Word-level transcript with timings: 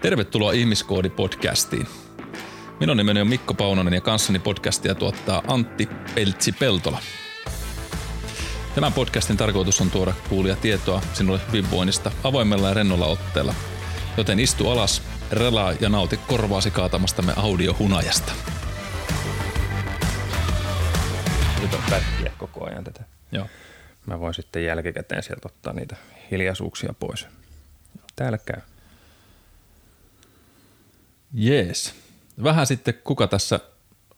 Tervetuloa 0.00 0.52
Ihmiskoodi-podcastiin. 0.52 1.86
Minun 2.80 2.96
nimeni 2.96 3.20
on 3.20 3.28
Mikko 3.28 3.54
Paunonen 3.54 3.94
ja 3.94 4.00
kanssani 4.00 4.38
podcastia 4.38 4.94
tuottaa 4.94 5.42
Antti 5.48 5.88
Peltsi-Peltola. 6.14 6.98
Tämän 8.74 8.92
podcastin 8.92 9.36
tarkoitus 9.36 9.80
on 9.80 9.90
tuoda 9.90 10.14
kuulia 10.28 10.56
tietoa 10.56 11.02
sinulle 11.12 11.40
hyvinvoinnista 11.48 12.10
avoimella 12.24 12.68
ja 12.68 12.74
rennolla 12.74 13.06
otteella. 13.06 13.54
Joten 14.16 14.40
istu 14.40 14.70
alas, 14.70 15.02
relaa 15.32 15.72
ja 15.80 15.88
nauti 15.88 16.16
korvaasi 16.16 16.70
kaatamastamme 16.70 17.32
audiohunajasta. 17.36 18.32
Nyt 21.62 21.74
on 21.74 21.82
pätkiä 21.90 22.32
koko 22.38 22.66
ajan 22.66 22.84
tätä. 22.84 23.04
Joo. 23.32 23.46
Mä 24.06 24.20
voin 24.20 24.34
sitten 24.34 24.64
jälkikäteen 24.64 25.22
sieltä 25.22 25.48
ottaa 25.48 25.72
niitä 25.72 25.96
hiljaisuuksia 26.30 26.94
pois. 27.00 27.26
Täällä 28.16 28.38
käy. 28.38 28.60
Jees. 31.32 31.94
Vähän 32.42 32.66
sitten 32.66 32.94
kuka 33.04 33.26
tässä 33.26 33.60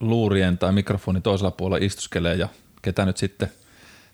luurien 0.00 0.58
tai 0.58 0.72
mikrofonin 0.72 1.22
toisella 1.22 1.50
puolella 1.50 1.84
istuskelee 1.86 2.34
ja 2.34 2.48
ketä 2.82 3.04
nyt 3.04 3.16
sitten 3.16 3.52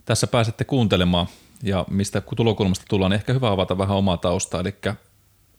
tässä 0.05 0.27
pääsette 0.27 0.65
kuuntelemaan 0.65 1.27
ja 1.63 1.85
mistä 1.91 2.23
tulokulmasta 2.37 2.85
tullaan, 2.89 3.11
niin 3.11 3.19
ehkä 3.19 3.33
hyvä 3.33 3.51
avata 3.51 3.79
vähän 3.79 3.97
omaa 3.97 4.17
taustaa. 4.17 4.61
Eli 4.61 4.75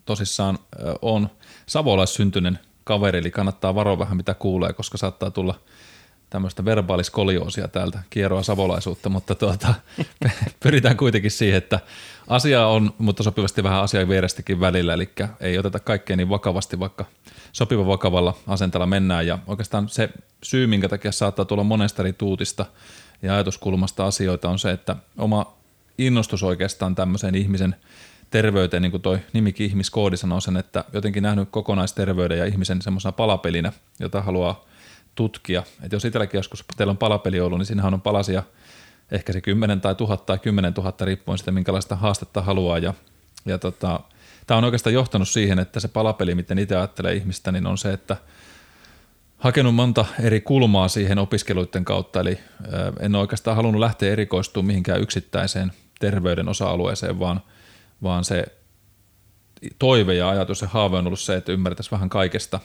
tosissaan 0.05 0.59
on 1.01 1.29
savolaissyntyinen 1.65 2.59
kaveri, 2.83 3.19
eli 3.19 3.31
kannattaa 3.31 3.75
varoa 3.75 3.99
vähän 3.99 4.17
mitä 4.17 4.33
kuulee, 4.33 4.73
koska 4.73 4.97
saattaa 4.97 5.31
tulla 5.31 5.59
tämmöistä 6.35 6.65
verbaaliskolioosia 6.65 7.67
täältä, 7.67 7.99
kierroa 8.09 8.43
savolaisuutta, 8.43 9.09
mutta 9.09 9.35
tuota, 9.35 9.73
pyritään 10.63 10.97
kuitenkin 10.97 11.31
siihen, 11.31 11.57
että 11.57 11.79
asia 12.27 12.67
on, 12.67 12.93
mutta 12.97 13.23
sopivasti 13.23 13.63
vähän 13.63 13.81
asiaa 13.81 14.07
vierestäkin 14.07 14.59
välillä, 14.59 14.93
eli 14.93 15.09
ei 15.39 15.57
oteta 15.57 15.79
kaikkea 15.79 16.15
niin 16.15 16.29
vakavasti, 16.29 16.79
vaikka 16.79 17.05
sopiva 17.51 17.87
vakavalla 17.87 18.37
asenteella 18.47 18.85
mennään. 18.85 19.27
Ja 19.27 19.39
oikeastaan 19.47 19.89
se 19.89 20.09
syy, 20.43 20.67
minkä 20.67 20.89
takia 20.89 21.11
saattaa 21.11 21.45
tulla 21.45 21.63
monesta 21.63 22.01
eri 22.01 22.13
tuutista 22.13 22.65
ja 23.21 23.33
ajatuskulmasta 23.33 24.05
asioita, 24.05 24.49
on 24.49 24.59
se, 24.59 24.71
että 24.71 24.95
oma 25.17 25.53
innostus 25.97 26.43
oikeastaan 26.43 26.95
tämmöiseen 26.95 27.35
ihmisen 27.35 27.75
terveyteen, 28.29 28.81
niin 28.81 28.91
kuin 28.91 29.01
toi 29.01 29.19
nimikin 29.33 29.67
ihmiskoodi 29.67 30.17
sanoo 30.17 30.41
sen, 30.41 30.57
että 30.57 30.83
jotenkin 30.93 31.23
nähnyt 31.23 31.49
kokonaisterveyden 31.51 32.37
ja 32.37 32.45
ihmisen 32.45 32.81
semmoisena 32.81 33.11
palapelinä, 33.11 33.73
jota 33.99 34.21
haluaa 34.21 34.65
tutkia. 35.15 35.63
että 35.83 35.95
jos 35.95 36.05
itselläkin 36.05 36.37
joskus 36.37 36.65
teillä 36.77 36.91
on 36.91 36.97
palapeli 36.97 37.39
ollut, 37.39 37.59
niin 37.59 37.65
siinähän 37.65 37.93
on 37.93 38.01
palasia 38.01 38.43
ehkä 39.11 39.33
se 39.33 39.41
10 39.41 39.81
tai 39.81 39.95
1000 39.95 40.25
tai 40.25 40.39
10 40.39 40.73
000 40.73 40.93
riippuen 41.01 41.37
siitä, 41.37 41.51
minkälaista 41.51 41.95
haastetta 41.95 42.41
haluaa. 42.41 42.77
Ja, 42.77 42.93
ja 43.45 43.57
tota, 43.57 43.99
tämä 44.47 44.57
on 44.57 44.63
oikeastaan 44.63 44.93
johtanut 44.93 45.29
siihen, 45.29 45.59
että 45.59 45.79
se 45.79 45.87
palapeli, 45.87 46.35
miten 46.35 46.59
itse 46.59 46.75
ajattelee 46.75 47.13
ihmistä, 47.13 47.51
niin 47.51 47.67
on 47.67 47.77
se, 47.77 47.93
että 47.93 48.17
hakenut 49.37 49.75
monta 49.75 50.05
eri 50.19 50.41
kulmaa 50.41 50.87
siihen 50.87 51.19
opiskeluiden 51.19 51.85
kautta, 51.85 52.19
eli 52.19 52.39
en 52.99 53.15
oikeastaan 53.15 53.55
halunnut 53.55 53.79
lähteä 53.79 54.11
erikoistumaan 54.11 54.67
mihinkään 54.67 55.01
yksittäiseen 55.01 55.71
terveyden 55.99 56.49
osa-alueeseen, 56.49 57.19
vaan, 57.19 57.41
vaan 58.03 58.23
se 58.23 58.45
toive 59.79 60.13
ja 60.13 60.29
ajatus 60.29 60.61
ja 60.61 60.67
haave 60.67 60.97
on 60.97 61.07
ollut 61.07 61.19
se, 61.19 61.35
että 61.35 61.51
ymmärtäisi 61.51 61.91
vähän 61.91 62.09
kaikesta 62.09 62.59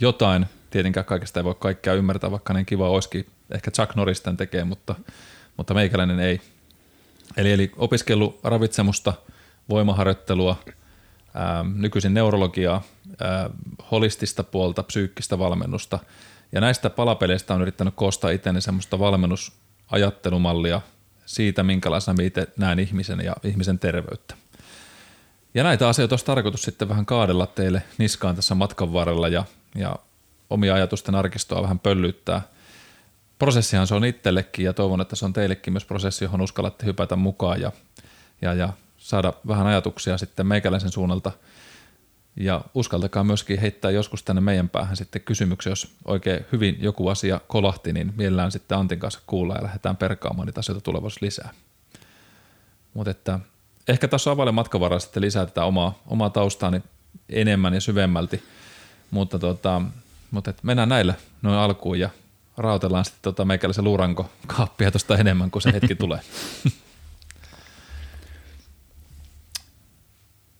jotain. 0.00 0.46
Tietenkään 0.76 1.06
kaikesta 1.06 1.40
ei 1.40 1.44
voi 1.44 1.54
kaikkea 1.58 1.94
ymmärtää, 1.94 2.30
vaikka 2.30 2.52
niin 2.52 2.66
kiva 2.66 2.88
olisikin. 2.88 3.26
Ehkä 3.50 3.70
Chuck 3.70 3.94
Norris 3.94 4.20
tämän 4.20 4.36
tekee, 4.36 4.64
mutta, 4.64 4.94
mutta 5.56 5.74
meikäläinen 5.74 6.20
ei. 6.20 6.40
Eli, 7.36 7.52
eli 7.52 7.72
opiskellut 7.76 8.40
ravitsemusta, 8.44 9.12
voimaharjoittelua, 9.68 10.56
ää, 11.34 11.64
nykyisin 11.74 12.14
neurologiaa, 12.14 12.82
ää, 13.20 13.50
holistista 13.90 14.42
puolta, 14.42 14.82
psyykkistä 14.82 15.38
valmennusta. 15.38 15.98
Ja 16.52 16.60
näistä 16.60 16.90
palapeleistä 16.90 17.54
on 17.54 17.62
yrittänyt 17.62 17.94
koostaa 17.96 18.30
itseni 18.30 18.60
semmoista 18.60 18.98
valmennusajattelumallia 18.98 20.80
siitä, 21.26 21.62
minkälaisena 21.62 22.22
itse 22.22 22.48
näen 22.56 22.78
ihmisen 22.78 23.20
ja 23.24 23.36
ihmisen 23.44 23.78
terveyttä. 23.78 24.34
Ja 25.54 25.62
näitä 25.62 25.88
asioita 25.88 26.12
olisi 26.12 26.24
tarkoitus 26.24 26.62
sitten 26.62 26.88
vähän 26.88 27.06
kaadella 27.06 27.46
teille 27.46 27.82
niskaan 27.98 28.36
tässä 28.36 28.54
matkan 28.54 28.92
varrella 28.92 29.28
ja, 29.28 29.44
ja 29.74 29.96
omia 30.50 30.74
ajatusten 30.74 31.14
arkistoa 31.14 31.62
vähän 31.62 31.78
pöllyttää. 31.78 32.42
Prosessihan 33.38 33.86
se 33.86 33.94
on 33.94 34.04
itsellekin 34.04 34.64
ja 34.64 34.72
toivon, 34.72 35.00
että 35.00 35.16
se 35.16 35.24
on 35.24 35.32
teillekin 35.32 35.72
myös 35.72 35.84
prosessi, 35.84 36.24
johon 36.24 36.40
uskallatte 36.40 36.86
hypätä 36.86 37.16
mukaan 37.16 37.60
ja, 37.60 37.72
ja, 38.42 38.54
ja 38.54 38.72
saada 38.98 39.32
vähän 39.48 39.66
ajatuksia 39.66 40.18
sitten 40.18 40.46
meikäläisen 40.46 40.90
suunnalta. 40.90 41.32
Ja 42.36 42.60
uskaltakaa 42.74 43.24
myöskin 43.24 43.60
heittää 43.60 43.90
joskus 43.90 44.22
tänne 44.22 44.40
meidän 44.40 44.68
päähän 44.68 44.96
sitten 44.96 45.22
kysymyksiä, 45.22 45.70
jos 45.70 45.94
oikein 46.04 46.46
hyvin 46.52 46.76
joku 46.80 47.08
asia 47.08 47.40
kolahti, 47.46 47.92
niin 47.92 48.12
mielellään 48.16 48.52
sitten 48.52 48.78
Antin 48.78 48.98
kanssa 48.98 49.20
kuulla 49.26 49.54
ja 49.54 49.62
lähdetään 49.62 49.96
perkaamaan 49.96 50.46
niitä 50.46 50.60
asioita 50.60 50.80
tulevaisuudessa 50.80 51.26
lisää. 51.26 51.54
Mutta 52.94 53.10
että 53.10 53.40
ehkä 53.88 54.08
tässä 54.08 54.30
availle 54.30 54.52
matkan 54.52 54.80
varrella 54.80 55.00
sitten 55.00 55.22
lisää 55.22 55.46
tätä 55.46 55.64
omaa, 55.64 56.02
omaa 56.06 56.30
taustaani 56.30 56.82
enemmän 57.28 57.74
ja 57.74 57.80
syvemmälti, 57.80 58.42
mutta, 59.10 59.38
tota, 59.38 59.82
mutta 60.30 60.54
mennään 60.62 60.88
näillä 60.88 61.14
noin 61.42 61.58
alkuun 61.58 62.00
ja 62.00 62.10
rautellaan 62.56 63.04
sitten 63.04 63.22
tota 63.22 63.44
meikäläisen 63.44 63.84
luuranko 63.84 64.30
kaappia 64.46 64.90
tuosta 64.90 65.16
enemmän, 65.16 65.50
kun 65.50 65.62
se 65.62 65.72
hetki 65.72 65.94
tulee. 66.04 66.20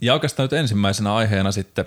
Ja 0.00 0.14
oikeastaan 0.14 0.44
nyt 0.44 0.52
ensimmäisenä 0.52 1.14
aiheena 1.14 1.52
sitten, 1.52 1.84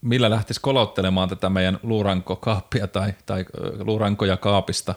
millä 0.00 0.30
lähtisi 0.30 0.60
kolauttelemaan 0.60 1.28
tätä 1.28 1.50
meidän 1.50 1.78
luurankokaappia 1.82 2.86
tai, 2.86 3.14
tai 3.26 3.44
luurankoja 3.78 4.36
kaapista, 4.36 4.94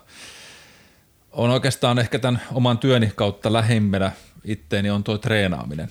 on 1.31 1.49
oikeastaan 1.49 1.99
ehkä 1.99 2.19
tämän 2.19 2.41
oman 2.53 2.77
työni 2.77 3.11
kautta 3.15 3.53
lähimpänä 3.53 4.11
itteeni 4.43 4.89
on 4.89 5.03
tuo 5.03 5.17
treenaaminen. 5.17 5.89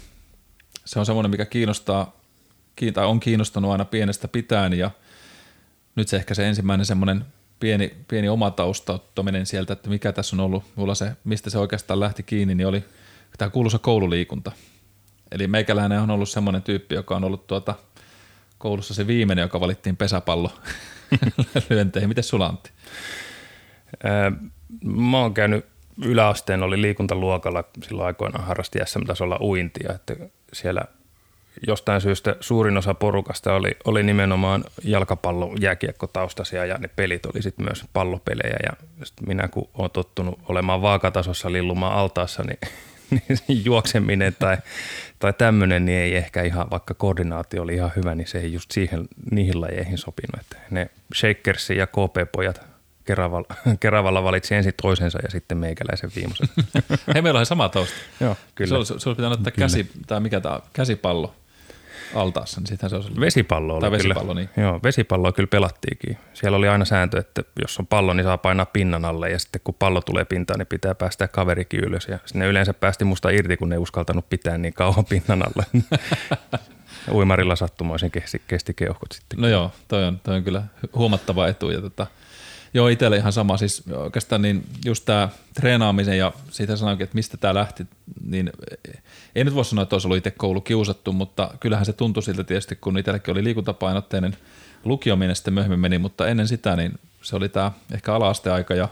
Se 0.85 0.99
on 0.99 1.07
semmoinen, 1.07 1.31
mikä 1.31 1.45
kiinnostaa, 1.45 2.17
tai 2.95 3.07
on 3.07 3.21
kiinnostanut 3.21 3.73
aina 3.73 3.85
pienestä 3.85 4.29
pitäen 4.29 4.73
ja 4.73 4.91
nyt 5.97 6.09
se 6.09 6.17
ehkä 6.17 6.35
se 6.35 6.49
ensimmäinen 6.49 6.87
semmoinen 6.87 7.25
pieni, 7.61 7.95
pieni 8.09 8.29
oma 8.29 8.51
taustauttaminen 8.51 9.47
sieltä, 9.47 9.73
että 9.73 9.91
mikä 9.91 10.13
tässä 10.13 10.37
on 10.37 10.41
ollut, 10.41 10.65
mulla 10.77 10.95
se, 10.95 11.13
mistä 11.25 11.51
se 11.51 11.59
oikeastaan 11.59 12.01
lähti 12.01 12.23
kiinni, 12.23 12.55
niin 12.55 12.67
oli 12.67 12.85
tämä 13.39 13.51
kuuluisa 13.51 13.79
koululiikunta– 13.79 14.53
Eli 15.35 15.47
meikäläinen 15.47 16.01
on 16.01 16.11
ollut 16.11 16.29
semmoinen 16.29 16.63
tyyppi, 16.63 16.95
joka 16.95 17.17
on 17.17 17.25
ollut 17.25 17.47
tuota 17.47 17.75
koulussa 18.59 18.95
se 18.95 19.07
viimeinen, 19.07 19.43
joka 19.43 19.61
valittiin 19.61 19.97
pesäpallo 19.97 20.51
lyönteihin. 21.71 22.09
Miten 22.09 22.25
sulla 22.25 22.47
Antti? 22.47 22.71
mä 24.85 25.19
oon 25.19 25.35
käynyt 25.35 25.67
yläasteen, 26.05 26.63
oli 26.63 26.83
liikuntaluokalla 26.83 27.65
silloin 27.83 28.07
aikoinaan 28.07 28.47
harrasti 28.47 28.79
SM-tasolla 28.85 29.39
uintia, 29.41 29.93
että 29.95 30.17
siellä 30.53 30.85
jostain 31.67 32.01
syystä 32.01 32.37
suurin 32.41 32.77
osa 32.77 32.95
porukasta 32.95 33.55
oli, 33.55 33.77
oli 33.85 34.03
nimenomaan 34.03 34.65
jalkapallo, 34.85 35.55
jääkiekko 35.61 36.07
taustasia 36.07 36.65
ja 36.65 36.79
ne 36.79 36.89
pelit 36.89 37.27
oli 37.27 37.43
sitten 37.43 37.67
myös 37.67 37.85
pallopelejä 37.93 38.57
ja 38.63 38.73
minä 39.27 39.49
kun 39.49 39.69
olen 39.75 39.91
tottunut 39.91 40.41
olemaan 40.49 40.83
vaakatasossa 40.83 41.53
lillumaan 41.53 41.97
altaassa, 41.97 42.43
niin 42.43 42.59
niin 43.49 43.65
juokseminen 43.65 44.37
tai, 44.39 44.57
tai 45.19 45.33
tämmöinen 45.33 45.85
niin 45.85 45.99
ei 45.99 46.17
ehkä 46.17 46.43
ihan, 46.43 46.71
vaikka 46.71 46.95
koordinaatio 46.95 47.63
oli 47.63 47.75
ihan 47.75 47.93
hyvä, 47.97 48.15
niin 48.15 48.27
se 48.27 48.39
ei 48.39 48.53
just 48.53 48.71
siihen, 48.71 49.09
niihin 49.31 49.61
lajeihin 49.61 49.99
sopinut. 49.99 50.41
Että 50.41 50.57
ne 50.71 50.91
Shakersi 51.15 51.77
ja 51.77 51.87
KP-pojat 51.87 52.61
Keravalla, 53.05 53.55
Keravalla 53.81 54.25
valitsi 54.25 54.55
ensin 54.55 54.73
toisensa 54.83 55.19
ja 55.23 55.31
sitten 55.31 55.59
meikäläisen 55.59 56.11
viimeisen. 56.17 56.49
Hei, 57.15 57.23
meillä 57.23 57.41
on 57.41 57.47
sama 57.47 57.69
tausta. 57.69 57.95
Joo, 58.21 58.37
kyllä. 58.55 58.69
Se 58.69 58.75
olisi, 58.75 58.95
se 58.99 59.09
olisi 59.09 59.17
pitänyt 59.17 59.39
ottaa 59.39 59.53
käsi, 59.59 59.91
tai 60.07 60.21
mikä 60.21 60.41
tämä, 60.41 60.61
käsipallo 60.73 61.35
altaassa, 62.15 62.61
niin 62.61 62.67
sittenhän 62.67 62.91
se 62.91 62.97
olisi 62.97 63.21
Vesipallo 63.21 63.75
oli 63.75 63.81
tai 63.81 63.91
vesipallo, 63.91 64.35
kyllä. 64.35 64.49
niin. 64.57 64.65
Joo, 64.65 64.81
vesipalloa 64.83 65.33
kyllä 65.33 65.47
pelattiinkin. 65.47 66.19
Siellä 66.35 66.59
oli 66.59 66.69
aina 66.69 66.85
sääntö, 66.85 67.19
että 67.19 67.43
jos 67.63 67.79
on 67.79 67.87
pallo, 67.87 68.15
niin 68.15 68.25
saa 68.25 68.39
painaa 68.39 68.67
pinnan 68.67 69.05
alle 69.05 69.31
ja 69.31 69.39
sitten 69.39 69.61
kun 69.65 69.75
pallo 69.75 70.01
tulee 70.01 70.25
pintaan, 70.25 70.59
niin 70.59 70.67
pitää 70.67 70.95
päästä 70.95 71.29
kaverikin 71.29 71.81
ylös. 71.81 72.09
Ja 72.09 72.19
sinne 72.25 72.47
yleensä 72.47 72.75
päästi 72.75 73.05
musta 73.05 73.31
irti, 73.31 73.57
kun 73.57 73.69
ne 73.69 73.75
ei 73.75 73.79
uskaltanut 73.79 74.29
pitää 74.29 74.59
niin 74.59 74.75
kauan 74.75 75.05
pinnan 75.05 75.43
alle. 75.43 75.67
Uimarilla 77.13 77.57
sattumoisen 77.57 78.11
kesti, 78.11 78.43
kesti 78.49 78.75
keuhkot 78.75 79.13
sitten. 79.13 79.41
No 79.41 79.49
joo, 79.49 79.71
toi 79.89 80.05
on, 80.05 80.21
toi 80.21 80.37
on 80.37 80.45
kyllä 80.45 80.63
huomattava 80.95 81.49
etu. 81.49 81.71
Ja 81.71 81.81
tota, 81.81 82.07
Joo, 82.75 82.89
itselle 82.89 83.17
ihan 83.17 83.33
sama. 83.33 83.57
Siis 83.57 83.85
oikeastaan 83.97 84.43
niin 84.43 84.67
just 84.85 85.05
tämä 85.05 85.29
treenaamisen 85.55 86.19
ja 86.19 86.33
siitä 86.51 86.77
sanoinkin, 86.77 87.05
että 87.05 87.15
mistä 87.15 87.37
tämä 87.37 87.55
lähti, 87.55 87.87
niin 88.27 88.53
ei 89.35 89.45
nyt 89.45 89.55
voi 89.55 89.65
sanoa, 89.65 89.83
että 89.83 89.95
olisi 89.95 90.07
ollut 90.07 90.19
itse 90.19 90.31
koulu 90.31 90.61
kiusattu, 90.61 91.13
mutta 91.13 91.51
kyllähän 91.61 91.87
se 91.87 91.93
tuntui 91.93 92.23
siltä 92.23 92.45
tietysti, 92.45 92.77
kun 92.77 92.99
itsellekin 92.99 93.33
oli 93.33 93.45
liikuntapainotteinen 93.45 94.37
lukiominen 94.85 95.37
sitten 95.37 95.55
myöhemmin 95.55 95.81
meni, 95.81 95.99
mutta 95.99 96.29
ennen 96.29 96.49
sitä 96.49 96.77
niin 96.77 96.99
se 97.23 97.37
oli 97.37 97.49
tämä 97.49 97.73
ehkä 97.93 98.15
ala 98.15 98.33
aika 98.53 98.75
ja 98.75 98.89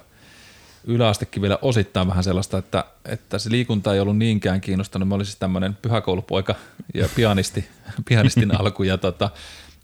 yläastekin 0.85 1.43
vielä 1.43 1.59
osittain 1.63 2.09
vähän 2.09 2.25
sellaista, 2.25 2.59
että, 2.59 2.85
että 3.05 3.39
se 3.39 3.51
liikunta 3.51 3.95
ei 3.95 4.01
ollut 4.01 4.19
niinkään 4.19 4.61
kiinnostanut. 4.61 5.09
Mä 5.09 5.15
olin 5.15 5.27
siis 5.27 5.39
tämmöinen 5.39 5.79
pyhäkoulupoika 5.83 6.55
ja 6.95 7.09
pianisti, 7.17 7.65
pianistin 8.09 8.57
alku 8.61 8.83
ja, 8.83 8.99
tota, 8.99 9.31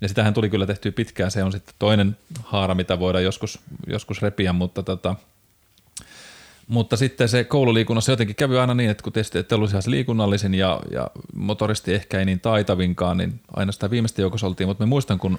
ja 0.00 0.08
sitähän 0.08 0.34
tuli 0.34 0.50
kyllä 0.50 0.66
tehtyä 0.66 0.92
pitkään. 0.92 1.30
Se 1.30 1.44
on 1.44 1.52
sitten 1.52 1.74
toinen 1.78 2.16
haara, 2.42 2.74
mitä 2.74 2.98
voidaan 2.98 3.24
joskus, 3.24 3.60
joskus 3.86 4.22
repiä, 4.22 4.52
mutta 4.52 4.82
tota, 4.82 5.14
mutta 6.68 6.96
sitten 6.96 7.28
se 7.28 7.44
koululiikunnassa 7.44 8.12
jotenkin 8.12 8.36
kävi 8.36 8.58
aina 8.58 8.74
niin, 8.74 8.90
että 8.90 9.02
kun 9.02 9.12
tietysti 9.12 9.38
ette 9.38 9.54
ollut 9.54 9.70
se 9.70 9.90
liikunnallisin 9.90 10.54
ja, 10.54 10.80
ja 10.90 11.10
motoristi 11.34 11.94
ehkä 11.94 12.18
ei 12.18 12.24
niin 12.24 12.40
taitavinkaan, 12.40 13.16
niin 13.16 13.40
aina 13.56 13.72
sitä 13.72 13.90
viimeistä 13.90 14.22
joukossa 14.22 14.46
oltiin. 14.46 14.68
Mutta 14.68 14.84
mä 14.84 14.88
muistan, 14.88 15.18
kun 15.18 15.38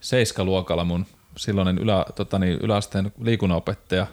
seiskaluokalla 0.00 0.84
mun 0.84 1.06
silloinen 1.36 1.78
ylä, 1.78 2.06
tota 2.14 2.38
niin, 2.38 2.58
yläasteen 2.62 3.12
liikunnanopettaja 3.20 4.06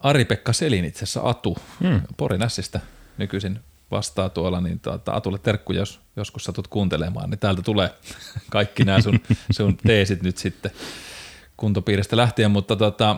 Ari-Pekka 0.00 0.52
Selin 0.52 0.84
itse 0.84 1.04
asiassa 1.04 1.20
Atu 1.24 1.56
hmm. 1.80 2.00
Porin 2.16 2.42
Ässistä 2.42 2.80
nykyisin 3.18 3.60
vastaa 3.90 4.28
tuolla, 4.28 4.60
niin 4.60 4.80
tuota, 4.80 5.12
Atulle 5.12 5.38
terkku, 5.38 5.72
jos 5.72 6.00
joskus 6.16 6.44
satut 6.44 6.68
kuuntelemaan, 6.68 7.30
niin 7.30 7.38
täältä 7.38 7.62
tulee 7.62 7.90
kaikki 8.50 8.84
nämä 8.84 9.00
sun, 9.00 9.20
sun 9.56 9.76
teesit 9.76 10.22
nyt 10.22 10.36
sitten 10.36 10.70
kuntopiiristä 11.56 12.16
lähtien, 12.16 12.50
mutta 12.50 12.76
tota, 12.76 13.10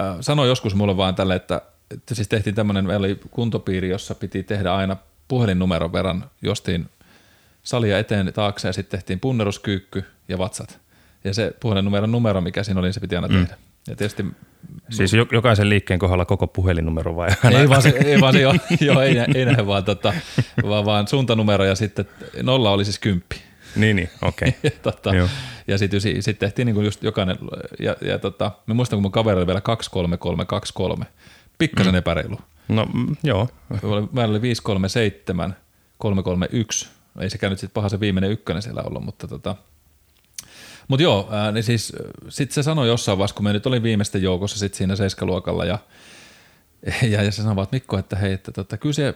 äh, 0.00 0.16
sanoi 0.20 0.48
joskus 0.48 0.74
mulle 0.74 0.96
vaan 0.96 1.14
tälle, 1.14 1.34
että 1.34 1.60
että 1.90 2.14
siis 2.14 2.28
tehtiin 2.28 2.54
tämmöinen, 2.54 2.86
meillä 2.86 3.04
oli 3.04 3.20
kuntopiiri, 3.30 3.88
jossa 3.88 4.14
piti 4.14 4.42
tehdä 4.42 4.74
aina 4.74 4.96
puhelinnumeron 5.28 5.92
verran 5.92 6.30
jostiin 6.42 6.88
salia 7.62 7.98
eteen 7.98 8.32
taakse 8.32 8.68
ja 8.68 8.72
sitten 8.72 8.98
tehtiin 8.98 9.20
punneruskyykky 9.20 10.04
ja 10.28 10.38
vatsat. 10.38 10.80
Ja 11.24 11.34
se 11.34 11.54
puhelinnumeron 11.60 12.12
numero, 12.12 12.40
mikä 12.40 12.62
siinä 12.62 12.80
oli, 12.80 12.86
niin 12.86 12.94
se 12.94 13.00
piti 13.00 13.16
aina 13.16 13.28
mm. 13.28 13.34
tehdä. 13.34 13.56
Ja 13.88 13.96
tietysti 13.96 14.24
Siis 14.90 15.12
jokaisen 15.32 15.68
liikkeen 15.68 16.00
kohdalla 16.00 16.24
koko 16.24 16.46
puhelinnumero 16.46 17.16
vai? 17.16 17.28
Ei 17.58 17.68
vaan 17.68 17.82
se, 17.82 17.88
ei, 17.88 18.20
vaan 18.20 18.32
se 18.32 18.40
jo, 18.40 18.54
jo, 18.80 19.00
ei, 19.00 19.16
ei 19.34 19.44
näin 19.44 19.66
vaan, 19.66 19.84
tota, 19.84 20.14
vaan, 20.68 20.84
vaan 20.84 21.08
suuntanumero 21.08 21.64
ja 21.64 21.74
sitten 21.74 22.06
nolla 22.42 22.70
oli 22.70 22.84
siis 22.84 22.98
kymppi. 22.98 23.36
Niin, 23.76 23.96
niin 23.96 24.10
okei. 24.22 24.48
Okay. 24.58 24.70
tota, 24.82 25.10
ja 25.66 25.78
sitten 25.78 26.00
sit 26.20 26.38
tehtiin 26.38 26.66
niin 26.66 26.74
kuin 26.74 26.84
just 26.84 27.02
jokainen, 27.02 27.38
ja, 27.78 27.96
ja 28.00 28.18
tota, 28.18 28.50
mä 28.66 28.74
muistan 28.74 28.96
kun 28.96 29.02
mun 29.02 29.12
kaveri 29.12 29.38
oli 29.38 29.46
vielä 29.46 29.60
23323, 29.60 31.06
pikkasen 31.58 31.92
mm. 31.92 31.98
epäreilu. 31.98 32.38
No 32.68 32.86
mm, 32.94 33.16
joo. 33.22 33.48
Meillä 34.12 34.32
oli 34.32 34.42
537, 34.42 35.56
331. 35.98 36.88
Ei 37.20 37.30
sekään 37.30 37.50
nyt 37.50 37.58
sitten 37.58 37.74
paha 37.74 37.88
se 37.88 38.00
viimeinen 38.00 38.30
ykkönen 38.30 38.62
siellä 38.62 38.82
ollut, 38.82 39.04
mutta 39.04 39.28
tota, 39.28 39.56
mutta 40.88 41.02
joo, 41.02 41.28
ää, 41.30 41.52
niin 41.52 41.64
siis 41.64 41.92
sitten 42.28 42.54
se 42.54 42.62
sanoi 42.62 42.88
jossain 42.88 43.18
vaiheessa, 43.18 43.36
kun 43.36 43.44
me 43.44 43.52
nyt 43.52 43.66
olin 43.66 43.82
viimeisten 43.82 44.22
joukossa 44.22 44.58
sit 44.58 44.74
siinä 44.74 44.96
seiskaluokalla 44.96 45.64
ja, 45.64 45.78
ja, 47.10 47.22
ja 47.22 47.32
se 47.32 47.42
sanoi 47.42 47.62
että 47.62 47.76
Mikko, 47.76 47.98
että 47.98 48.16
hei, 48.16 48.32
että 48.32 48.52
tota, 48.52 48.76
kyllä 48.76 48.92
se, 48.92 49.14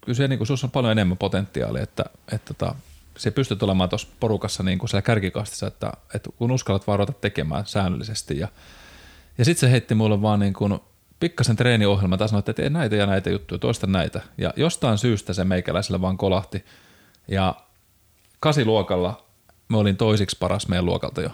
kyllä 0.00 0.16
se 0.16 0.28
niin 0.28 0.38
kuin, 0.38 0.48
on 0.64 0.70
paljon 0.70 0.92
enemmän 0.92 1.18
potentiaalia, 1.18 1.82
että, 1.82 2.04
että 2.32 2.54
tota, 2.54 2.74
se 3.16 3.30
pystyt 3.30 3.62
olemaan 3.62 3.88
tuossa 3.88 4.08
porukassa 4.20 4.62
niin 4.62 4.78
kuin 4.78 4.90
siellä 4.90 5.02
kärkikastissa, 5.02 5.66
että, 5.66 5.92
että 6.14 6.30
kun 6.36 6.50
uskallat 6.50 6.86
vaan 6.86 6.98
ruveta 6.98 7.18
tekemään 7.20 7.66
säännöllisesti 7.66 8.38
ja, 8.38 8.48
ja 9.38 9.44
sitten 9.44 9.60
se 9.60 9.70
heitti 9.70 9.94
mulle 9.94 10.22
vaan 10.22 10.40
niin 10.40 10.52
kuin 10.52 10.78
pikkasen 11.20 11.56
treeniohjelma 11.56 12.16
tai 12.16 12.28
sanoi, 12.28 12.38
että 12.38 12.52
tee 12.52 12.70
näitä 12.70 12.96
ja 12.96 13.06
näitä 13.06 13.30
juttuja, 13.30 13.58
toista 13.58 13.86
näitä. 13.86 14.20
Ja 14.38 14.54
jostain 14.56 14.98
syystä 14.98 15.32
se 15.32 15.44
meikäläisellä 15.44 16.00
vaan 16.00 16.16
kolahti. 16.16 16.64
Ja 17.28 17.54
kasiluokalla 18.40 19.21
me 19.72 19.78
olin 19.78 19.96
toisiksi 19.96 20.36
paras 20.40 20.68
meidän 20.68 20.86
luokalta 20.86 21.20
jo 21.20 21.30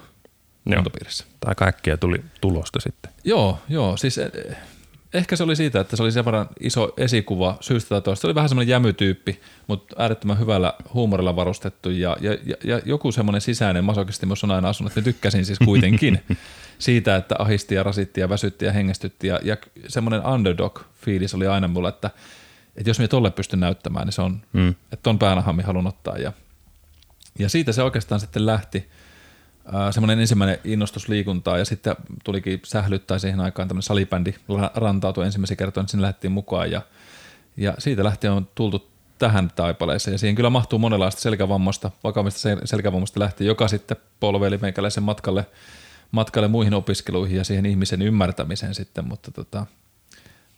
kuntopiirissä. 0.74 1.24
Tai 1.40 1.54
kaikkea 1.54 1.96
tuli 1.96 2.24
tulosta 2.40 2.80
sitten. 2.80 3.12
Joo, 3.24 3.58
joo. 3.68 3.96
Siis 3.96 4.18
eh, 4.18 4.30
ehkä 5.14 5.36
se 5.36 5.42
oli 5.42 5.56
siitä, 5.56 5.80
että 5.80 5.96
se 5.96 6.02
oli 6.02 6.12
sen 6.12 6.24
verran 6.24 6.48
iso 6.60 6.92
esikuva 6.96 7.56
syystä 7.60 7.88
tai 7.88 8.02
toista. 8.02 8.20
Se 8.20 8.26
oli 8.26 8.34
vähän 8.34 8.48
semmoinen 8.48 8.70
jämytyyppi, 8.70 9.40
mutta 9.66 9.94
äärettömän 9.98 10.38
hyvällä 10.38 10.74
huumorilla 10.94 11.36
varustettu 11.36 11.90
ja, 11.90 12.16
ja, 12.20 12.32
ja, 12.32 12.56
ja 12.64 12.80
joku 12.84 13.12
semmoinen 13.12 13.40
sisäinen 13.40 13.84
masokisti 13.84 14.26
myös 14.26 14.44
on 14.44 14.50
aina 14.50 14.68
asunut, 14.68 14.90
että 14.90 15.02
tykkäsin 15.02 15.44
siis 15.44 15.58
kuitenkin 15.58 16.20
siitä, 16.78 17.16
että 17.16 17.34
ahisti 17.38 17.74
ja 17.74 17.82
rasitti 17.82 18.20
ja 18.20 18.28
väsytti 18.28 18.64
ja 18.64 18.72
hengästytti 18.72 19.26
ja, 19.26 19.40
ja 19.42 19.56
semmoinen 19.88 20.22
underdog-fiilis 20.22 21.34
oli 21.34 21.46
aina 21.46 21.68
mulla, 21.68 21.88
että, 21.88 22.10
että 22.76 22.90
jos 22.90 22.98
minä 22.98 23.08
tolle 23.08 23.30
pystyn 23.30 23.60
näyttämään, 23.60 24.06
niin 24.06 24.12
se 24.12 24.22
on, 24.22 24.40
mm. 24.52 24.68
että 24.68 25.02
ton 25.02 25.18
päänahan 25.18 25.60
haluan 25.60 25.86
ottaa 25.86 26.18
ja, 26.18 26.32
ja 27.38 27.48
siitä 27.48 27.72
se 27.72 27.82
oikeastaan 27.82 28.20
sitten 28.20 28.46
lähti 28.46 28.88
semmoinen 29.90 30.20
ensimmäinen 30.20 30.58
innostus 30.64 31.08
liikuntaa 31.08 31.58
ja 31.58 31.64
sitten 31.64 31.96
tulikin 32.24 32.60
sählyttää 32.64 33.18
siihen 33.18 33.40
aikaan 33.40 33.68
tämmöinen 33.68 33.82
salibändi 33.82 34.34
rantautui 34.74 35.24
ensimmäisen 35.24 35.56
kertaa, 35.56 35.82
niin 35.82 35.88
sinne 35.88 36.02
lähdettiin 36.02 36.32
mukaan 36.32 36.70
ja, 36.70 36.82
ja 37.56 37.74
siitä 37.78 38.04
lähtien 38.04 38.32
on 38.32 38.48
tultu 38.54 38.88
tähän 39.18 39.50
taipaleeseen 39.56 40.14
ja 40.14 40.18
siihen 40.18 40.34
kyllä 40.34 40.50
mahtuu 40.50 40.78
monenlaista 40.78 41.20
selkävammoista, 41.20 41.90
vakavista 42.04 42.48
selkävammoista 42.64 43.20
lähtien, 43.20 43.48
joka 43.48 43.68
sitten 43.68 43.96
polveili 44.20 44.58
meikäläisen 44.58 45.02
matkalle, 45.02 45.46
matkalle 46.10 46.48
muihin 46.48 46.74
opiskeluihin 46.74 47.36
ja 47.36 47.44
siihen 47.44 47.66
ihmisen 47.66 48.02
ymmärtämiseen 48.02 48.74
sitten, 48.74 49.08
mutta 49.08 49.30
tota, 49.30 49.66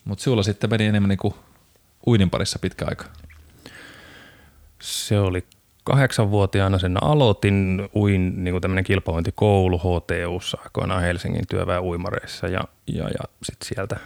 mutta 0.05 0.25
sinulla 0.25 0.43
sitten 0.43 0.71
meni 0.71 0.87
enemmän 0.87 1.09
niin 1.09 1.19
kuin 1.19 1.35
uinin 2.06 2.31
parissa 2.31 2.59
pitkä 2.59 2.85
aika. 2.88 3.05
Se 4.81 5.21
oli 5.21 5.47
kahdeksanvuotiaana 5.85 6.79
sen 6.79 7.03
aloitin, 7.03 7.88
uin 7.97 8.44
niin 8.44 8.53
kuin 8.53 8.62
tämmöinen 8.62 8.85
kilpavointikoulu 8.85 9.79
HTUssa 9.79 10.59
aikoinaan 10.62 11.03
Helsingin 11.03 11.47
työväen 11.49 11.82
uimareissa 11.82 12.47
ja, 12.47 12.61
ja, 12.87 13.05
ja 13.05 13.29
sitten 13.43 13.69
sieltä 13.75 13.97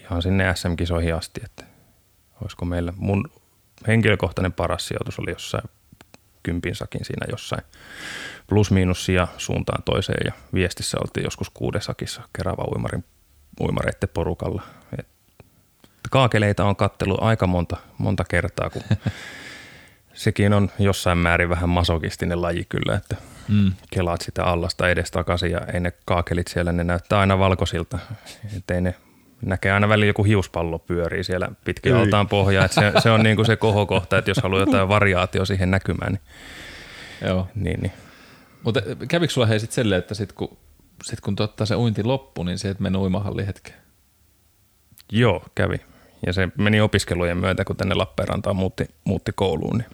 ihan 0.00 0.22
sinne 0.22 0.54
SM-kisoihin 0.54 1.14
asti, 1.14 1.40
että 1.44 1.64
olisiko 2.42 2.64
meillä, 2.64 2.92
mun 2.96 3.30
henkilökohtainen 3.86 4.52
paras 4.52 4.88
sijoitus 4.88 5.18
oli 5.18 5.30
jossain 5.30 5.64
kympin 6.42 6.74
sakin 6.74 7.04
siinä 7.04 7.26
jossain 7.30 7.62
plus-miinussia 8.46 9.28
suuntaan 9.38 9.82
toiseen 9.82 10.20
ja 10.24 10.32
viestissä 10.54 10.98
oltiin 11.00 11.24
joskus 11.24 11.50
kuudesakissa 11.50 12.22
Kerava 12.36 12.64
uimarin, 12.74 13.04
uimareiden 13.60 14.08
porukalla. 14.14 14.62
Et 14.98 15.06
kaakeleita 16.10 16.64
on 16.64 16.76
kattelu 16.76 17.16
aika 17.20 17.46
monta, 17.46 17.76
monta 17.98 18.24
kertaa, 18.24 18.70
kun 18.70 18.82
sekin 20.16 20.52
on 20.52 20.70
jossain 20.78 21.18
määrin 21.18 21.48
vähän 21.48 21.68
masokistinen 21.68 22.42
laji 22.42 22.66
kyllä, 22.68 22.94
että 22.94 23.16
mm. 23.48 23.72
kelaat 23.90 24.20
sitä 24.20 24.44
allasta 24.44 24.88
edestakaisin 24.88 25.50
ja 25.50 25.60
ei 25.74 25.80
ne 25.80 25.92
kaakelit 26.04 26.48
siellä, 26.48 26.72
ne 26.72 26.84
näyttää 26.84 27.18
aina 27.18 27.38
valkoisilta, 27.38 27.98
ettei 28.56 28.80
ne 28.80 28.94
näkee 29.42 29.72
aina 29.72 29.88
välillä 29.88 30.06
joku 30.06 30.24
hiuspallo 30.24 30.78
pyörii 30.78 31.24
siellä 31.24 31.48
pitkin 31.64 31.94
ei. 31.94 32.02
altaan 32.02 32.28
pohjaa, 32.28 32.64
että 32.64 32.80
se, 32.80 33.00
se 33.02 33.10
on 33.10 33.22
niin 33.22 33.36
kuin 33.36 33.46
se 33.46 33.56
kohokohta, 33.56 34.18
että 34.18 34.30
jos 34.30 34.40
haluaa 34.42 34.62
jotain 34.62 34.88
variaatio 34.88 35.44
siihen 35.44 35.70
näkymään, 35.70 36.12
niin, 36.12 36.22
Joo. 37.28 37.48
niin, 37.54 37.80
niin. 37.80 37.92
Mutta 38.62 38.80
kävikö 39.08 39.32
sulla 39.32 39.46
hei 39.46 39.60
sitten 39.60 39.74
silleen, 39.74 39.98
että 39.98 40.14
sit 40.14 40.32
kun, 40.32 40.56
sit 41.02 41.20
kun 41.20 41.36
totta 41.36 41.66
se 41.66 41.76
uinti 41.76 42.04
loppu, 42.04 42.42
niin 42.42 42.58
se 42.58 42.68
et 42.68 42.80
meni 42.80 42.98
uimahalliin 42.98 43.46
hetken? 43.46 43.74
Joo, 45.12 45.42
kävi. 45.54 45.76
Ja 46.26 46.32
se 46.32 46.48
meni 46.58 46.80
opiskelujen 46.80 47.38
myötä, 47.38 47.64
kun 47.64 47.76
tänne 47.76 47.94
Lappeenrantaan 47.94 48.56
muutti, 48.56 48.90
muutti 49.04 49.32
kouluun, 49.34 49.78
niin 49.78 49.86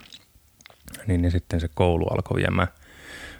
niin, 1.07 1.21
niin 1.21 1.31
sitten 1.31 1.59
se 1.59 1.69
koulu 1.73 2.07
alkoi 2.07 2.37
viemään 2.37 2.67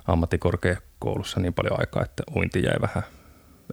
ammattikorkeakoulussa 0.08 1.40
niin 1.40 1.54
paljon 1.54 1.80
aikaa, 1.80 2.04
että 2.04 2.24
uinti 2.36 2.64
jäi 2.64 2.82
vähän 2.82 3.04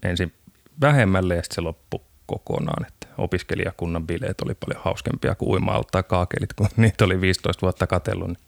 ensin 0.03 0.33
vähemmälle 0.81 1.37
ja 1.37 1.43
sitten 1.43 1.55
se 1.55 1.61
loppui 1.61 2.01
kokonaan. 2.27 2.87
Että 2.87 3.07
opiskelijakunnan 3.19 4.07
bileet 4.07 4.41
oli 4.41 4.55
paljon 4.55 4.85
hauskempia 4.85 5.35
kuin 5.35 5.51
uima 5.51 5.83
kaakelit, 6.09 6.53
kun 6.53 6.69
niitä 6.77 7.05
oli 7.05 7.21
15 7.21 7.63
vuotta 7.63 7.87
katsellut. 7.87 8.29
Niin 8.29 8.39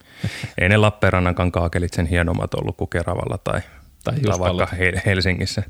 ei 0.59 0.69
ne 0.69 0.77
Lappeenrannankaan 0.77 1.53
kaakelit 1.53 1.93
sen 1.93 2.07
hienommat 2.07 2.55
ollut 2.55 2.77
kuin 2.77 2.91
Keravalla 2.91 3.39
tai, 3.39 3.61
tai, 4.05 4.21
tai 4.21 4.39
vaikka 4.39 4.69
Helsingissä. 5.07 5.62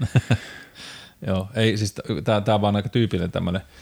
Joo, 1.26 1.48
ei 1.54 1.76
siis 1.76 1.94
tämä 2.24 2.54
on 2.54 2.60
vaan 2.60 2.76
aika 2.76 2.88
tyypillinen 2.88 3.32
tämmöinen– 3.32 3.62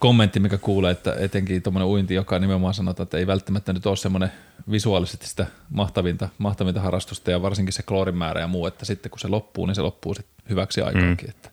kommentti, 0.00 0.40
mikä 0.40 0.58
kuulee, 0.58 0.90
että 0.90 1.16
etenkin 1.18 1.62
tuommoinen 1.62 1.88
uinti, 1.88 2.14
joka 2.14 2.38
nimenomaan 2.38 2.74
sanotaan, 2.74 3.04
että 3.04 3.18
ei 3.18 3.26
välttämättä 3.26 3.72
nyt 3.72 3.86
ole 3.86 3.96
semmoinen 3.96 4.32
visuaalisesti 4.70 5.26
sitä 5.26 5.46
mahtavinta, 5.70 6.28
mahtavinta 6.38 6.80
harrastusta 6.80 7.30
ja 7.30 7.42
varsinkin 7.42 7.72
se 7.72 7.82
kloorin 7.82 8.16
määrä 8.16 8.40
ja 8.40 8.46
muu, 8.46 8.66
että 8.66 8.84
sitten 8.84 9.10
kun 9.10 9.18
se 9.18 9.28
loppuu, 9.28 9.66
niin 9.66 9.74
se 9.74 9.82
loppuu 9.82 10.14
sitten 10.14 10.44
hyväksi 10.48 10.82
aikaankin. 10.82 11.28
Mm. 11.28 11.30
Että, 11.30 11.50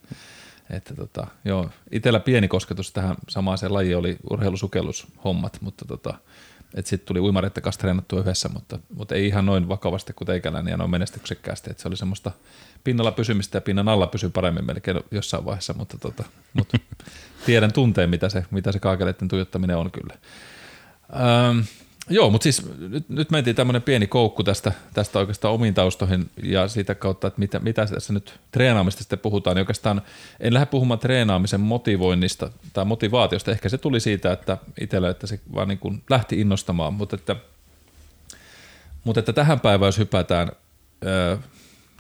että 0.69 0.95
tota, 0.95 1.27
joo, 1.45 1.69
itsellä 1.91 2.19
pieni 2.19 2.47
kosketus 2.47 2.91
tähän 2.91 3.15
samaan 3.29 3.57
se 3.57 3.67
laji 3.67 3.95
oli 3.95 4.17
urheilusukellushommat, 4.29 5.57
mutta 5.61 5.85
tota, 5.85 6.13
että 6.73 6.89
sitten 6.89 7.07
tuli 7.07 7.19
uimareiden 7.19 7.63
kanssa 7.63 7.79
treenattua 7.79 8.19
yhdessä, 8.19 8.49
mutta, 8.49 8.79
mutta 8.95 9.15
ei 9.15 9.27
ihan 9.27 9.45
noin 9.45 9.67
vakavasti 9.67 10.13
kuin 10.13 10.25
teikäläinen 10.25 10.71
ja 10.71 10.77
noin 10.77 10.91
menestyksekkäästi, 10.91 11.71
että 11.71 11.81
se 11.81 11.87
oli 11.87 11.97
semmoista 11.97 12.31
pinnalla 12.83 13.11
pysymistä 13.11 13.57
ja 13.57 13.61
pinnan 13.61 13.87
alla 13.87 14.07
pysyy 14.07 14.29
paremmin 14.29 14.65
melkein 14.65 14.99
jossain 15.11 15.45
vaiheessa, 15.45 15.73
mutta, 15.73 15.97
tota, 15.97 16.23
mutta 16.53 16.77
tiedän 17.45 17.73
tunteen, 17.73 18.09
mitä 18.09 18.29
se, 18.29 18.45
mitä 18.51 18.71
se 18.71 18.79
kaakeleiden 18.79 19.27
tuijottaminen 19.27 19.77
on 19.77 19.91
kyllä. 19.91 20.13
Öm, 21.49 21.63
Joo, 22.09 22.29
mutta 22.29 22.43
siis 22.43 22.65
nyt, 22.79 23.09
nyt 23.09 23.31
mentiin 23.31 23.55
tämmöinen 23.55 23.81
pieni 23.81 24.07
koukku 24.07 24.43
tästä, 24.43 24.71
tästä 24.93 25.19
oikeastaan 25.19 25.53
omiin 25.53 25.73
taustoihin 25.73 26.29
ja 26.43 26.67
siitä 26.67 26.95
kautta, 26.95 27.27
että 27.27 27.39
mitä, 27.39 27.59
mitä 27.59 27.85
tässä 27.85 28.13
nyt 28.13 28.39
treenaamista 28.51 28.99
sitten 28.99 29.19
puhutaan. 29.19 29.55
Niin 29.55 29.61
oikeastaan 29.61 30.01
en 30.39 30.53
lähde 30.53 30.65
puhumaan 30.65 30.99
treenaamisen 30.99 31.61
motivoinnista 31.61 32.51
tai 32.73 32.85
motivaatiosta. 32.85 33.51
Ehkä 33.51 33.69
se 33.69 33.77
tuli 33.77 33.99
siitä, 33.99 34.31
että 34.31 34.57
itsellä, 34.81 35.09
että 35.09 35.27
se 35.27 35.39
vaan 35.53 35.67
niin 35.67 35.79
kuin 35.79 36.03
lähti 36.09 36.41
innostamaan, 36.41 36.93
mutta 36.93 37.15
että, 37.15 37.35
mutta 39.03 39.19
että 39.19 39.33
tähän 39.33 39.59
päivään, 39.59 39.87
jos 39.87 39.97
hypätään 39.97 40.51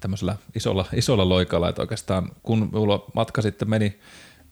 tämmöisellä 0.01 0.35
isolla, 0.55 0.85
isolla 0.93 1.29
loikalla, 1.29 1.69
että 1.69 1.81
oikeastaan 1.81 2.31
kun 2.43 2.69
mulla 2.71 3.05
matka 3.13 3.41
sitten 3.41 3.69
meni 3.69 3.99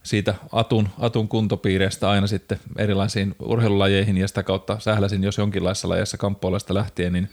siitä 0.05 0.35
Atun, 0.51 0.89
Atun 0.99 1.27
kuntopiireistä 1.27 2.09
aina 2.09 2.27
sitten 2.27 2.59
erilaisiin 2.77 3.35
urheilulajeihin 3.39 4.17
ja 4.17 4.27
sitä 4.27 4.43
kautta 4.43 4.79
sähläsin 4.79 5.23
jos 5.23 5.37
jonkinlaisessa 5.37 5.89
lajeissa 5.89 6.17
kamppoilasta 6.17 6.73
lähtien, 6.73 7.13
niin, 7.13 7.29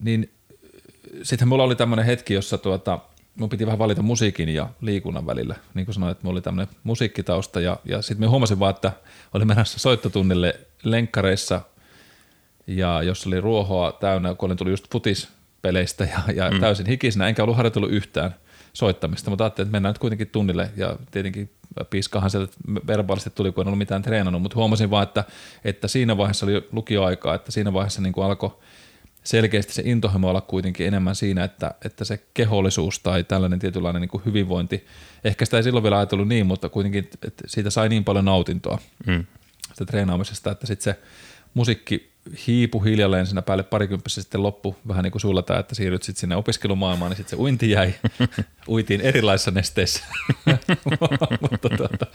niin 0.00 0.32
sitten 1.22 1.48
mulla 1.48 1.62
oli 1.62 1.76
tämmöinen 1.76 2.06
hetki, 2.06 2.34
jossa 2.34 2.58
tuota, 2.58 2.98
mun 3.34 3.48
piti 3.48 3.66
vähän 3.66 3.78
valita 3.78 4.02
musiikin 4.02 4.48
ja 4.48 4.68
liikunnan 4.80 5.26
välillä. 5.26 5.54
Niin 5.74 5.86
kuin 5.86 5.94
sanoin, 5.94 6.12
että 6.12 6.24
mulla 6.24 6.34
oli 6.34 6.42
tämmöinen 6.42 6.74
musiikkitausta 6.84 7.60
ja, 7.60 7.76
ja 7.84 8.02
sitten 8.02 8.26
mä 8.26 8.30
huomasin 8.30 8.58
vaan, 8.58 8.74
että 8.74 8.92
olin 9.34 9.48
menossa 9.48 9.78
soittotunnille 9.78 10.60
lenkkareissa 10.82 11.60
ja 12.66 13.02
jos 13.02 13.26
oli 13.26 13.40
ruohoa 13.40 13.92
täynnä, 13.92 14.34
kun 14.34 14.46
olin 14.46 14.56
tullut 14.56 14.72
just 14.72 14.92
futispeleistä 14.92 16.04
ja, 16.04 16.34
ja 16.34 16.50
mm. 16.50 16.60
täysin 16.60 16.86
hikisenä, 16.86 17.28
enkä 17.28 17.42
ollut 17.42 17.56
harjoitellut 17.56 17.90
yhtään 17.90 18.34
soittamista, 18.72 19.30
mutta 19.30 19.44
ajattelin, 19.44 19.66
että 19.66 19.72
mennään 19.72 19.90
nyt 19.90 19.98
kuitenkin 19.98 20.28
tunnille 20.28 20.70
ja 20.76 20.96
tietenkin 21.10 21.50
piiskahan 21.84 22.30
sieltä 22.30 22.52
verbaalisesti 22.86 23.30
tuli, 23.30 23.52
kun 23.52 23.62
en 23.62 23.68
ollut 23.68 23.78
mitään 23.78 24.02
treenannut, 24.02 24.42
mutta 24.42 24.56
huomasin 24.56 24.90
vaan, 24.90 25.02
että, 25.02 25.24
että 25.64 25.88
siinä 25.88 26.16
vaiheessa 26.16 26.46
oli 26.46 26.68
lukioaikaa, 26.72 27.34
että 27.34 27.52
siinä 27.52 27.72
vaiheessa 27.72 28.02
niin 28.02 28.12
kuin 28.12 28.24
alkoi 28.24 28.58
selkeästi 29.24 29.72
se 29.72 29.82
intohimo 29.84 30.30
olla 30.30 30.40
kuitenkin 30.40 30.86
enemmän 30.86 31.14
siinä, 31.14 31.44
että, 31.44 31.74
että 31.84 32.04
se 32.04 32.20
kehollisuus 32.34 32.98
tai 32.98 33.24
tällainen 33.24 33.58
tietynlainen 33.58 34.00
niin 34.00 34.08
kuin 34.08 34.24
hyvinvointi, 34.24 34.86
ehkä 35.24 35.44
sitä 35.44 35.56
ei 35.56 35.62
silloin 35.62 35.82
vielä 35.82 35.98
ajatellut 35.98 36.28
niin, 36.28 36.46
mutta 36.46 36.68
kuitenkin 36.68 37.08
että 37.22 37.44
siitä 37.46 37.70
sai 37.70 37.88
niin 37.88 38.04
paljon 38.04 38.24
nautintoa 38.24 38.78
mm. 39.06 39.24
sitä 39.68 39.84
treenaamisesta, 39.84 40.50
että 40.50 40.66
sitten 40.66 40.94
se 40.94 41.00
musiikki 41.54 42.12
hiipu 42.46 42.80
hiljalleen 42.80 43.26
siinä 43.26 43.42
päälle 43.42 43.62
parikymppissä 43.62 44.22
sitten 44.22 44.42
loppu 44.42 44.76
vähän 44.88 45.02
niin 45.02 45.12
kuin 45.12 45.20
sulla 45.20 45.42
tämä, 45.42 45.60
että 45.60 45.74
siirryt 45.74 46.02
sitten 46.02 46.20
sinne 46.20 46.36
opiskelumaailmaan, 46.36 47.10
niin 47.10 47.16
sitten 47.16 47.30
se 47.30 47.42
uinti 47.42 47.70
jäi. 47.70 47.94
Uitiin 48.68 49.00
erilaisissa 49.00 49.50
nesteissä. 49.50 50.04
mutta, 51.50 51.68
tuota, 51.76 52.06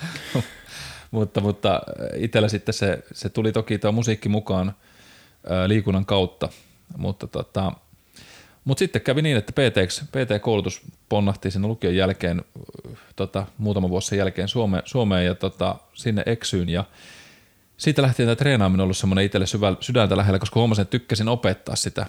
mutta, 1.11 1.41
mutta 1.41 1.81
itsellä 2.15 2.47
sitten 2.47 2.73
se, 2.73 3.03
se 3.13 3.29
tuli 3.29 3.51
toki 3.51 3.79
tuo 3.79 3.91
musiikki 3.91 4.29
mukaan 4.29 4.75
ää, 5.49 5.69
liikunnan 5.69 6.05
kautta, 6.05 6.49
mutta 6.97 7.27
tota, 7.27 7.71
mutta 8.65 8.79
sitten 8.79 9.01
kävi 9.01 9.21
niin, 9.21 9.37
että 9.37 9.51
PT, 9.51 9.77
PT-koulutus 10.11 10.81
ponnahti 11.09 11.51
sen 11.51 11.67
lukion 11.67 11.95
jälkeen, 11.95 12.41
tota, 13.15 13.45
muutama 13.57 13.89
vuosi 13.89 14.07
sen 14.07 14.19
jälkeen 14.19 14.47
Suome, 14.47 14.81
Suomeen 14.85 15.25
ja 15.25 15.35
tota, 15.35 15.75
sinne 15.93 16.23
eksyyn 16.25 16.69
ja 16.69 16.83
siitä 17.77 18.01
lähtien 18.01 18.27
tämä 18.27 18.35
treenaaminen 18.35 18.81
on 18.81 18.83
ollut 18.83 18.97
semmoinen 18.97 19.25
itselle 19.25 19.45
sydäntä 19.79 20.17
lähellä, 20.17 20.39
koska 20.39 20.59
huomasin, 20.59 20.81
että 20.81 20.91
tykkäsin 20.91 21.27
opettaa 21.27 21.75
sitä. 21.75 22.05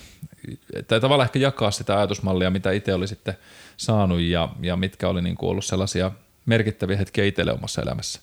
Tai 0.89 1.01
tavallaan 1.01 1.27
ehkä 1.27 1.39
jakaa 1.39 1.71
sitä 1.71 1.97
ajatusmallia, 1.97 2.51
mitä 2.51 2.71
itse 2.71 2.95
oli 2.95 3.09
sitten 3.09 3.35
saanut 3.77 4.21
ja, 4.21 4.49
ja 4.61 4.77
mitkä 4.77 5.09
oli 5.09 5.23
niin 5.23 5.37
kuin 5.37 5.51
ollut 5.51 5.65
sellaisia 5.65 6.11
merkittäviä 6.47 6.97
hetkiä 6.97 7.25
itselle 7.25 7.53
omassa 7.53 7.83
elämässä. 7.83 8.21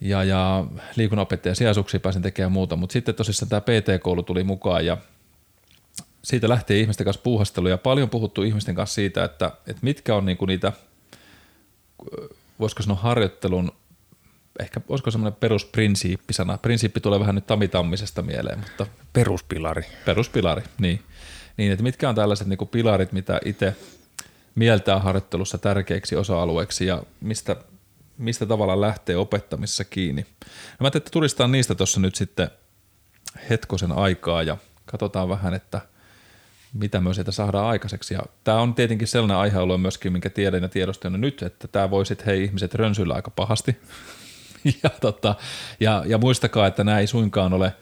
Ja, 0.00 0.24
ja 0.24 0.64
liikunnanopettajan 0.96 1.56
sijaisuuksia 1.56 2.00
pääsin 2.00 2.22
tekemään 2.22 2.52
muuta, 2.52 2.76
mutta 2.76 2.92
sitten 2.92 3.14
tosissaan 3.14 3.48
tämä 3.48 3.60
PT-koulu 3.60 4.22
tuli 4.22 4.44
mukaan 4.44 4.86
ja 4.86 4.96
siitä 6.22 6.48
lähti 6.48 6.80
ihmisten 6.80 7.04
kanssa 7.04 7.22
puuhastelu 7.22 7.68
ja 7.68 7.78
paljon 7.78 8.10
puhuttu 8.10 8.42
ihmisten 8.42 8.74
kanssa 8.74 8.94
siitä, 8.94 9.24
että, 9.24 9.46
että 9.66 9.80
mitkä 9.82 10.14
on 10.14 10.24
niin 10.24 10.36
kuin 10.36 10.46
niitä, 10.46 10.72
voisiko 12.60 12.82
sanoa 12.82 12.96
harjoittelun 12.96 13.72
ehkä 14.60 14.80
olisiko 14.88 15.10
semmoinen 15.10 15.40
perusprinsiippisana. 15.40 16.58
Prinsiippi 16.58 17.00
tulee 17.00 17.20
vähän 17.20 17.34
nyt 17.34 17.46
tamitammisesta 17.46 18.22
mieleen, 18.22 18.58
mutta... 18.58 18.86
Peruspilari. 19.12 19.82
Peruspilari, 20.04 20.62
niin. 20.78 21.02
Niin, 21.56 21.72
että 21.72 21.82
mitkä 21.82 22.08
on 22.08 22.14
tällaiset 22.14 22.46
niin 22.46 22.68
pilarit, 22.70 23.12
mitä 23.12 23.40
itse 23.44 23.76
mieltää 24.54 24.98
harjoittelussa 24.98 25.58
tärkeiksi 25.58 26.16
osa-alueeksi 26.16 26.86
ja 26.86 27.02
mistä, 27.20 27.56
mistä 28.18 28.46
tavalla 28.46 28.80
lähtee 28.80 29.16
opettamisessa 29.16 29.84
kiinni. 29.84 30.22
No 30.22 30.46
mä 30.80 30.84
ajattelin, 30.84 31.02
että 31.02 31.10
turistaan 31.10 31.52
niistä 31.52 31.74
tuossa 31.74 32.00
nyt 32.00 32.14
sitten 32.14 32.50
hetkosen 33.50 33.92
aikaa 33.92 34.42
ja 34.42 34.56
katsotaan 34.86 35.28
vähän, 35.28 35.54
että 35.54 35.80
mitä 36.72 37.00
myös 37.00 37.16
sieltä 37.16 37.32
saadaan 37.32 37.66
aikaiseksi. 37.66 38.14
Ja 38.14 38.20
tämä 38.44 38.60
on 38.60 38.74
tietenkin 38.74 39.08
sellainen 39.08 39.36
aihealue 39.36 39.78
myöskin, 39.78 40.12
minkä 40.12 40.30
tiedän 40.30 40.62
ja 40.62 40.68
tiedostan 40.68 41.20
nyt, 41.20 41.42
että 41.42 41.68
tämä 41.68 41.90
voi 41.90 42.06
sitten 42.06 42.26
hei 42.26 42.44
ihmiset 42.44 42.74
rönsyillä 42.74 43.14
aika 43.14 43.30
pahasti. 43.30 43.76
ja, 44.82 44.90
tota, 45.00 45.34
ja, 45.80 46.02
ja 46.06 46.18
muistakaa, 46.18 46.66
että 46.66 46.84
nämä 46.84 46.98
ei 46.98 47.06
suinkaan 47.06 47.52
ole 47.52 47.72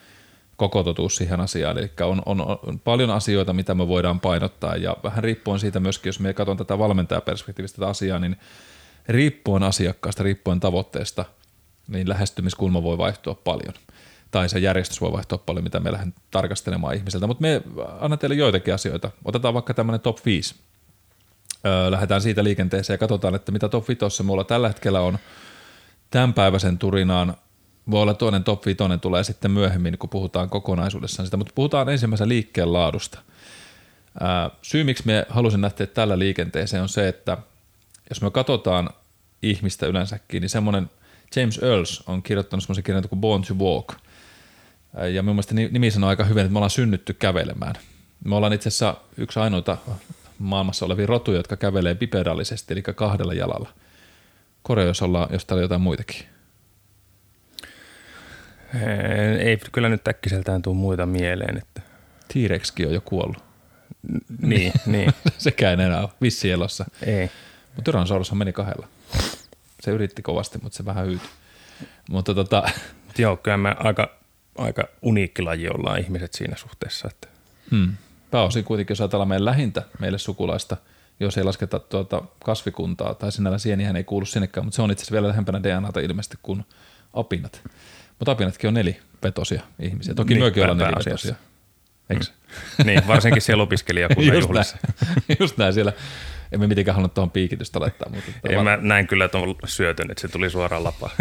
koko 0.57 0.83
totuus 0.83 1.17
siihen 1.17 1.41
asiaan. 1.41 1.79
Eli 1.79 1.91
on, 2.01 2.23
on, 2.27 2.41
on 2.41 2.81
paljon 2.85 3.11
asioita, 3.11 3.53
mitä 3.53 3.75
me 3.75 3.89
voidaan 3.89 4.21
painottaa 4.21 4.77
ja 4.77 4.97
vähän 5.03 5.25
riippuen 5.25 5.61
siitä 5.61 5.81
myöskin, 5.81 6.09
jos 6.09 6.21
me 6.21 6.35
katson 6.35 6.57
tätä 6.57 6.79
valmentajaperspektiivistä 6.79 7.77
tätä 7.77 7.89
asiaa, 7.89 8.19
niin 8.19 8.37
riippuen 9.09 9.63
asiakkaasta, 9.63 10.23
riippuen 10.23 10.61
tavoitteesta, 10.61 11.25
niin 11.89 12.09
lähestymiskulma 12.09 12.83
voi 12.83 12.99
vaihtua 12.99 13.35
paljon. 13.35 13.75
Tai 14.31 14.49
se 14.49 14.59
järjestys 14.59 15.01
voi 15.01 15.13
vaihtua 15.13 15.39
paljon, 15.39 15.65
mitä 15.65 15.81
me 15.81 15.93
lähden 15.93 16.15
tarkastelemaan 16.31 16.95
ihmiseltä. 16.95 17.27
Mutta 17.27 17.43
me 17.43 17.63
annan 18.01 18.19
teille 18.19 18.37
joitakin 18.37 18.75
asioita. 18.75 19.11
Otetaan 19.25 19.55
vaikka 19.55 19.75
tämmöinen 19.75 20.01
top 20.01 20.19
5. 20.25 20.55
Öö, 21.67 21.91
lähdetään 21.91 22.21
siitä 22.21 22.45
liikenteeseen 22.45 22.95
ja 22.95 22.99
katsotaan, 22.99 23.35
että 23.35 23.53
mitä 23.53 23.69
top 23.69 23.89
5 23.89 24.23
mulla 24.23 24.45
tällä 24.45 24.69
hetkellä 24.69 25.01
on– 25.01 25.19
tämänpäiväisen 26.11 26.79
turinaan 26.79 27.35
voi 27.91 28.03
olla 28.03 28.15
toinen 28.15 28.45
top 28.45 28.67
5 28.67 28.79
tulee 29.01 29.25
sitten 29.25 29.51
myöhemmin, 29.51 29.99
kun 29.99 30.11
puhutaan 30.11 30.51
kokonaisuudessaan 30.51 31.27
sitä, 31.27 31.37
mutta 31.37 31.53
puhutaan 31.55 31.89
ensimmäisen 31.89 32.29
liikkeen 32.29 32.73
laadusta. 32.73 33.19
Syy, 34.63 34.85
miksi 34.85 35.07
me 35.07 35.27
halusin 35.29 35.63
lähteä 35.63 35.87
tällä 35.87 36.19
liikenteeseen 36.19 36.83
on 36.83 36.89
se, 36.89 37.09
että 37.09 37.39
jos 38.11 38.23
me 38.23 38.31
katsotaan 38.31 38.91
ihmistä 39.43 39.87
yleensäkin, 39.87 40.41
niin 40.41 40.51
semmoinen 40.51 40.91
James 41.37 41.59
Earls 41.63 42.05
on 42.07 42.23
kirjoittanut 42.23 42.63
semmoisen 42.63 42.85
kirjan 42.85 43.09
kuin 43.09 43.21
Born 43.21 43.43
to 43.43 43.55
Walk. 43.55 43.95
Ja 45.15 45.23
minun 45.23 45.37
mielestä 45.37 45.55
nimi 45.55 45.91
sanoo 45.91 46.11
aika 46.11 46.25
hyvin, 46.25 46.41
että 46.41 46.53
me 46.53 46.59
ollaan 46.59 46.71
synnytty 46.71 47.13
kävelemään. 47.13 47.75
Me 48.25 48.35
ollaan 48.35 48.53
itse 48.53 48.69
asiassa 48.69 48.95
yksi 49.17 49.41
ainoita 49.41 49.77
maailmassa 50.39 50.87
olevia 50.87 51.07
rotuja, 51.07 51.39
jotka 51.39 51.57
kävelee 51.57 51.95
bipedaalisesti, 51.95 52.75
eli 52.75 52.83
kahdella 52.83 53.35
jalalla– 53.35 53.69
Korja, 54.63 54.87
jos, 54.87 55.03
ollaan, 55.03 55.29
jos 55.33 55.45
täällä 55.45 55.63
jotain 55.63 55.81
muitakin. 55.81 56.27
Ei 59.39 59.59
kyllä 59.73 59.89
nyt 59.89 60.09
äkkiseltään 60.09 60.63
tule 60.63 60.77
muita 60.77 61.07
mieleen. 61.07 61.59
Että. 61.59 61.83
T-Rexkin 62.29 62.87
on 62.87 62.95
jo 62.95 63.01
kuollut. 63.01 63.45
niin, 64.43 64.73
niin. 64.87 65.13
Sekään 65.39 65.81
enää 65.81 66.01
ole 66.01 66.11
vissielossa. 66.23 66.85
Ei. 67.07 67.31
Mutta 67.67 67.83
Tyrannosaurushan 67.85 68.39
meni 68.39 68.53
kahdella. 68.53 68.89
Se 69.81 69.91
yritti 69.91 70.23
kovasti, 70.23 70.59
mutta 70.63 70.77
se 70.77 70.85
vähän 70.85 71.07
hyytyi. 71.07 71.29
Mutta 72.11 72.35
tota... 72.35 72.63
Joo, 73.19 73.37
kyllä 73.37 73.57
me 73.57 73.77
aika, 73.79 74.19
aika 74.59 74.85
uniikki 75.03 75.43
laji 75.43 75.69
ollaan 75.69 76.01
ihmiset 76.01 76.33
siinä 76.33 76.57
suhteessa. 76.57 77.09
Että. 77.11 77.29
Hmm. 77.71 77.97
Pääosin 78.31 78.65
kuitenkin, 78.65 78.93
jos 78.93 79.01
ajatellaan 79.01 79.29
meidän 79.29 79.45
lähintä 79.45 79.83
meille 79.99 80.19
sukulaista– 80.19 80.77
jos 81.21 81.39
ei 81.39 81.45
lasketa 81.45 81.79
tuota 81.79 82.23
kasvikuntaa, 82.45 83.15
tai 83.15 83.33
sinällä 83.33 83.59
sienihän 83.59 83.97
ei 83.97 84.05
kuulu 84.05 84.27
sinnekään, 84.27 84.67
mutta 84.67 84.77
se 84.77 84.83
on 84.83 84.91
itse 84.91 85.03
asiassa 85.03 85.13
vielä 85.13 85.29
lähempänä 85.29 85.63
DNAta 85.63 86.01
ilmeisesti 86.01 86.39
kuin 86.43 86.65
apinat. 87.15 87.61
Mutta 88.19 88.33
apinatkin 88.33 88.69
on 88.69 88.75
nelipetosia 88.75 89.63
ihmisiä. 89.81 90.15
Toki 90.15 90.35
niin, 90.35 90.43
myökin 90.43 90.63
ollaan 90.63 90.79
nelipetosia. 90.79 91.35
Eikö? 92.11 92.25
Mm. 92.79 92.87
niin, 92.87 93.07
varsinkin 93.07 93.43
siellä 93.43 93.63
opiskelijakunnan 93.63 94.37
just 94.37 94.49
juhlissa. 94.49 94.77
Näin, 95.29 95.37
just 95.41 95.59
näin 95.59 95.75
siellä. 95.75 95.93
Emme 96.53 96.67
mitenkään 96.67 96.95
halunnut 96.95 97.15
tuohon 97.15 97.31
piikitystä 97.31 97.81
laittaa. 97.81 98.09
Mutta 98.09 98.31
ei, 98.49 98.55
vaan... 98.55 98.65
mä 98.65 98.79
näin 98.81 99.07
kyllä 99.07 99.29
tuon 99.29 99.57
syötön, 99.65 100.11
että 100.11 100.21
se 100.21 100.29
tuli 100.29 100.51
suoraan 100.51 100.85
lapaan. 100.85 101.13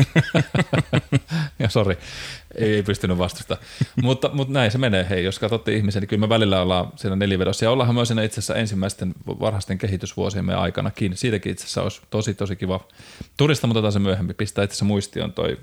ja 1.60 1.70
sori, 1.70 1.98
ei, 2.56 2.74
ei 2.74 2.84
pystynyt 2.84 3.18
vastusta. 3.18 3.58
mutta, 4.02 4.30
mutta 4.34 4.54
näin 4.54 4.72
se 4.72 4.78
menee. 4.78 5.08
Hei, 5.10 5.24
jos 5.24 5.40
katsotte 5.40 5.74
ihmisiä, 5.74 6.02
niin 6.02 6.10
kyllä 6.10 6.22
me 6.22 6.30
välillä 6.30 6.62
ollaan 6.62 6.92
siinä 6.96 7.16
nelivedossa. 7.16 7.66
Ja 7.66 7.72
ollaanhan 7.72 7.96
myös 7.96 8.08
siinä 8.08 8.24
itse 8.24 8.40
asiassa 8.40 8.56
ensimmäisten 8.56 9.14
varhaisten 9.28 9.78
kehitysvuosiemme 9.78 10.56
aikanakin. 10.56 11.18
Siitäkin 11.18 11.52
itse 11.52 11.64
asiassa 11.64 11.84
olisi 11.84 12.02
tosi, 12.10 12.34
tosi 12.34 12.56
kiva 12.56 12.88
turista, 13.38 13.68
mutta 13.68 13.80
otetaan 13.80 13.94
se 13.94 14.00
myöhemmin. 14.00 14.36
Pistää 14.36 14.64
itse 14.64 14.74
asiassa 14.74 14.86
muistioon 14.86 15.34
toi 15.34 15.58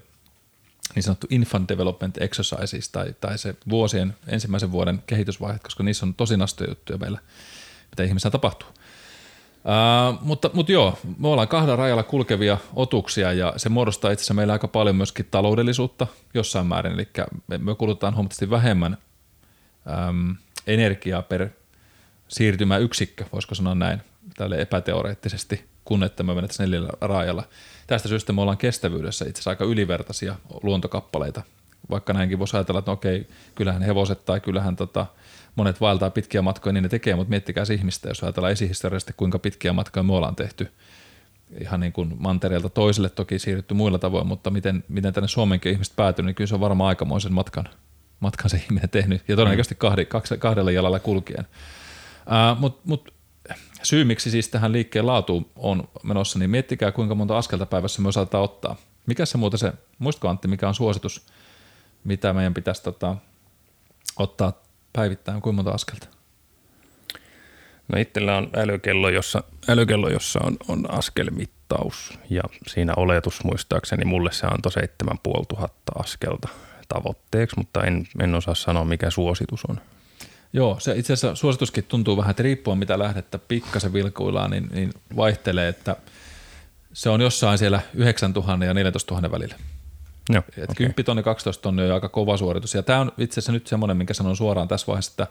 niin 0.94 1.02
sanottu 1.02 1.26
infant 1.30 1.68
development 1.68 2.22
exercises 2.22 2.88
tai, 2.88 3.14
tai 3.20 3.38
se 3.38 3.54
vuosien 3.68 4.14
ensimmäisen 4.28 4.72
vuoden 4.72 5.02
kehitysvaiheet, 5.06 5.62
koska 5.62 5.82
niissä 5.82 6.06
on 6.06 6.14
tosi 6.14 6.36
nastoja 6.36 6.70
juttuja 6.70 6.98
meillä, 6.98 7.18
mitä 7.90 8.02
ihmisessä 8.02 8.30
tapahtuu. 8.30 8.68
Uh, 9.66 10.18
mutta, 10.20 10.50
mutta 10.52 10.72
joo, 10.72 10.98
me 11.18 11.28
ollaan 11.28 11.48
kahdella 11.48 11.76
rajalla 11.76 12.02
kulkevia 12.02 12.58
otuksia 12.74 13.32
ja 13.32 13.52
se 13.56 13.68
muodostaa 13.68 14.10
itse 14.10 14.20
asiassa 14.20 14.34
meillä 14.34 14.52
aika 14.52 14.68
paljon 14.68 14.96
myöskin 14.96 15.28
taloudellisuutta 15.30 16.06
jossain 16.34 16.66
määrin, 16.66 16.92
eli 16.92 17.08
me, 17.46 17.74
kulutetaan 17.78 18.14
huomattavasti 18.14 18.50
vähemmän 18.50 18.96
äm, 20.08 20.36
energiaa 20.66 21.22
per 21.22 21.48
siirtymäyksikkö, 22.28 23.24
voisiko 23.32 23.54
sanoa 23.54 23.74
näin, 23.74 24.02
tälle 24.36 24.60
epäteoreettisesti, 24.60 25.64
kun 25.84 26.04
että 26.04 26.22
me 26.22 26.34
menetään 26.34 26.70
neljällä 26.70 26.90
rajalla. 27.00 27.44
Tästä 27.86 28.08
syystä 28.08 28.32
me 28.32 28.40
ollaan 28.40 28.58
kestävyydessä 28.58 29.24
itse 29.24 29.38
asiassa 29.38 29.50
aika 29.50 29.64
ylivertaisia 29.64 30.34
luontokappaleita, 30.62 31.42
vaikka 31.90 32.12
näinkin 32.12 32.38
voisi 32.38 32.56
ajatella, 32.56 32.78
että 32.78 32.90
no 32.90 32.94
okei, 32.94 33.26
kyllähän 33.54 33.82
hevoset 33.82 34.24
tai 34.24 34.40
kyllähän 34.40 34.76
tota, 34.76 35.06
monet 35.56 35.80
vaeltaa 35.80 36.10
pitkiä 36.10 36.42
matkoja, 36.42 36.72
niin 36.72 36.82
ne 36.82 36.88
tekee, 36.88 37.14
mutta 37.14 37.30
miettikää 37.30 37.64
ihmistä, 37.74 38.08
jos 38.08 38.22
ajatellaan 38.22 38.52
esihistoriallisesti, 38.52 39.12
kuinka 39.16 39.38
pitkiä 39.38 39.72
matkoja 39.72 40.02
me 40.02 40.12
ollaan 40.12 40.36
tehty. 40.36 40.72
Ihan 41.60 41.80
niin 41.80 41.92
kuin 41.92 42.14
mantereelta 42.18 42.68
toiselle 42.68 43.08
toki 43.08 43.38
siirrytty 43.38 43.74
muilla 43.74 43.98
tavoin, 43.98 44.26
mutta 44.26 44.50
miten, 44.50 44.84
miten 44.88 45.12
tänne 45.12 45.28
Suomenkin 45.28 45.72
ihmiset 45.72 45.96
päätynyt, 45.96 46.26
niin 46.26 46.34
kyllä 46.34 46.48
se 46.48 46.54
on 46.54 46.60
varmaan 46.60 46.88
aikamoisen 46.88 47.32
matkan, 47.32 47.68
matkan 48.20 48.50
se 48.50 48.56
ihminen 48.56 48.90
tehnyt, 48.90 49.22
ja 49.28 49.36
todennäköisesti 49.36 49.74
kahdi, 49.74 50.06
kahdella 50.38 50.70
jalalla 50.70 50.98
kulkien. 50.98 51.46
Mutta 52.58 52.82
mut, 52.84 53.14
syy, 53.82 54.04
miksi 54.04 54.30
siis 54.30 54.48
tähän 54.48 54.72
liikkeen 54.72 55.06
laatuun 55.06 55.50
on 55.56 55.88
menossa, 56.02 56.38
niin 56.38 56.50
miettikää 56.50 56.92
kuinka 56.92 57.14
monta 57.14 57.38
askelta 57.38 57.66
päivässä 57.66 58.02
me 58.02 58.08
osataan 58.08 58.44
ottaa. 58.44 58.76
Mikä 59.06 59.26
se 59.26 59.38
muuten 59.38 59.58
se, 59.58 59.72
muistatko 59.98 60.28
Antti, 60.28 60.48
mikä 60.48 60.68
on 60.68 60.74
suositus, 60.74 61.26
mitä 62.04 62.32
meidän 62.32 62.54
pitäisi 62.54 62.82
tota, 62.82 63.16
ottaa 64.16 64.65
päivittäin, 64.96 65.42
kuinka 65.42 65.56
monta 65.56 65.70
askelta? 65.70 66.08
No 67.92 67.98
itsellä 67.98 68.36
on 68.36 68.50
älykello, 68.56 69.08
jossa, 69.08 69.42
älykello, 69.68 70.08
jossa 70.08 70.40
on, 70.42 70.56
on 70.68 70.90
askelmittaus 70.90 72.18
ja 72.30 72.42
siinä 72.66 72.92
oletus 72.96 73.44
muistaakseni 73.44 74.04
mulle 74.04 74.32
se 74.32 74.46
antoi 74.46 74.72
7500 74.72 76.02
askelta 76.02 76.48
tavoitteeksi, 76.88 77.56
mutta 77.58 77.84
en, 77.84 78.08
en 78.22 78.34
osaa 78.34 78.54
sanoa 78.54 78.84
mikä 78.84 79.10
suositus 79.10 79.64
on. 79.68 79.80
Joo, 80.52 80.76
se 80.80 80.96
itse 80.96 81.12
asiassa 81.12 81.34
suosituskin 81.34 81.84
tuntuu 81.84 82.16
vähän, 82.16 82.30
että 82.30 82.42
riippuen 82.42 82.78
mitä 82.78 82.98
lähdettä 82.98 83.38
pikkasen 83.38 83.92
vilkuillaan, 83.92 84.50
niin, 84.50 84.68
niin 84.72 84.92
vaihtelee, 85.16 85.68
että 85.68 85.96
se 86.92 87.10
on 87.10 87.20
jossain 87.20 87.58
siellä 87.58 87.80
9000 87.94 88.64
ja 88.64 88.74
14 88.74 89.14
000 89.14 89.30
välillä. 89.30 89.54
Joo, 90.30 90.42
Et 90.56 90.64
okay. 90.64 90.74
10 90.74 91.04
tonni, 91.04 91.22
12 91.22 91.62
tonni 91.62 91.82
on 91.82 91.94
aika 91.94 92.08
kova 92.08 92.36
suoritus. 92.36 92.74
Ja 92.74 92.82
tämä 92.82 93.00
on 93.00 93.12
itse 93.18 93.34
asiassa 93.40 93.52
nyt 93.52 93.66
semmoinen, 93.66 93.96
minkä 93.96 94.14
sanon 94.14 94.36
suoraan 94.36 94.68
tässä 94.68 94.86
vaiheessa, 94.86 95.12
että 95.12 95.26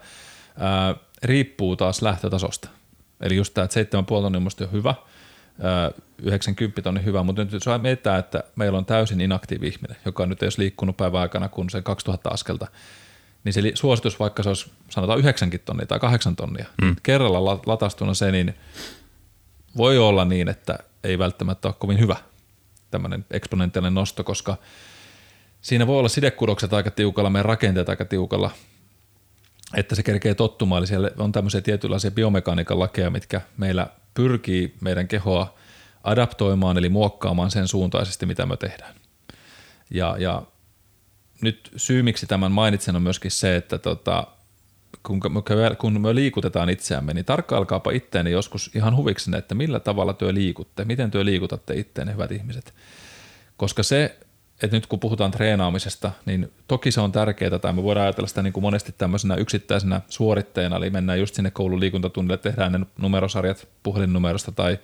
ää, 0.58 0.94
riippuu 1.22 1.76
taas 1.76 2.02
lähtötasosta. 2.02 2.68
Eli 3.20 3.36
just 3.36 3.54
tämä, 3.54 3.64
että 3.64 3.80
7,5 3.80 4.06
tonni 4.06 4.36
on 4.36 4.42
musta 4.42 4.66
hyvä, 4.66 4.94
ää, 5.62 5.90
90 6.22 6.82
tonni 6.82 7.04
hyvä, 7.04 7.22
mutta 7.22 7.44
nyt 7.44 7.52
jos 7.52 7.64
mietitään, 7.82 8.18
että 8.18 8.44
meillä 8.56 8.78
on 8.78 8.84
täysin 8.84 9.20
inaktiivi 9.20 9.68
ihminen, 9.68 9.96
joka 10.04 10.26
nyt 10.26 10.42
ei 10.42 10.46
olisi 10.46 10.58
liikkunut 10.58 10.96
päivän 10.96 11.20
aikana 11.20 11.48
kuin 11.48 11.70
se 11.70 11.82
2000 11.82 12.30
askelta, 12.30 12.66
niin 13.44 13.52
se 13.52 13.62
suositus, 13.74 14.20
vaikka 14.20 14.42
se 14.42 14.48
olisi 14.48 14.70
sanotaan 14.88 15.18
9 15.18 15.50
tonnia 15.64 15.86
tai 15.86 16.00
8 16.00 16.36
tonnia, 16.36 16.66
mm. 16.82 16.96
kerralla 17.02 17.60
latastuna 17.66 18.14
se, 18.14 18.32
niin 18.32 18.54
voi 19.76 19.98
olla 19.98 20.24
niin, 20.24 20.48
että 20.48 20.78
ei 21.04 21.18
välttämättä 21.18 21.68
ole 21.68 21.74
kovin 21.78 21.98
hyvä 21.98 22.16
tämmöinen 22.96 23.24
eksponentiaalinen 23.30 23.94
nosto, 23.94 24.24
koska 24.24 24.56
siinä 25.60 25.86
voi 25.86 25.98
olla 25.98 26.08
sidekudokset 26.08 26.72
aika 26.72 26.90
tiukalla, 26.90 27.30
meidän 27.30 27.44
rakenteet 27.44 27.88
aika 27.88 28.04
tiukalla, 28.04 28.50
että 29.74 29.94
se 29.94 30.02
kerkee 30.02 30.34
tottumaan. 30.34 30.80
Eli 30.80 30.86
siellä 30.86 31.10
on 31.18 31.32
tämmöisiä 31.32 31.60
tietynlaisia 31.60 32.10
biomekaniikan 32.10 32.78
lakeja, 32.78 33.10
mitkä 33.10 33.40
meillä 33.56 33.86
pyrkii 34.14 34.76
meidän 34.80 35.08
kehoa 35.08 35.54
adaptoimaan, 36.04 36.78
eli 36.78 36.88
muokkaamaan 36.88 37.50
sen 37.50 37.68
suuntaisesti, 37.68 38.26
mitä 38.26 38.46
me 38.46 38.56
tehdään. 38.56 38.94
Ja, 39.90 40.16
ja 40.18 40.42
nyt 41.40 41.70
syy, 41.76 42.02
miksi 42.02 42.26
tämän 42.26 42.52
mainitsen, 42.52 42.96
on 42.96 43.02
myöskin 43.02 43.30
se, 43.30 43.56
että 43.56 43.78
tota, 43.78 44.26
kun, 45.06 45.20
me, 45.32 45.76
kun 45.78 46.00
me 46.00 46.14
liikutetaan 46.14 46.70
itseämme, 46.70 47.14
niin 47.14 47.24
tarkkailkaapa 47.24 47.90
itteeni 47.90 48.30
joskus 48.30 48.70
ihan 48.74 48.96
huviksi, 48.96 49.30
että 49.36 49.54
millä 49.54 49.80
tavalla 49.80 50.12
työ 50.12 50.34
liikutte, 50.34 50.84
miten 50.84 51.10
työ 51.10 51.24
liikutatte 51.24 51.74
itteenne, 51.74 52.12
hyvät 52.12 52.32
ihmiset. 52.32 52.74
Koska 53.56 53.82
se, 53.82 54.18
että 54.62 54.76
nyt 54.76 54.86
kun 54.86 55.00
puhutaan 55.00 55.30
treenaamisesta, 55.30 56.12
niin 56.26 56.52
toki 56.68 56.90
se 56.90 57.00
on 57.00 57.12
tärkeää, 57.12 57.58
tai 57.58 57.72
me 57.72 57.82
voidaan 57.82 58.04
ajatella 58.04 58.28
sitä 58.28 58.42
niin 58.42 58.52
kuin 58.52 58.62
monesti 58.62 58.94
tämmöisenä 58.98 59.34
yksittäisenä 59.34 60.00
suoritteena, 60.08 60.76
eli 60.76 60.90
mennään 60.90 61.20
just 61.20 61.34
sinne 61.34 61.50
koulun 61.50 61.80
liikuntatunnille, 61.80 62.38
tehdään 62.38 62.72
ne 62.72 62.80
numerosarjat 62.98 63.68
puhelinnumerosta, 63.82 64.52
tai, 64.52 64.78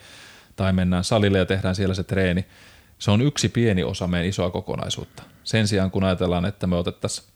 tai 0.56 0.72
mennään 0.72 1.04
salille 1.04 1.38
ja 1.38 1.46
tehdään 1.46 1.74
siellä 1.74 1.94
se 1.94 2.04
treeni. 2.04 2.46
Se 2.98 3.10
on 3.10 3.20
yksi 3.20 3.48
pieni 3.48 3.84
osa 3.84 4.06
meidän 4.06 4.28
isoa 4.28 4.50
kokonaisuutta. 4.50 5.22
Sen 5.44 5.68
sijaan 5.68 5.90
kun 5.90 6.04
ajatellaan, 6.04 6.44
että 6.44 6.66
me 6.66 6.76
otettaisiin 6.76 7.31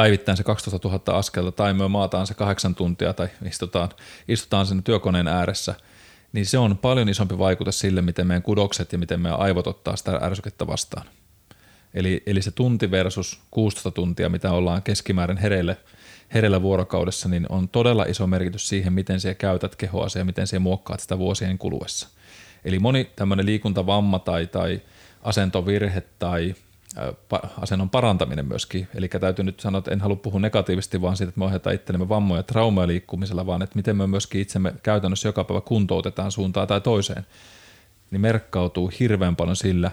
päivittäin 0.00 0.36
se 0.36 0.44
12 0.44 0.88
000 0.88 1.18
askelta 1.18 1.52
tai 1.52 1.74
me 1.74 1.88
maataan 1.88 2.26
se 2.26 2.34
kahdeksan 2.34 2.74
tuntia 2.74 3.12
tai 3.12 3.28
istutaan, 3.46 3.88
istutaan 4.28 4.66
sen 4.66 4.82
työkoneen 4.82 5.28
ääressä, 5.28 5.74
niin 6.32 6.46
se 6.46 6.58
on 6.58 6.78
paljon 6.78 7.08
isompi 7.08 7.38
vaikutus 7.38 7.78
sille, 7.78 8.02
miten 8.02 8.26
meidän 8.26 8.42
kudokset 8.42 8.92
ja 8.92 8.98
miten 8.98 9.20
meidän 9.20 9.40
aivot 9.40 9.66
ottaa 9.66 9.96
sitä 9.96 10.20
ärsykettä 10.22 10.66
vastaan. 10.66 11.06
Eli, 11.94 12.22
eli 12.26 12.42
se 12.42 12.50
tunti 12.50 12.90
versus 12.90 13.40
16 13.50 13.90
tuntia, 13.90 14.28
mitä 14.28 14.52
ollaan 14.52 14.82
keskimäärin 14.82 15.36
hereille, 15.36 15.76
hereillä 16.34 16.62
vuorokaudessa, 16.62 17.28
niin 17.28 17.46
on 17.48 17.68
todella 17.68 18.04
iso 18.04 18.26
merkitys 18.26 18.68
siihen, 18.68 18.92
miten 18.92 19.20
siellä 19.20 19.34
käytät 19.34 19.76
kehoa 19.76 20.06
ja 20.18 20.24
miten 20.24 20.46
siellä 20.46 20.62
muokkaat 20.62 21.00
sitä 21.00 21.18
vuosien 21.18 21.58
kuluessa. 21.58 22.08
Eli 22.64 22.78
moni 22.78 23.10
tämmöinen 23.16 23.46
liikuntavamma 23.46 24.18
tai, 24.18 24.46
tai 24.46 24.80
asentovirhe 25.22 26.02
tai 26.18 26.54
asennon 27.60 27.90
parantaminen 27.90 28.46
myöskin. 28.46 28.88
Eli 28.94 29.08
täytyy 29.08 29.44
nyt 29.44 29.60
sanoa, 29.60 29.78
että 29.78 29.90
en 29.90 30.00
halua 30.00 30.16
puhua 30.16 30.40
negatiivisesti 30.40 31.00
vaan 31.00 31.16
siitä, 31.16 31.28
että 31.28 31.38
me 31.38 31.44
ohjataan 31.44 31.74
itsellemme 31.74 32.08
vammoja 32.08 32.38
ja 32.38 32.42
traumaa 32.42 32.86
liikkumisella, 32.86 33.46
vaan 33.46 33.62
että 33.62 33.76
miten 33.76 33.96
me 33.96 34.06
myöskin 34.06 34.40
itsemme 34.40 34.74
käytännössä 34.82 35.28
joka 35.28 35.44
päivä 35.44 35.60
kuntoutetaan 35.60 36.32
suuntaan 36.32 36.68
tai 36.68 36.80
toiseen, 36.80 37.26
niin 38.10 38.20
merkkautuu 38.20 38.92
hirveän 39.00 39.36
paljon 39.36 39.56
sillä, 39.56 39.90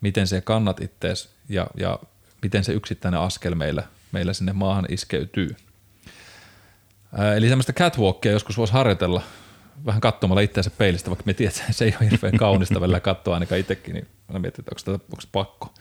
miten 0.00 0.26
se 0.26 0.40
kannat 0.40 0.80
ittees 0.80 1.30
ja, 1.48 1.66
ja 1.76 1.98
miten 2.42 2.64
se 2.64 2.72
yksittäinen 2.72 3.20
askel 3.20 3.54
meillä, 3.54 3.82
meillä 4.12 4.32
sinne 4.32 4.52
maahan 4.52 4.86
iskeytyy. 4.88 5.56
Eli 7.36 7.48
semmoista 7.48 7.72
catwalkia 7.72 8.32
joskus 8.32 8.58
voisi 8.58 8.72
harjoitella 8.72 9.22
vähän 9.86 10.00
katsomalla 10.00 10.40
itseänsä 10.40 10.70
peilistä, 10.70 11.10
vaikka 11.10 11.22
me 11.26 11.34
tiedät, 11.34 11.64
se 11.70 11.84
ei 11.84 11.94
ole 12.00 12.10
hirveän 12.10 12.36
kaunista 12.36 12.80
välillä 12.80 13.00
katsoa 13.00 13.34
ainakaan 13.34 13.60
itsekin, 13.60 13.94
niin 13.94 14.06
mä 14.32 14.38
mietin, 14.38 14.60
että 14.60 14.70
onko, 14.72 14.82
tämä, 14.84 14.94
onko 15.12 15.22
pakko. 15.32 15.74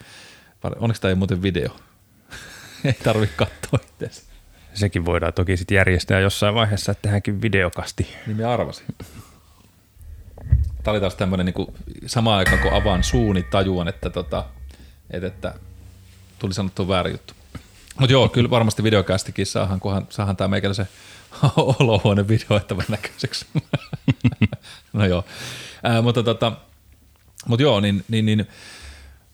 Onneksi 0.80 1.02
tämä 1.02 1.10
ei 1.10 1.16
muuten 1.16 1.42
video. 1.42 1.70
ei 2.86 2.94
tarvi 2.94 3.30
katsoa 3.36 3.80
itse. 3.84 4.22
Sekin 4.74 5.06
voidaan 5.06 5.34
toki 5.34 5.58
sitten 5.58 5.76
järjestää 5.76 6.20
jossain 6.20 6.56
vaiheessa, 6.56 6.92
että 6.92 7.02
tehdäänkin 7.02 7.42
videokasti. 7.42 8.16
Niin 8.28 8.38
me 8.38 8.46
arvasin. 8.46 8.86
Tämä 10.84 10.94
oli 10.94 11.00
taas 11.00 11.16
tämmöinen 11.16 11.46
niin 11.46 11.68
samaan 12.06 12.38
aikaan, 12.38 12.60
kun 12.60 12.74
avaan 12.74 13.04
suuni, 13.04 13.44
tajuan, 13.44 13.88
että, 13.88 14.10
tota, 14.10 14.46
että, 15.12 15.28
että 15.28 15.54
tuli 16.40 16.54
sanottu 16.54 16.88
väärä 16.88 17.10
juttu. 17.10 17.34
Mutta 18.00 18.12
joo, 18.12 18.30
kyllä 18.30 18.50
varmasti 18.50 18.84
videokästikin 18.84 19.46
saahan, 19.46 19.80
kunhan 19.80 20.08
saahan 20.10 20.38
tämä 20.38 20.48
meikäläisen 20.48 20.88
olohuone 21.80 22.28
video 22.28 22.58
että 22.58 22.76
näköiseksi. 22.90 23.46
no 24.94 25.06
joo, 25.06 25.26
Ää, 25.84 26.02
mutta 26.02 26.24
tota, 26.24 26.52
mut 27.48 27.60
joo, 27.60 27.80
niin, 27.80 28.06
niin, 28.08 28.26
niin 28.26 28.48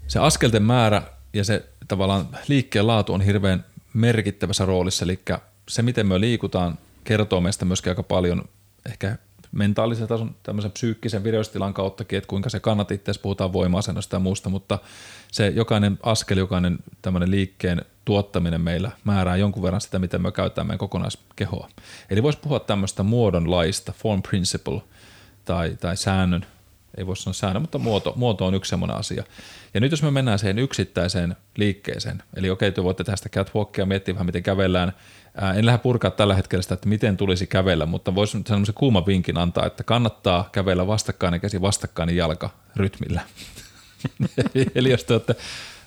se 0.08 0.20
askelten 0.20 0.64
määrä 0.64 1.02
ja 1.34 1.44
se 1.44 1.66
tavallaan 1.88 2.28
liikkeen 2.48 2.88
laatu 2.88 3.14
on 3.14 3.22
hirveän 3.22 3.66
merkittävässä 3.94 4.66
roolissa, 4.66 5.06
eli 5.06 5.20
se 5.70 5.82
miten 5.82 6.08
me 6.08 6.20
liikutaan 6.20 6.78
kertoo 7.04 7.42
meistä 7.42 7.66
myöskin 7.66 7.92
aika 7.92 8.04
paljon 8.04 8.44
ehkä 8.86 9.18
mentaalisen 9.52 10.08
tason, 10.08 10.36
tämmöisen 10.44 10.72
psyykkisen 10.72 11.24
vireystilan 11.24 11.74
kauttakin, 11.74 12.18
että 12.18 12.28
kuinka 12.28 12.50
se 12.50 12.60
kannat 12.60 12.92
itse, 12.92 13.12
puhutaan 13.22 13.54
voima-asennosta 13.54 14.16
ja 14.16 14.20
muusta, 14.20 14.50
mutta 14.50 14.80
se 15.32 15.48
jokainen 15.48 16.00
askel, 16.04 16.38
jokainen 16.38 16.80
tämmöinen 17.02 17.32
liikkeen 17.32 17.86
tuottaminen 18.06 18.62
meillä 18.62 18.92
määrää 19.04 19.38
jonkun 19.38 19.64
verran 19.64 19.82
sitä, 19.82 20.00
miten 20.00 20.22
me 20.22 20.32
käytetään 20.32 20.68
meidän 20.68 20.78
kokonaiskehoa. 20.78 21.70
Eli 22.10 22.24
voisi 22.24 22.40
puhua 22.40 22.60
tämmöistä 22.60 23.04
muodonlaista, 23.04 23.92
form 23.92 24.22
principle, 24.22 24.82
tai, 25.46 25.78
tai 25.82 25.98
säännön, 25.98 26.46
ei 26.98 27.08
voi 27.08 27.18
sanoa 27.18 27.34
säännön, 27.34 27.62
mutta 27.62 27.78
muoto, 27.78 28.14
muoto 28.16 28.46
on 28.46 28.54
yksi 28.54 28.70
semmoinen 28.70 28.98
asia. 28.98 29.24
Ja 29.74 29.80
nyt 29.80 29.92
jos 29.92 30.04
me 30.04 30.12
mennään 30.12 30.40
siihen 30.40 30.60
yksittäiseen 30.60 31.36
liikkeeseen, 31.56 32.24
eli 32.36 32.50
okei, 32.50 32.72
te 32.72 32.84
voitte 32.84 33.04
tehdä 33.04 33.16
sitä 33.16 33.30
catwalkia, 33.30 33.86
miettiä 33.86 34.14
vähän 34.14 34.26
miten 34.26 34.44
kävellään. 34.44 34.94
Ää, 35.36 35.54
en 35.54 35.66
lähde 35.66 35.78
purkaa 35.78 36.12
tällä 36.12 36.36
hetkellä 36.36 36.62
sitä, 36.62 36.74
että 36.74 36.90
miten 36.90 37.18
tulisi 37.18 37.48
kävellä, 37.48 37.86
mutta 37.86 38.16
voisi 38.16 38.42
semmoisen 38.48 38.76
kuuman 38.76 39.06
vinkin 39.06 39.38
antaa, 39.38 39.66
että 39.66 39.84
kannattaa 39.84 40.50
kävellä 40.52 40.88
vastakkainen 40.88 41.42
käsi 41.42 41.62
vastakkainen 41.62 42.16
jalka 42.16 42.50
rytmillä. 42.76 43.22
eli 44.76 44.92
jos 44.92 45.04
te 45.04 45.14
olette, 45.14 45.36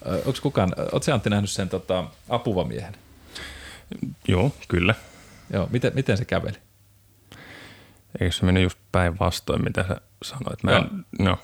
onko 0.05 0.39
kukaan, 0.43 0.73
oletko 0.93 1.13
Antti 1.13 1.31
nähnyt 1.31 1.51
sen 1.51 1.69
tota, 1.69 2.05
apuvamiehen? 2.29 2.97
Joo, 4.29 4.53
kyllä. 4.69 4.95
Joo, 5.53 5.69
miten, 5.73 5.93
miten 5.95 6.17
se 6.17 6.25
käveli? 6.25 6.59
Eikö 8.21 8.33
se 8.35 8.45
mene 8.45 8.61
just 8.61 8.79
päinvastoin, 8.93 9.65
mitä 9.65 9.85
sä 9.89 10.01
sanoit? 10.23 10.63
Mä 10.63 10.77
en, 10.77 11.05
no. 11.19 11.39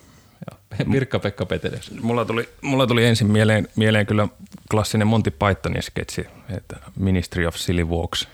Pirkka-Pekka 0.93 1.47
Petelius. 1.51 1.91
Mulla 2.03 2.25
tuli, 2.25 2.49
mulla 2.63 2.87
tuli 2.87 3.07
ensin 3.07 3.31
mieleen, 3.31 3.69
mieleen 3.77 4.07
kyllä 4.07 4.29
klassinen 4.71 5.07
Monty 5.07 5.31
Pythonin 5.31 5.83
sketsi, 5.83 6.27
että 6.49 6.77
Ministry 6.97 7.47
of 7.47 7.57
Silly 7.57 7.85
Walks. 7.85 8.29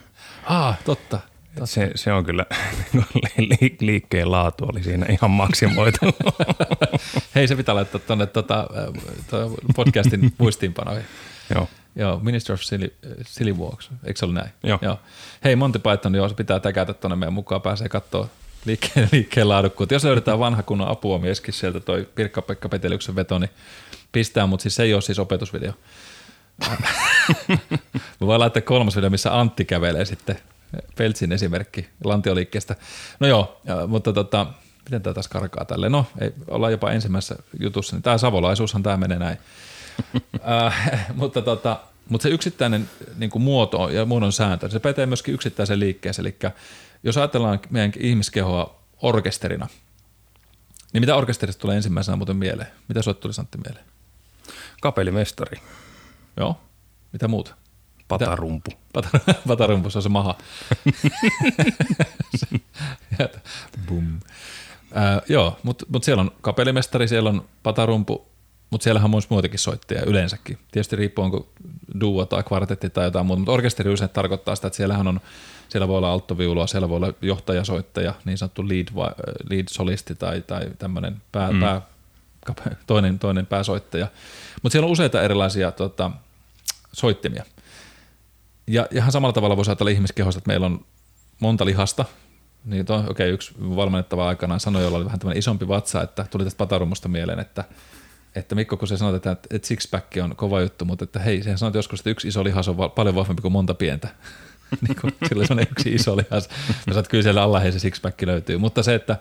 Ah, 0.45 0.79
totta. 0.85 1.21
Se, 1.65 1.91
se 1.95 2.13
on 2.13 2.25
kyllä, 2.25 2.47
li, 3.39 3.77
liikkeen 3.81 4.31
laatu 4.33 4.65
oli 4.65 4.83
siinä 4.83 5.07
ihan 5.09 5.31
maksimoitu. 5.31 5.99
Hei, 7.35 7.49
se 7.49 7.57
pitää 7.57 7.75
laittaa 7.75 8.01
tuonne 8.01 8.27
tota, 8.27 8.69
podcastin 9.77 10.33
muistiinpanoihin. 10.39 11.05
Joo. 11.55 11.69
Joo, 11.97 12.21
Minister 12.23 12.55
of 12.55 12.63
Silly, 12.63 12.95
Silly 13.27 13.53
Walks, 13.53 13.91
eikö 14.05 14.19
se 14.19 14.25
ollut 14.25 14.35
näin? 14.35 14.51
Joo. 14.63 14.79
joo. 14.83 14.99
Hei, 15.45 15.57
Monty 15.57 15.79
Python, 15.79 16.15
joo, 16.15 16.29
se 16.29 16.35
pitää 16.35 16.61
täkätä 16.61 16.95
tuonne 16.95 17.17
meidän 17.17 17.33
mukaan, 17.33 17.63
pääsee 17.63 17.89
katsoa 17.89 18.29
liikkeen, 18.65 19.09
liikkeen 19.13 19.49
laadukkuutta. 19.49 19.95
Jos 19.95 20.05
löydetään 20.05 20.39
vanha 20.39 20.63
kunnon 20.63 20.89
apuomieskin 20.89 21.55
sieltä 21.55 21.81
toi 21.81 22.09
Pirkka-Pekka 22.15 22.69
Petelyksen 22.69 23.17
veto, 23.17 23.39
niin 23.39 23.51
pistää, 24.13 24.47
mutta 24.47 24.63
siis 24.63 24.75
se 24.75 24.83
ei 24.83 24.95
ole 24.95 25.03
siis 25.03 25.19
opetusvideo. 25.19 25.73
Me 26.69 27.59
voi 28.27 28.39
laittaa 28.39 28.63
kolmas 28.63 28.97
video, 28.97 29.11
missä 29.11 29.39
Antti 29.39 29.65
kävelee 29.65 30.05
sitten 30.05 30.39
Peltsin 30.97 31.33
esimerkki 31.33 31.89
lantioliikkeestä. 32.05 32.77
No 33.21 33.27
joo, 33.27 33.61
mutta 33.87 34.13
tota, 34.13 34.47
miten 34.85 35.03
tämä 35.03 35.15
taas 35.15 35.29
karkaa 35.29 35.65
tälle? 35.65 35.89
No, 35.89 36.07
ei, 36.21 36.33
ollaan 36.49 36.73
jopa 36.73 36.91
ensimmäisessä 36.91 37.37
jutussa, 37.61 37.97
niin 37.97 38.03
tämä 38.03 38.19
savolaisuushan 38.19 38.83
tämä 38.83 38.97
menee 38.97 39.19
näin. 39.19 39.39
Äh, 40.49 41.07
mutta, 41.15 41.43
tota, 41.43 41.81
mutta 42.09 42.23
se 42.23 42.29
yksittäinen 42.29 42.91
niin 43.17 43.31
kuin 43.31 43.43
muoto 43.43 43.89
ja 43.89 44.05
muodon 44.05 44.33
sääntö, 44.33 44.71
se 44.71 44.81
pätee 44.81 45.07
myöskin 45.07 45.35
yksittäisen 45.35 45.81
liikkeeseen. 45.81 46.27
Eli 46.27 46.37
jos 47.03 47.17
ajatellaan 47.17 47.61
meidän 47.71 47.93
ihmiskehoa 47.99 48.83
orkesterina, 49.03 49.69
niin 50.93 51.03
mitä 51.03 51.17
orkesterista 51.17 51.61
tulee 51.61 51.77
ensimmäisenä 51.77 52.17
muuten 52.17 52.37
mieleen? 52.37 52.69
Mitä 52.89 53.03
sinulle 53.03 53.21
tuli 53.21 53.33
Santti 53.33 53.59
mieleen? 53.67 53.87
Kapellimestari. 54.81 55.61
Joo. 56.37 56.61
Mitä 57.13 57.29
muuta? 57.29 57.55
Patarumpu. 58.09 58.71
Pata, 58.93 59.09
patarumpu, 59.49 59.91
se 59.91 59.99
on 59.99 60.03
se 60.03 60.09
maha. 60.09 60.39
Bum. 63.89 64.21
Äh, 64.97 65.23
joo, 65.29 65.59
mutta 65.63 65.87
mut 65.89 66.05
siellä 66.05 66.21
on 66.21 66.31
kapellimestari, 66.41 67.09
siellä 67.09 67.31
on 67.31 67.49
patarumpu, 67.63 68.29
mutta 68.71 68.85
siellähän 68.85 69.05
on 69.05 69.11
myös 69.11 69.31
muitakin 69.31 69.59
soittajia 69.59 70.03
yleensäkin. 70.07 70.59
Tietysti 70.73 70.97
riippuu 70.97 71.25
onko 71.25 71.49
duo 72.01 72.27
tai 72.27 72.43
kvartetti 72.43 72.91
tai 72.91 73.05
jotain 73.05 73.27
muuta, 73.27 73.39
mutta 73.39 73.53
orkesteri 73.53 73.93
usein 73.93 74.11
tarkoittaa 74.11 74.57
sitä, 74.57 74.67
että 74.67 74.77
siellähän 74.77 75.07
on, 75.07 75.21
siellä 75.69 75.89
voi 75.89 75.97
olla 75.97 76.13
alttoviulua, 76.13 76.67
siellä 76.67 76.89
voi 76.89 76.97
olla 76.97 77.13
johtajasoittaja, 77.23 78.15
niin 78.25 78.39
sanottu 78.39 78.69
lead, 78.69 78.89
lead 79.51 79.65
solisti 79.71 80.15
tai, 80.15 80.43
tai 80.47 80.71
tämmöinen 80.79 81.23
pää, 81.33 81.53
mm. 81.53 81.61
pää, 81.61 81.83
toinen, 82.87 83.19
toinen 83.19 83.47
pääsoittaja. 83.47 84.07
Mutta 84.63 84.73
siellä 84.73 84.87
on 84.87 84.93
useita 84.93 85.23
erilaisia 85.23 85.73
tota, 85.73 86.11
soittimia. 86.93 87.45
Ja 88.67 88.87
ihan 88.91 89.13
samalla 89.13 89.33
tavalla 89.33 89.57
voisi 89.57 89.71
ajatella 89.71 89.91
ihmiskehosta, 89.91 90.39
että 90.39 90.49
meillä 90.49 90.67
on 90.67 90.85
monta 91.41 91.65
lihasta, 91.65 92.05
niin 92.65 92.83
okei, 92.83 93.11
okay, 93.11 93.29
yksi 93.29 93.55
valmennettava 93.59 94.29
aikanaan 94.29 94.61
sanoi, 94.61 94.83
jolla 94.83 94.97
oli 94.97 95.05
vähän 95.05 95.19
tämmöinen 95.19 95.39
isompi 95.39 95.69
vatsa, 95.69 96.03
että 96.03 96.27
tuli 96.31 96.45
tästä 96.45 96.59
patarumusta 96.59 97.09
mieleen, 97.09 97.39
että, 97.39 97.65
että 98.37 98.55
Mikko, 98.55 98.77
kun 98.77 98.89
se 98.89 98.97
sanoi, 98.97 99.17
että, 99.17 99.37
että 99.51 99.69
sixpack 99.69 100.07
on 100.23 100.37
kova 100.37 100.61
juttu, 100.61 100.85
mutta 100.85 101.05
että 101.05 101.19
hei, 101.19 101.43
sehän 101.43 101.59
sanoi 101.59 101.79
joskus, 101.79 102.01
että 102.01 102.11
yksi 102.11 102.29
iso 102.29 102.45
lihas 102.45 102.69
on 102.69 102.91
paljon 102.91 103.15
vahvempi 103.15 103.43
kuin 103.43 103.53
monta 103.53 103.75
pientä. 103.75 104.09
niin 104.89 104.97
kuin, 105.01 105.15
sillä 105.29 105.47
on 105.51 105.61
yksi 105.61 105.95
iso 105.95 106.17
lihas. 106.17 106.49
Mä 106.87 106.99
että 106.99 107.11
kyllä 107.11 107.23
siellä 107.23 107.43
alla 107.43 107.61
hei 107.61 107.73
se 107.73 107.79
sixpack 107.79 108.23
löytyy. 108.23 108.59
Mutta 108.59 108.83
se, 108.83 108.95
että 108.95 109.17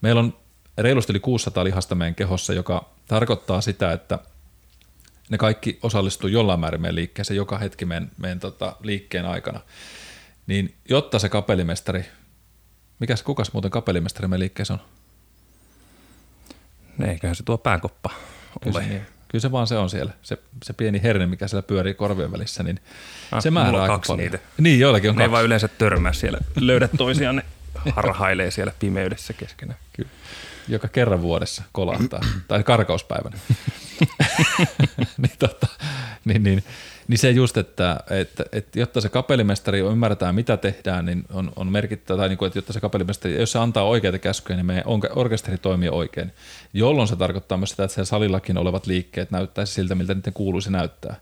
meillä 0.00 0.20
on 0.20 0.36
reilusti 0.78 1.12
yli 1.12 1.20
600 1.20 1.64
lihasta 1.64 1.94
meidän 1.94 2.14
kehossa, 2.14 2.52
joka 2.52 2.90
tarkoittaa 3.08 3.60
sitä, 3.60 3.92
että 3.92 4.18
ne 5.30 5.38
kaikki 5.38 5.78
osallistuu 5.82 6.28
jollain 6.28 6.60
määrin 6.60 6.80
meidän 6.80 6.94
liikkeeseen 6.94 7.36
joka 7.36 7.58
hetki 7.58 7.84
meidän, 7.84 8.10
meidän 8.18 8.40
tota, 8.40 8.76
liikkeen 8.82 9.26
aikana. 9.26 9.60
Niin 10.46 10.74
jotta 10.88 11.18
se 11.18 11.28
kapellimestari, 11.28 12.04
mikäs, 12.98 13.22
kukas 13.22 13.52
muuten 13.52 13.70
kapellimestari 13.70 14.28
meidän 14.28 14.40
liikkeessä 14.40 14.74
on? 14.74 14.80
Eiköhän 17.08 17.36
se 17.36 17.42
tuo 17.42 17.58
ole. 18.52 18.72
Kyllä 18.72 18.82
se, 18.82 18.88
niin. 18.88 19.02
Kyllä 19.28 19.42
se 19.42 19.52
vaan 19.52 19.66
se 19.66 19.76
on 19.76 19.90
siellä, 19.90 20.12
se, 20.22 20.38
se 20.64 20.72
pieni 20.72 21.02
herne, 21.02 21.26
mikä 21.26 21.48
siellä 21.48 21.62
pyörii 21.62 21.94
korvien 21.94 22.32
välissä, 22.32 22.62
niin 22.62 22.80
ah, 23.32 23.42
se 23.42 23.50
määrää 23.50 23.82
aika 23.82 23.94
kaksi 23.94 24.08
paljon. 24.08 24.24
niitä. 24.24 24.38
Niin, 24.58 24.80
joillakin 24.80 25.10
on 25.10 25.16
ne 25.16 25.18
kaksi. 25.18 25.28
ei 25.28 25.32
vaan 25.32 25.44
yleensä 25.44 25.68
törmää 25.68 26.12
siellä, 26.12 26.38
löydät 26.60 26.90
toisiaan, 26.96 27.36
ne 27.36 27.44
harhailee 27.90 28.50
siellä 28.50 28.72
pimeydessä 28.78 29.32
keskenään. 29.32 29.78
Kyllä 29.92 30.10
joka 30.68 30.88
kerran 30.88 31.22
vuodessa 31.22 31.62
kolahtaa, 31.72 32.20
tai 32.48 32.62
karkauspäivänä. 32.62 33.38
niin, 35.22 35.32
tota, 35.38 35.66
niin, 36.24 36.42
niin, 36.42 36.64
niin 37.08 37.18
se 37.18 37.30
just, 37.30 37.56
että, 37.56 38.00
että, 38.10 38.44
että 38.52 38.80
jotta 38.80 39.00
se 39.00 39.08
kapellimestari 39.08 39.78
ymmärtää, 39.80 40.32
mitä 40.32 40.56
tehdään, 40.56 41.06
niin 41.06 41.24
on, 41.32 41.52
on 41.56 41.72
merkittävä, 41.72 42.18
tai 42.18 42.28
niin 42.28 42.38
kuin, 42.38 42.46
että 42.46 42.58
jotta 42.58 42.72
se 42.72 42.80
kapellimestari, 42.80 43.40
jos 43.40 43.52
se 43.52 43.58
antaa 43.58 43.84
oikeita 43.84 44.18
käskyjä, 44.18 44.56
niin 44.56 44.66
meidän 44.66 44.84
orkesteri 45.14 45.58
toimii 45.58 45.88
oikein, 45.88 46.32
jolloin 46.72 47.08
se 47.08 47.16
tarkoittaa 47.16 47.58
myös 47.58 47.70
sitä, 47.70 47.84
että 47.84 47.94
siellä 47.94 48.06
salillakin 48.06 48.58
olevat 48.58 48.86
liikkeet 48.86 49.30
näyttäisi 49.30 49.72
siltä, 49.72 49.94
miltä 49.94 50.14
niiden 50.14 50.32
kuuluisi 50.32 50.72
näyttää. 50.72 51.16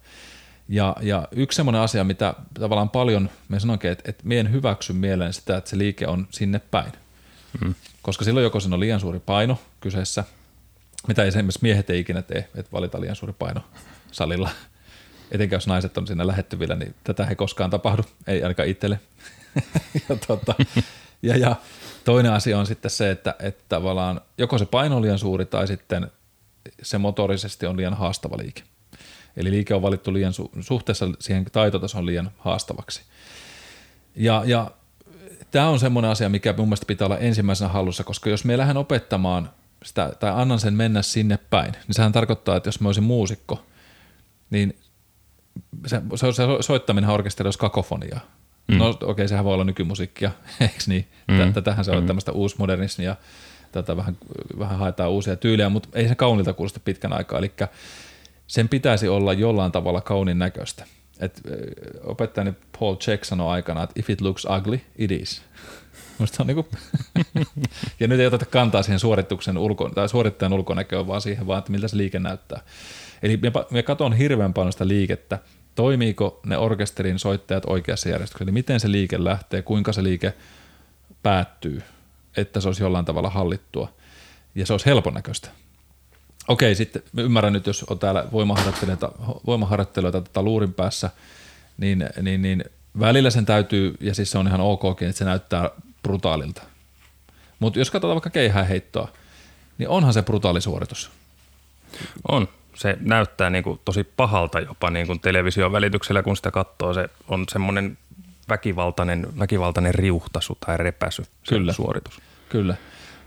Ja, 0.69 0.97
ja 1.01 1.29
yksi 1.33 1.57
semmoinen 1.57 1.83
asia, 1.83 2.05
mitä 2.05 2.35
tavallaan 2.55 2.91
paljon, 2.91 3.31
me 3.49 3.61
sanoinkin, 3.61 3.91
että, 3.91 4.11
että 4.11 4.23
mien 4.27 4.53
hyväksy 4.53 4.93
mieleen 4.93 5.33
sitä, 5.33 5.57
että 5.57 5.71
se 5.71 5.79
liike 5.79 6.07
on 6.07 6.29
sinne 6.31 6.61
päin. 6.71 6.93
Mm. 7.65 7.75
Koska 8.03 8.25
silloin 8.25 8.45
joko 8.45 8.61
siinä 8.61 8.75
on 8.75 8.81
liian 8.81 9.01
suuri 9.01 9.21
paino 9.21 9.59
kyseessä, 9.81 10.25
mitä 11.09 11.25
esimerkiksi 11.25 11.59
miehet 11.63 11.91
ei 11.91 12.01
ikinä 12.01 12.23
tee, 12.23 12.49
että 12.55 12.73
valita 12.73 13.01
liian 13.01 13.17
suuri 13.17 13.33
paino 13.33 13.61
salilla. 14.13 14.51
Etenkin 15.31 15.57
jos 15.57 15.67
naiset 15.67 15.99
on 15.99 16.07
siinä 16.07 16.27
lähettyvillä, 16.27 16.77
niin 16.77 16.95
tätä 17.05 17.27
ei 17.27 17.37
koskaan 17.37 17.71
tapahdu, 17.71 18.03
ei 18.27 18.43
ainakaan 18.43 18.69
itselle. 18.69 19.01
ja, 20.09 20.17
tota, 20.27 20.55
ja, 21.23 21.37
ja 21.37 21.57
toinen 22.05 22.33
asia 22.33 22.59
on 22.59 22.67
sitten 22.67 22.91
se, 22.91 23.11
että, 23.11 23.35
että 23.39 23.65
tavallaan 23.69 24.21
joko 24.39 24.59
se 24.59 24.67
paino 24.67 24.97
on 24.97 25.03
liian 25.03 25.19
suuri 25.19 25.47
tai 25.47 25.67
sitten 25.67 26.11
se 26.83 26.99
motorisesti 26.99 27.67
on 27.67 27.77
liian 27.77 27.95
haastava 27.95 28.39
liike. 28.39 28.63
Eli 29.37 29.51
liike 29.51 29.75
on 29.75 29.83
valittu 29.83 30.13
liian 30.13 30.33
su- 30.33 30.63
suhteessa 30.63 31.07
siihen 31.19 31.45
taitotason 31.53 32.07
liian 32.07 32.31
haastavaksi. 32.39 33.03
Ja, 34.17 34.43
ja 34.47 34.71
tämä 35.51 35.69
on 35.69 35.81
semmoinen 35.81 36.11
asia, 36.11 36.29
mikä 36.29 36.55
mun 36.57 36.69
mielestä 36.69 36.87
pitää 36.87 37.07
olla 37.07 37.19
ensimmäisenä 37.19 37.69
hallussa, 37.69 38.05
koska 38.05 38.31
jos 38.31 38.45
me 38.45 38.59
lähden 38.59 38.77
opettamaan 38.77 39.51
sitä, 39.85 40.13
tai 40.21 40.33
annan 40.35 40.61
sen 40.61 40.75
mennä 40.75 41.03
sinne 41.03 41.39
päin, 41.51 41.73
niin 41.73 41.95
sehän 41.95 42.13
tarkoittaa, 42.13 42.57
että 42.57 42.69
jos 42.69 42.81
mä 42.81 42.89
olisin 42.89 43.05
muusikko, 43.05 43.67
niin 44.51 44.79
se, 45.87 46.03
se, 46.15 46.33
se 46.33 46.43
soittaminen 46.61 47.11
orkesteri 47.11 47.47
olisi 47.47 47.59
kakofonia. 47.59 48.21
Mm. 48.69 48.79
No 48.79 48.89
okei, 48.89 49.09
okay, 49.09 49.29
sehän 49.29 49.45
voi 49.45 49.55
olla 49.55 49.65
nykymusiikkia, 49.65 50.31
eikö 50.61 50.75
niin? 50.87 51.09
Mm. 51.29 51.53
Tätähän 51.53 51.85
se 51.85 51.91
on 51.91 52.01
mm. 52.01 52.07
tämmöistä 52.07 52.33
uusmodernismia, 52.33 53.17
tätä 53.73 53.97
vähän, 53.97 54.17
vähän 54.59 54.79
haetaan 54.79 55.11
uusia 55.11 55.37
tyylejä, 55.37 55.69
mutta 55.69 55.89
ei 55.93 56.09
se 56.09 56.15
kaunilta 56.15 56.53
kuulosta 56.53 56.81
pitkän 56.81 57.13
aikaa, 57.13 57.39
eli 57.39 57.53
sen 58.47 58.69
pitäisi 58.69 59.09
olla 59.09 59.33
jollain 59.33 59.73
tavalla 59.73 60.01
kaunin 60.01 60.39
näköistä 60.39 60.85
että 61.21 61.41
opettajani 62.05 62.55
Paul 62.79 62.97
Check 62.97 63.25
sanoi 63.25 63.53
aikana, 63.53 63.83
että 63.83 64.01
if 64.01 64.11
it 64.11 64.21
looks 64.21 64.47
ugly, 64.59 64.81
it 64.99 65.11
is. 65.11 65.43
Musta 66.21 66.43
on 66.43 66.47
niinku 66.47 66.69
ja 68.01 68.09
nyt 68.09 68.21
ei 68.21 68.27
oteta 68.27 68.45
kantaa 68.47 68.83
siihen 68.83 68.99
suorituksen 68.99 69.59
ulko, 69.59 69.89
tai 69.89 70.09
suorittajan 70.09 70.53
ulkonäköön, 70.53 71.07
vaan 71.07 71.21
siihen 71.21 71.47
vaan, 71.47 71.59
että 71.59 71.73
miltä 71.73 71.89
se 71.89 71.97
liike 71.97 72.19
näyttää. 72.19 72.61
Eli 73.23 73.37
me, 73.37 73.53
me 73.71 73.83
katson 73.83 74.13
hirveän 74.13 74.55
paljon 74.55 74.73
sitä 74.73 74.89
liikettä, 74.89 75.39
toimiiko 75.75 76.41
ne 76.47 76.59
orkesterin 76.59 77.19
soittajat 77.19 77.65
oikeassa 77.67 78.09
järjestyksessä, 78.09 78.45
eli 78.45 78.53
miten 78.53 78.81
se 78.81 78.91
liike 78.91 79.25
lähtee, 79.25 79.63
kuinka 79.63 79.93
se 79.93 80.03
liike 80.03 80.35
päättyy, 81.23 81.83
että 82.37 82.61
se 82.61 82.69
olisi 82.69 82.83
jollain 82.83 83.05
tavalla 83.05 83.31
hallittua. 83.31 83.93
Ja 84.55 84.67
se 84.67 84.73
olisi 84.73 84.87
helpon 84.87 85.15
näköistä. 85.15 85.49
Okei, 86.49 86.75
sitten 86.75 87.03
mä 87.13 87.23
ymmärrän 87.23 87.53
nyt, 87.53 87.67
jos 87.67 87.83
on 87.83 87.99
täällä 87.99 88.25
voimaharjoittelijoita, 88.33 89.13
voimaharjoittelijoita 89.47 90.21
tätä 90.21 90.43
luurin 90.43 90.75
päässä, 90.75 91.11
niin, 91.79 92.09
niin, 92.23 92.43
niin 92.43 92.65
välillä 93.01 93.31
sen 93.31 93.47
täytyy, 93.47 93.95
ja 94.01 94.15
siis 94.15 94.31
se 94.31 94.39
on 94.39 94.47
ihan 94.47 94.61
okkin, 94.61 95.09
että 95.09 95.19
se 95.19 95.25
näyttää 95.25 95.71
brutaalilta. 96.03 96.63
Mutta 97.59 97.79
jos 97.79 97.91
katsotaan 97.91 98.15
vaikka 98.15 98.31
keihäheittoa, 98.31 99.09
niin 99.79 99.89
onhan 99.89 100.13
se 100.13 100.23
brutaali 100.23 100.61
suoritus. 100.61 101.11
On. 102.29 102.49
Se 102.75 102.97
näyttää 103.01 103.51
niin 103.51 103.65
kuin 103.65 103.81
tosi 103.85 104.05
pahalta 104.05 104.61
jopa 104.61 104.91
niin 104.91 105.07
kuin 105.07 105.21
television 105.21 105.73
välityksellä, 105.73 106.23
kun 106.23 106.37
sitä 106.37 106.51
katsoo. 106.51 106.95
Se 106.95 107.09
on 107.29 107.45
semmoinen 107.53 107.99
väkivaltainen, 108.49 109.27
väkivaltainen 109.39 109.95
riuhtasu 109.95 110.59
tai 110.67 110.77
repäsy, 110.77 111.23
Kyllä. 111.49 111.73
suoritus. 111.73 112.21
Kyllä. 112.49 112.75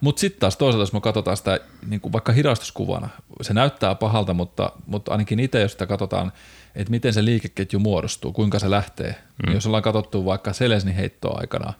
Mutta 0.01 0.19
sitten 0.19 0.39
taas 0.39 0.57
toisaalta, 0.57 0.81
jos 0.81 0.93
me 0.93 1.01
katsotaan 1.01 1.38
sitä 1.38 1.59
niin 1.88 2.01
kuin 2.01 2.13
vaikka 2.13 2.31
hidastuskuvana, 2.31 3.09
se 3.41 3.53
näyttää 3.53 3.95
pahalta, 3.95 4.33
mutta, 4.33 4.71
mutta 4.86 5.12
ainakin 5.12 5.39
itse, 5.39 5.62
jos 5.62 5.71
sitä 5.71 5.86
katsotaan, 5.86 6.31
että 6.75 6.91
miten 6.91 7.13
se 7.13 7.25
liikeketju 7.25 7.79
muodostuu, 7.79 8.33
kuinka 8.33 8.59
se 8.59 8.69
lähtee. 8.69 9.15
Mm. 9.47 9.53
Jos 9.53 9.65
ollaan 9.65 9.83
katsottu 9.83 10.25
vaikka 10.25 10.53
Selesnin 10.53 10.95
heittoa 10.95 11.38
aikana, 11.39 11.73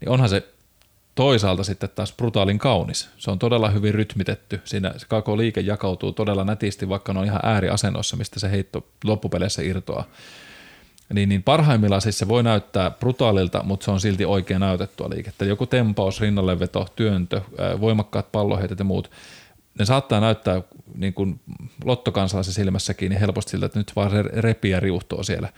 niin 0.00 0.08
onhan 0.08 0.28
se 0.28 0.48
toisaalta 1.14 1.64
sitten 1.64 1.88
taas 1.94 2.12
brutaalin 2.12 2.58
kaunis. 2.58 3.08
Se 3.16 3.30
on 3.30 3.38
todella 3.38 3.70
hyvin 3.70 3.94
rytmitetty. 3.94 4.60
Siinä 4.64 4.94
se 4.96 5.06
koko 5.06 5.36
liike 5.36 5.60
jakautuu 5.60 6.12
todella 6.12 6.44
nätisti, 6.44 6.88
vaikka 6.88 7.12
ne 7.12 7.18
on 7.18 7.24
ihan 7.24 7.40
ääriasennossa, 7.42 8.16
mistä 8.16 8.40
se 8.40 8.50
heitto 8.50 8.86
loppupeleissä 9.04 9.62
irtoaa. 9.62 10.04
Niin, 11.14 11.28
niin 11.28 11.42
parhaimmillaan 11.42 12.02
siis 12.02 12.18
se 12.18 12.28
voi 12.28 12.42
näyttää 12.42 12.90
brutaalilta, 12.90 13.62
mutta 13.62 13.84
se 13.84 13.90
on 13.90 14.00
silti 14.00 14.24
oikein 14.24 14.60
näytettyä 14.60 15.10
liikettä. 15.10 15.44
Joku 15.44 15.66
tempaus, 15.66 16.20
rinnalleveto, 16.20 16.86
työntö, 16.96 17.40
voimakkaat 17.80 18.32
palloheitet 18.32 18.78
ja 18.78 18.84
muut, 18.84 19.10
ne 19.78 19.84
saattaa 19.84 20.20
näyttää 20.20 20.62
niin 20.94 21.14
kuin 21.14 21.40
lottokansalaisen 21.84 22.54
silmässäkin 22.54 23.10
niin 23.10 23.20
helposti 23.20 23.50
siltä, 23.50 23.66
että 23.66 23.78
nyt 23.78 23.92
vaan 23.96 24.10
repii 24.24 24.70
ja 24.70 24.80
riuhtoo 24.80 25.22
siellä. 25.22 25.52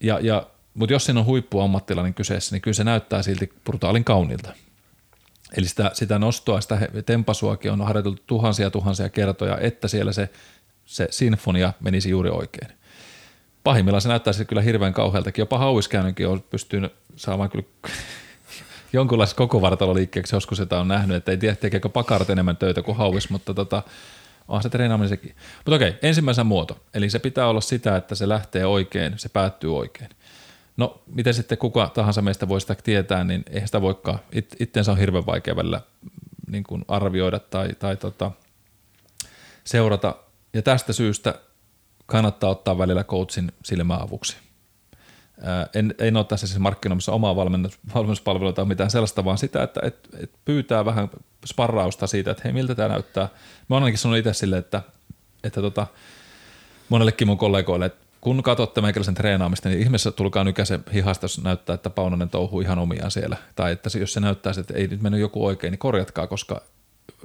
Ja, 0.00 0.18
ja, 0.20 0.46
mutta 0.74 0.92
jos 0.92 1.04
siinä 1.04 1.20
on 1.20 1.26
huippuammattilainen 1.26 2.14
kyseessä, 2.14 2.54
niin 2.54 2.62
kyllä 2.62 2.74
se 2.74 2.84
näyttää 2.84 3.22
silti 3.22 3.52
brutaalin 3.64 4.04
kaunilta. 4.04 4.52
Eli 5.56 5.66
sitä, 5.68 5.90
sitä 5.94 6.18
nostoa, 6.18 6.60
sitä 6.60 6.78
tempasuakin 7.06 7.72
on 7.72 7.80
harjoiteltu 7.80 8.22
tuhansia 8.26 8.70
tuhansia 8.70 9.08
kertoja, 9.08 9.58
että 9.58 9.88
siellä 9.88 10.12
se, 10.12 10.28
se 10.84 11.08
sinfonia 11.10 11.72
menisi 11.80 12.10
juuri 12.10 12.30
oikein. 12.30 12.72
Pahimmillaan 13.64 14.02
se 14.02 14.08
näyttäisi 14.08 14.44
kyllä 14.44 14.62
hirveän 14.62 14.92
kauhealtakin. 14.92 15.42
Jopa 15.42 15.58
hauiskäynnynkin 15.58 16.28
on 16.28 16.42
pystynyt 16.42 16.92
saamaan 17.16 17.50
kyllä 17.50 17.64
jonkunlaista 18.92 19.36
koko 19.36 19.60
vartaloliikkeeksi 19.60 20.36
joskus 20.36 20.58
sitä 20.58 20.80
on 20.80 20.88
nähnyt, 20.88 21.16
että 21.16 21.30
ei 21.30 21.36
tiedä 21.36 21.56
tekeekö 21.56 21.88
pakarat 21.88 22.30
enemmän 22.30 22.56
töitä 22.56 22.82
kuin 22.82 22.96
hauis, 22.96 23.30
mutta 23.30 23.54
tota, 23.54 23.82
onhan 24.48 24.62
se 24.62 24.68
treenaaminen 24.68 25.08
sekin. 25.08 25.34
Mutta 25.56 25.74
okei, 25.74 25.94
ensimmäisen 26.02 26.46
muoto. 26.46 26.80
Eli 26.94 27.10
se 27.10 27.18
pitää 27.18 27.46
olla 27.46 27.60
sitä, 27.60 27.96
että 27.96 28.14
se 28.14 28.28
lähtee 28.28 28.66
oikein, 28.66 29.12
se 29.16 29.28
päättyy 29.28 29.76
oikein. 29.76 30.10
No, 30.76 31.02
miten 31.06 31.34
sitten 31.34 31.58
kuka 31.58 31.90
tahansa 31.94 32.22
meistä 32.22 32.48
voi 32.48 32.60
sitä 32.60 32.74
tietää, 32.74 33.24
niin 33.24 33.42
eihän 33.50 33.68
sitä 33.68 33.80
voikaan. 33.80 34.18
It, 34.32 34.56
itteensä 34.60 34.92
on 34.92 34.98
hirveän 34.98 35.26
vaikea 35.26 35.56
välillä 35.56 35.80
niin 36.50 36.64
kuin 36.64 36.84
arvioida 36.88 37.38
tai, 37.38 37.68
tai 37.78 37.96
tota, 37.96 38.30
seurata. 39.64 40.14
Ja 40.52 40.62
tästä 40.62 40.92
syystä 40.92 41.34
kannattaa 42.06 42.50
ottaa 42.50 42.78
välillä 42.78 43.04
coachin 43.04 43.52
silmäavuksi. 43.64 44.36
En, 45.74 45.94
en 45.98 46.16
ole 46.16 46.24
tässä 46.24 46.46
siis 46.46 46.58
markkinoimassa 46.58 47.12
omaa 47.12 47.36
valmennus, 47.36 47.78
valmennuspalvelua 47.94 48.52
tai 48.52 48.64
mitään 48.64 48.90
sellaista, 48.90 49.24
vaan 49.24 49.38
sitä, 49.38 49.62
että 49.62 49.80
et, 49.84 50.08
et 50.18 50.30
pyytää 50.44 50.84
vähän 50.84 51.10
sparrausta 51.46 52.06
siitä, 52.06 52.30
että 52.30 52.42
hei, 52.44 52.52
miltä 52.52 52.74
tämä 52.74 52.88
näyttää. 52.88 53.28
Mä 53.68 53.76
oon 53.76 53.82
ainakin 53.82 53.98
sanonut 53.98 54.18
itse 54.18 54.32
sille, 54.32 54.58
että, 54.58 54.82
että 55.44 55.60
tota, 55.60 55.86
monellekin 56.88 57.28
mun 57.28 57.38
kollegoille, 57.38 57.86
että 57.86 58.01
kun 58.22 58.42
katsotte 58.42 58.80
meikäläisen 58.80 59.14
treenaamista, 59.14 59.68
niin 59.68 59.80
ihmeessä 59.80 60.10
tulkaa 60.10 60.44
nykäisen 60.44 60.84
hihasta, 60.94 61.24
jos 61.24 61.40
näyttää, 61.40 61.74
että 61.74 61.90
Paunonen 61.90 62.28
touhuu 62.28 62.60
ihan 62.60 62.78
omiaan 62.78 63.10
siellä. 63.10 63.36
Tai 63.56 63.72
että 63.72 63.90
jos 63.98 64.12
se 64.12 64.20
näyttää, 64.20 64.52
että 64.60 64.74
ei 64.74 64.86
nyt 64.86 65.02
mennyt 65.02 65.20
joku 65.20 65.46
oikein, 65.46 65.70
niin 65.70 65.78
korjatkaa, 65.78 66.26
koska 66.26 66.62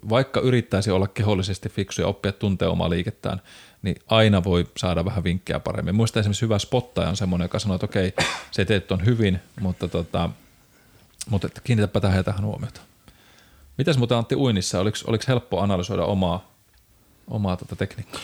vaikka 0.10 0.40
yrittäisi 0.40 0.92
olla 0.92 1.08
kehollisesti 1.08 1.70
fiksu 1.70 2.02
ja 2.02 2.08
oppia 2.08 2.32
tuntea 2.32 2.70
omaa 2.70 2.90
liikettään, 2.90 3.42
niin 3.82 3.96
aina 4.08 4.44
voi 4.44 4.68
saada 4.78 5.06
vähän 5.06 5.24
vinkkejä 5.24 5.60
paremmin. 5.60 5.96
Muista 5.96 6.20
esimerkiksi 6.20 6.46
hyvä 6.46 6.60
spottaja 6.60 7.10
on 7.10 7.18
semmoinen, 7.18 7.46
joka 7.46 7.60
sanoo, 7.60 7.76
että 7.76 7.86
okei, 7.86 8.14
se 8.52 8.66
teet 8.66 8.92
on 8.92 9.06
hyvin, 9.06 9.40
mutta, 9.60 9.88
tota, 9.88 10.30
mutta 11.30 11.48
kiinnitäpä 11.64 12.00
tähän 12.00 12.18
ja 12.18 12.24
tähän 12.24 12.46
huomiota. 12.46 12.82
Mitäs 13.78 13.98
muuten 13.98 14.18
Antti 14.18 14.36
Uinissa, 14.36 14.80
oliko, 14.80 14.98
oliko 15.08 15.24
helppo 15.28 15.60
analysoida 15.62 16.06
omaa, 16.06 16.52
omaa 17.28 17.58
tota 17.58 17.76
tekniikkaa? 17.76 18.22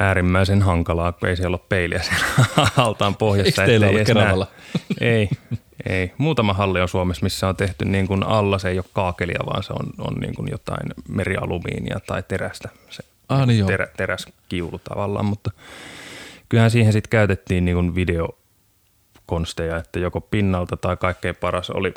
Äärimmäisen 0.00 0.62
hankalaa, 0.62 1.12
kun 1.12 1.28
ei 1.28 1.36
siellä 1.36 1.54
ole 1.54 1.66
peiliä 1.68 2.02
siellä 2.02 2.24
altaan 2.76 3.16
pohjassa. 3.16 3.62
Eikö 3.62 3.70
teillä 3.70 3.88
ole 3.88 4.04
Keravalla? 4.04 4.46
Ei, 5.00 5.28
ei. 5.88 6.12
Muutama 6.18 6.52
halli 6.52 6.80
on 6.80 6.88
Suomessa, 6.88 7.24
missä 7.24 7.48
on 7.48 7.56
tehty 7.56 7.84
niin 7.84 8.06
kuin 8.06 8.22
alla, 8.22 8.58
se 8.58 8.68
ei 8.68 8.78
ole 8.78 8.84
kaakelia, 8.92 9.40
vaan 9.46 9.62
se 9.62 9.72
on, 9.72 9.86
on 9.98 10.14
niin 10.20 10.34
kuin 10.34 10.48
jotain 10.50 10.90
merialumiinia 11.08 12.00
tai 12.06 12.22
terästä. 12.28 12.68
Se 12.90 13.02
ah, 13.28 13.46
niin 13.46 13.66
terä, 13.66 13.86
teräskiulu 13.96 14.78
tavallaan, 14.78 15.24
mutta 15.24 15.50
kyllähän 16.48 16.70
siihen 16.70 16.92
sitten 16.92 17.10
käytettiin 17.10 17.64
niin 17.64 17.74
kuin 17.74 17.94
videokonsteja, 17.94 19.76
että 19.76 19.98
joko 19.98 20.20
pinnalta 20.20 20.76
tai 20.76 20.96
kaikkein 20.96 21.36
paras 21.36 21.70
oli 21.70 21.94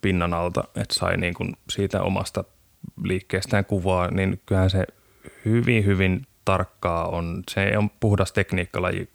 pinnan 0.00 0.34
alta, 0.34 0.64
että 0.64 0.94
sai 0.94 1.16
niin 1.16 1.34
kuin 1.34 1.56
siitä 1.70 2.02
omasta 2.02 2.44
liikkeestään 3.04 3.64
kuvaa, 3.64 4.10
niin 4.10 4.40
kyllähän 4.46 4.70
se 4.70 4.86
hyvin, 5.44 5.84
hyvin 5.84 6.26
tarkkaa 6.44 7.08
on, 7.08 7.42
se 7.50 7.78
on 7.78 7.90
puhdas 7.90 8.32
tekniikkalaji 8.32 9.08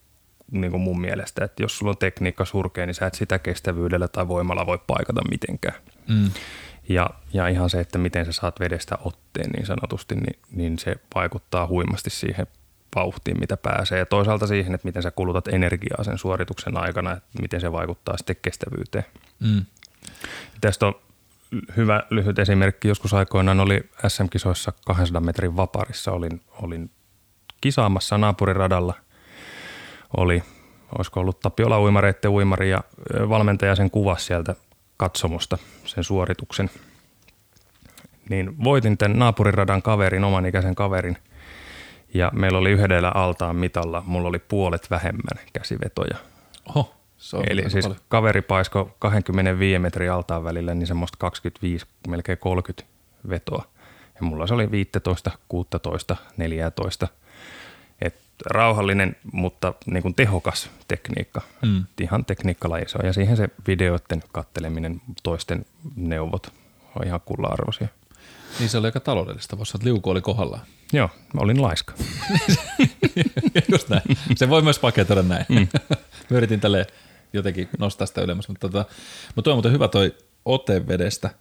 niin 0.51 0.71
kuin 0.71 0.81
mun 0.81 1.01
mielestä, 1.01 1.45
että 1.45 1.63
jos 1.63 1.77
sulla 1.77 1.89
on 1.89 1.97
tekniikka 1.97 2.45
surkea, 2.45 2.85
niin 2.85 2.93
sä 2.93 3.05
et 3.05 3.13
sitä 3.13 3.39
kestävyydellä 3.39 4.07
tai 4.07 4.27
voimalla 4.27 4.65
voi 4.65 4.79
paikata 4.87 5.21
mitenkään. 5.29 5.75
Mm. 6.07 6.31
Ja, 6.89 7.09
ja 7.33 7.47
ihan 7.47 7.69
se, 7.69 7.79
että 7.79 7.97
miten 7.97 8.25
sä 8.25 8.31
saat 8.31 8.59
vedestä 8.59 8.97
otteen 9.01 9.49
niin 9.49 9.65
sanotusti, 9.65 10.15
niin, 10.15 10.39
niin 10.51 10.79
se 10.79 10.95
vaikuttaa 11.15 11.67
huimasti 11.67 12.09
siihen 12.09 12.47
vauhtiin, 12.95 13.39
mitä 13.39 13.57
pääsee. 13.57 13.99
Ja 13.99 14.05
toisaalta 14.05 14.47
siihen, 14.47 14.75
että 14.75 14.87
miten 14.87 15.03
sä 15.03 15.11
kulutat 15.11 15.47
energiaa 15.47 16.03
sen 16.03 16.17
suorituksen 16.17 16.77
aikana, 16.77 17.11
että 17.11 17.41
miten 17.41 17.61
se 17.61 17.71
vaikuttaa 17.71 18.17
sitten 18.17 18.35
kestävyyteen. 18.41 19.05
Mm. 19.39 19.65
Tästä 20.61 20.87
on 20.87 20.95
hyvä 21.77 22.03
lyhyt 22.09 22.39
esimerkki. 22.39 22.87
Joskus 22.87 23.13
aikoinaan 23.13 23.59
oli 23.59 23.89
SM-kisoissa 24.07 24.73
200 24.85 25.21
metrin 25.21 25.55
vaparissa. 25.55 26.11
Olin, 26.11 26.41
olin 26.61 26.91
kisaamassa 27.61 28.17
naapuriradalla. 28.17 28.93
Oli, 30.17 30.43
olisiko 30.97 31.19
ollut 31.19 31.39
Tapiola 31.39 31.81
uimareitten 31.81 32.31
uimari 32.31 32.69
ja 32.69 32.83
valmentaja 33.29 33.75
sen 33.75 33.91
kuvasi 33.91 34.25
sieltä 34.25 34.55
katsomusta 34.97 35.57
sen 35.85 36.03
suorituksen. 36.03 36.69
Niin 38.29 38.63
voitin 38.63 38.97
tämän 38.97 39.19
naapuriradan 39.19 39.81
kaverin, 39.81 40.23
oman 40.23 40.45
ikäisen 40.45 40.75
kaverin. 40.75 41.17
Ja 42.13 42.31
meillä 42.33 42.57
oli 42.57 42.71
yhdellä 42.71 43.11
altaan 43.15 43.55
mitalla, 43.55 44.03
mulla 44.05 44.27
oli 44.27 44.39
puolet 44.39 44.89
vähemmän 44.89 45.45
käsivetoja. 45.53 46.17
Oho, 46.75 46.95
se 47.17 47.37
on 47.37 47.43
Eli 47.49 47.69
siis 47.69 47.85
paljon. 47.85 48.01
kaveri 48.09 48.41
paisko 48.41 48.95
25 48.99 49.79
metrin 49.79 50.11
altaan 50.11 50.43
välillä, 50.43 50.73
niin 50.73 50.87
semmoista 50.87 51.17
25, 51.19 51.85
melkein 52.07 52.37
30 52.37 52.93
vetoa. 53.29 53.65
Ja 54.15 54.21
mulla 54.25 54.47
se 54.47 54.53
oli 54.53 54.71
15, 54.71 55.31
16, 55.47 56.15
14– 56.37 57.07
rauhallinen, 58.45 59.15
mutta 59.31 59.73
niin 59.85 60.03
kuin 60.03 60.15
tehokas 60.15 60.69
tekniikka. 60.87 61.41
Mm. 61.61 61.85
Ihan 62.01 62.25
tekniikkalaji 62.25 62.89
se 62.89 62.97
on. 62.97 63.05
Ja 63.05 63.13
siihen 63.13 63.37
se 63.37 63.49
videoiden 63.67 64.23
katteleminen, 64.31 65.01
toisten 65.23 65.65
neuvot 65.95 66.53
on 66.95 67.07
ihan 67.07 67.21
kulla-arvoisia. 67.25 67.87
Niin 68.59 68.69
se 68.69 68.77
oli 68.77 68.87
aika 68.87 68.99
taloudellista, 68.99 69.57
voisi 69.57 69.77
että 69.77 69.85
liuku 69.85 70.09
oli 70.09 70.21
kohdallaan. 70.21 70.61
Joo, 70.93 71.09
mä 71.33 71.41
olin 71.41 71.61
laiska. 71.61 71.93
Just 73.71 73.89
näin. 73.89 74.17
Se 74.35 74.49
voi 74.49 74.61
myös 74.61 74.79
paketoida 74.79 75.23
näin. 75.23 75.45
Mm. 75.49 75.67
mä 76.29 76.37
yritin 76.37 76.59
tälle 76.59 76.87
jotenkin 77.33 77.69
nostaa 77.79 78.07
sitä 78.07 78.21
ylemmäs, 78.21 78.47
mutta, 78.47 78.69
tota, 78.69 78.85
mutta 79.35 79.41
toi 79.41 79.51
on 79.53 79.57
muuten 79.57 79.71
hyvä 79.71 79.87
toi 79.87 80.15
ote 80.45 80.87
vedestä– 80.87 81.29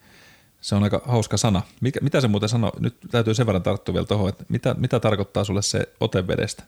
se 0.67 0.75
on 0.75 0.83
aika 0.83 1.03
hauska 1.05 1.37
sana. 1.37 1.63
Mikä, 1.81 2.01
mitä 2.01 2.21
se 2.21 2.29
muuten 2.29 2.49
sanoo? 2.49 2.73
Nyt 2.79 2.97
täytyy 3.11 3.35
sen 3.35 3.47
verran 3.47 3.63
tarttua 3.63 3.93
vielä 3.93 4.07
tuohon, 4.07 4.29
että 4.29 4.45
mitä, 4.49 4.75
mitä 4.79 5.01
tarkoittaa 5.01 5.45
sulle 5.45 5.63
se 5.63 5.89
ote 6.01 6.27
vedestä? 6.27 6.63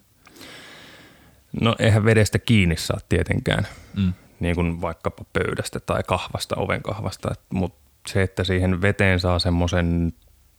No 1.60 1.74
eihän 1.78 2.04
vedestä 2.04 2.38
kiinni 2.38 2.76
saa 2.76 2.98
tietenkään, 3.08 3.66
mm. 3.96 4.12
niin 4.40 4.54
kuin 4.54 4.80
vaikkapa 4.80 5.24
pöydästä 5.32 5.80
tai 5.80 6.02
kahvasta, 6.02 6.56
oven 6.56 6.82
kahvasta, 6.82 7.28
mutta 7.50 7.78
se, 8.08 8.22
että 8.22 8.44
siihen 8.44 8.82
veteen 8.82 9.20
saa 9.20 9.38
semmoisen 9.38 10.12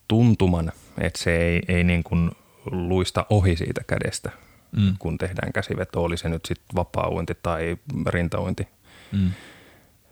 tuntuman, 0.07 0.71
että 1.01 1.23
se 1.23 1.37
ei, 1.37 1.61
ei 1.67 1.83
niin 1.83 2.03
kuin 2.03 2.31
luista 2.71 3.25
ohi 3.29 3.55
siitä 3.55 3.81
kädestä, 3.87 4.31
mm. 4.71 4.95
kun 4.99 5.17
tehdään 5.17 5.53
käsiveto, 5.53 6.03
oli 6.03 6.17
se 6.17 6.29
nyt 6.29 6.45
sitten 6.45 6.75
vapaa 6.75 7.09
tai 7.43 7.77
rintauinti. 8.07 8.67
Mm 9.11 9.31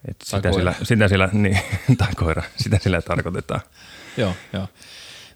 et 0.07 0.17
sitä, 0.23 0.51
sillä, 0.51 0.73
sitä, 0.83 1.07
sillä, 1.07 1.29
niin, 1.33 1.59
tai 1.97 2.07
koira, 2.15 2.43
sitä 2.57 2.79
sillä 2.81 3.01
tarkoitetaan. 3.01 3.61
joo, 4.17 4.33
joo. 4.53 4.67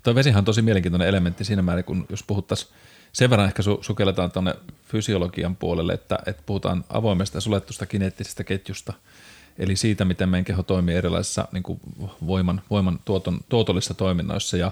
Tuo 0.03 0.15
vesihan 0.15 0.37
on 0.37 0.45
tosi 0.45 0.61
mielenkiintoinen 0.61 1.07
elementti 1.07 1.45
siinä 1.45 1.61
määrin, 1.61 1.85
kun 1.85 2.05
jos 2.09 2.23
puhuttaisiin, 2.23 2.71
sen 3.13 3.29
verran 3.29 3.47
ehkä 3.47 3.63
su- 3.63 3.83
sukelletaan 3.83 4.31
tuonne 4.31 4.55
fysiologian 4.87 5.55
puolelle, 5.55 5.93
että, 5.93 6.19
että 6.25 6.43
puhutaan 6.45 6.83
avoimesta 6.89 7.37
ja 7.37 7.41
sulettusta 7.41 7.85
kineettisestä 7.85 8.43
ketjusta, 8.43 8.93
eli 9.57 9.75
siitä, 9.75 10.05
miten 10.05 10.29
meidän 10.29 10.45
keho 10.45 10.63
toimii 10.63 10.95
erilaisissa 10.95 11.47
niin 11.51 11.63
kuin 11.63 11.79
voiman, 12.27 12.61
voiman 12.69 12.99
tuoton, 13.05 13.39
tuotollisissa 13.49 13.93
toiminnoissa. 13.93 14.57
Ja, 14.57 14.71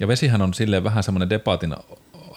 ja 0.00 0.08
vesihän 0.08 0.42
on 0.42 0.54
silleen 0.54 0.84
vähän 0.84 1.02
semmoinen 1.02 1.30
debaatin 1.30 1.76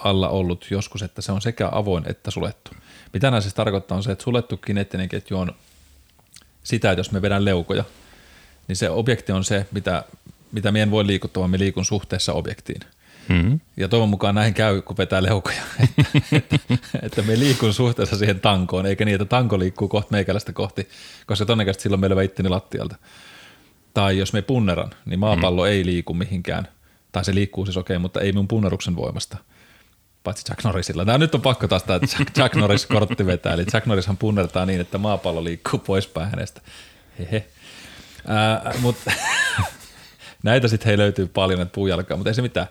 alla 0.04 0.30
ollut 0.30 0.68
joskus, 0.72 1.02
että 1.02 1.22
se 1.22 1.32
on 1.32 1.42
sekä 1.42 1.70
avoin 1.72 2.04
että 2.08 2.32
sulettu. 2.32 2.72
Mitä 3.14 3.32
nämä 3.32 3.42
siis 3.42 3.54
tarkoittaa 3.54 3.98
on 3.98 4.04
se, 4.04 4.12
että 4.12 4.24
sulettu 4.24 4.58
kineettinen 4.58 5.10
ketju 5.10 5.38
on 5.38 5.56
sitä, 6.64 6.92
että 6.92 7.00
jos 7.00 7.12
me 7.12 7.22
vedän 7.22 7.46
leukoja, 7.46 7.84
niin 8.68 8.76
se 8.76 8.90
objekti 8.90 9.32
on 9.32 9.44
se, 9.44 9.68
mitä, 9.72 10.04
mitä 10.52 10.72
me 10.72 10.82
en 10.82 10.92
voi 10.92 11.08
liikuttaa, 11.08 11.42
vaan 11.42 11.52
me 11.52 11.60
liikun 11.60 11.86
suhteessa 11.86 12.34
objektiin. 12.34 12.82
Mm-hmm. 13.32 13.60
Ja 13.78 13.88
toivon 13.88 14.10
mukaan 14.10 14.36
näin 14.36 14.54
käy, 14.54 14.82
kun 14.82 14.98
vetää 14.98 15.24
leukoja, 15.24 15.62
että, 15.84 16.20
että, 16.32 16.58
että 17.02 17.22
me 17.22 17.40
liikun 17.40 17.74
suhteessa 17.74 18.18
siihen 18.18 18.40
tankoon, 18.40 18.86
eikä 18.86 19.06
niin, 19.06 19.16
että 19.16 19.26
tanko 19.26 19.60
liikkuu 19.60 19.88
kohti 19.88 20.12
meikäläistä 20.12 20.54
kohti, 20.54 20.90
koska 21.26 21.46
todennäköisesti 21.46 21.84
silloin 21.84 22.00
meillä 22.00 22.16
veittini 22.16 22.50
lattialta. 22.50 22.96
Tai 23.94 24.18
jos 24.18 24.34
me 24.34 24.42
punneran, 24.42 24.90
niin 25.06 25.20
maapallo 25.20 25.62
mm. 25.62 25.68
ei 25.68 25.86
liiku 25.86 26.14
mihinkään. 26.14 26.68
Tai 27.12 27.26
se 27.26 27.36
liikkuu 27.36 27.66
siis 27.66 27.78
okei, 27.78 27.96
okay, 27.96 28.02
mutta 28.02 28.22
ei 28.22 28.32
mun 28.32 28.48
punneruksen 28.48 28.96
voimasta. 28.96 29.38
Paitsi 30.24 30.44
Jack 30.50 30.64
Norrisilla. 30.64 31.06
Tämä 31.06 31.18
nyt 31.18 31.36
on 31.36 31.42
pakko 31.42 31.68
taas 31.68 31.84
tämä 31.84 32.00
Jack, 32.20 32.38
Jack 32.38 32.56
Norris 32.56 32.86
kortti 32.86 33.26
vetää. 33.26 33.54
Eli 33.54 33.66
Jack 33.74 33.88
Norrishan 33.88 34.18
punnertaa 34.18 34.66
niin, 34.66 34.82
että 34.82 34.98
maapallo 34.98 35.44
liikkuu 35.44 35.80
poispäin 35.80 36.30
hänestä. 36.30 36.62
Hehe. 37.20 37.48
Ää, 38.28 38.74
mutta 38.80 39.12
näitä 40.44 40.68
sitten 40.68 40.88
hei 40.88 40.98
löytyy 40.98 41.28
paljon, 41.28 41.60
näitä 41.60 41.72
puujalkaa, 41.72 42.18
mutta 42.18 42.30
ei 42.30 42.34
se 42.34 42.42
mitään. 42.42 42.68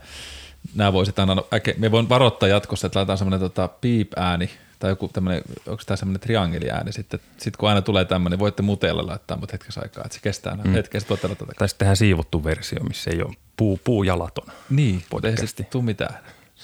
Nämä 0.75 0.93
voisit 0.93 1.19
aina, 1.19 1.37
me 1.79 1.91
voin 1.91 2.09
varoittaa 2.09 2.49
jatkossa, 2.49 2.87
että 2.87 2.99
laitetaan 2.99 3.19
semmoinen 3.19 3.41
tota, 3.41 3.69
piip-ääni 3.69 4.51
tai 4.79 4.91
joku 4.91 5.09
tämmöinen, 5.09 5.43
onko 5.67 5.83
tämä 5.87 5.97
semmoinen 5.97 6.21
triangeliääni 6.21 6.93
sitten, 6.93 7.21
sitten 7.31 7.59
kun 7.59 7.69
aina 7.69 7.83
tulee 7.83 8.05
tämmöinen, 8.05 8.31
niin 8.37 8.41
voitte 8.41 8.63
muteella 8.63 9.07
laittaa 9.07 9.37
mut 9.37 9.53
hetkessä 9.53 9.81
aikaa, 9.81 10.05
että 10.05 10.15
se 10.15 10.21
kestää 10.23 10.55
mm. 10.55 10.73
hetken, 10.73 11.01
sitten 11.01 11.19
voitte 11.29 11.45
Tai 11.59 11.69
sitten 11.69 11.79
tehdään 11.79 11.97
siivottu 11.97 12.45
versio, 12.45 12.85
missä 12.85 13.11
ei 13.11 13.23
ole 13.23 13.35
puu, 13.57 13.81
puujalaton. 13.85 14.47
Niin, 14.71 15.03
ei 15.25 15.47
sitten 15.47 15.67
tule 15.67 15.85
mitään. 15.85 16.15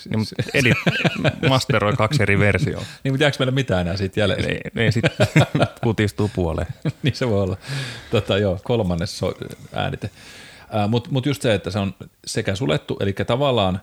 Niin, 0.09 0.18
mutta 0.18 0.35
edit, 0.54 0.76
masteroi 1.48 1.92
kaksi 1.92 2.22
eri 2.22 2.38
versioa. 2.38 2.82
niin, 3.04 3.12
mutta 3.12 3.24
jääkö 3.24 3.37
meillä 3.38 3.52
mitään 3.52 3.80
enää 3.80 3.96
siitä 3.96 4.20
jäljellä? 4.20 4.46
Niin, 4.46 4.61
niin 4.74 4.92
sitten 4.92 5.26
kutistuu 5.85 6.30
puoleen. 6.35 6.66
niin 7.02 7.14
se 7.14 7.28
voi 7.28 7.42
olla. 7.42 7.56
Tota, 8.11 8.38
joo, 8.38 8.61
kolmannes 8.64 9.18
so- 9.18 9.35
äänite. 9.72 10.11
Mutta 10.88 11.11
mut 11.11 11.26
just 11.26 11.42
se, 11.42 11.55
että 11.55 11.70
se 11.70 11.79
on 11.79 11.94
sekä 12.26 12.55
sulettu, 12.55 12.96
eli 13.00 13.12
tavallaan 13.12 13.81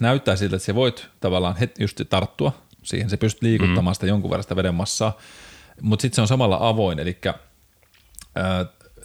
näyttää 0.00 0.36
siltä, 0.36 0.56
että 0.56 0.66
se 0.66 0.74
voit 0.74 1.08
tavallaan 1.20 1.56
heti 1.56 1.82
just 1.82 2.00
tarttua 2.08 2.62
siihen, 2.82 3.10
se 3.10 3.16
pystyy 3.16 3.48
liikuttamaan 3.48 3.92
mm. 3.92 3.94
sitä 3.94 4.06
jonkun 4.06 4.30
verran 4.30 4.42
sitä 4.42 4.56
veden 4.56 4.74
massaa, 4.74 5.18
mutta 5.80 6.02
sitten 6.02 6.14
se 6.14 6.20
on 6.20 6.28
samalla 6.28 6.58
avoin, 6.60 6.98
eli 6.98 7.18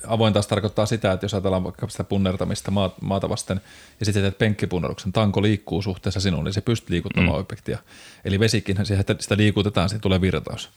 avoin 0.08 0.34
taas 0.34 0.47
tarkoittaa 0.47 0.86
sitä, 0.86 1.12
että 1.12 1.23
jos 1.23 1.34
ajatellaan 1.34 1.63
vaikka 1.63 1.89
sitä 1.89 2.04
punnertamista 2.04 2.71
maata 3.02 3.30
vasten, 3.30 3.62
ja 4.00 4.06
sitten 4.06 4.23
teet 4.23 4.38
penkkipunneruksen, 4.38 5.13
tanko 5.13 5.41
liikkuu 5.41 5.82
suhteessa 5.82 6.19
sinuun, 6.19 6.45
niin 6.45 6.54
se 6.54 6.62
pystyy 6.62 6.93
liikuttamaan 6.93 7.38
mm. 7.38 7.41
objektia. 7.41 7.78
Eli 8.26 8.39
vesikin, 8.39 8.78
sitä 9.19 9.38
liikutetaan, 9.38 9.89
siitä 9.89 10.02
tulee 10.02 10.21
virtaus. 10.21 10.69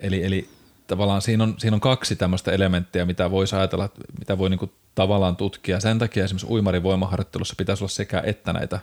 Eli, 0.00 0.24
eli 0.24 0.48
tavallaan 0.86 1.22
siinä 1.22 1.44
on, 1.44 1.54
siinä 1.58 1.74
on 1.74 1.80
kaksi 1.80 2.16
tämmöistä 2.16 2.52
elementtiä, 2.52 3.04
mitä 3.04 3.30
voisi 3.30 3.56
ajatella, 3.56 3.88
mitä 4.18 4.38
voi 4.38 4.50
niinku 4.50 4.72
tavallaan 4.94 5.36
tutkia. 5.36 5.80
Sen 5.80 5.98
takia 5.98 6.24
esimerkiksi 6.24 6.52
uimarin 6.52 6.82
voimaharjoittelussa 6.82 7.54
pitäisi 7.58 7.84
olla 7.84 7.90
sekä 7.90 8.22
että 8.26 8.52
näitä 8.52 8.80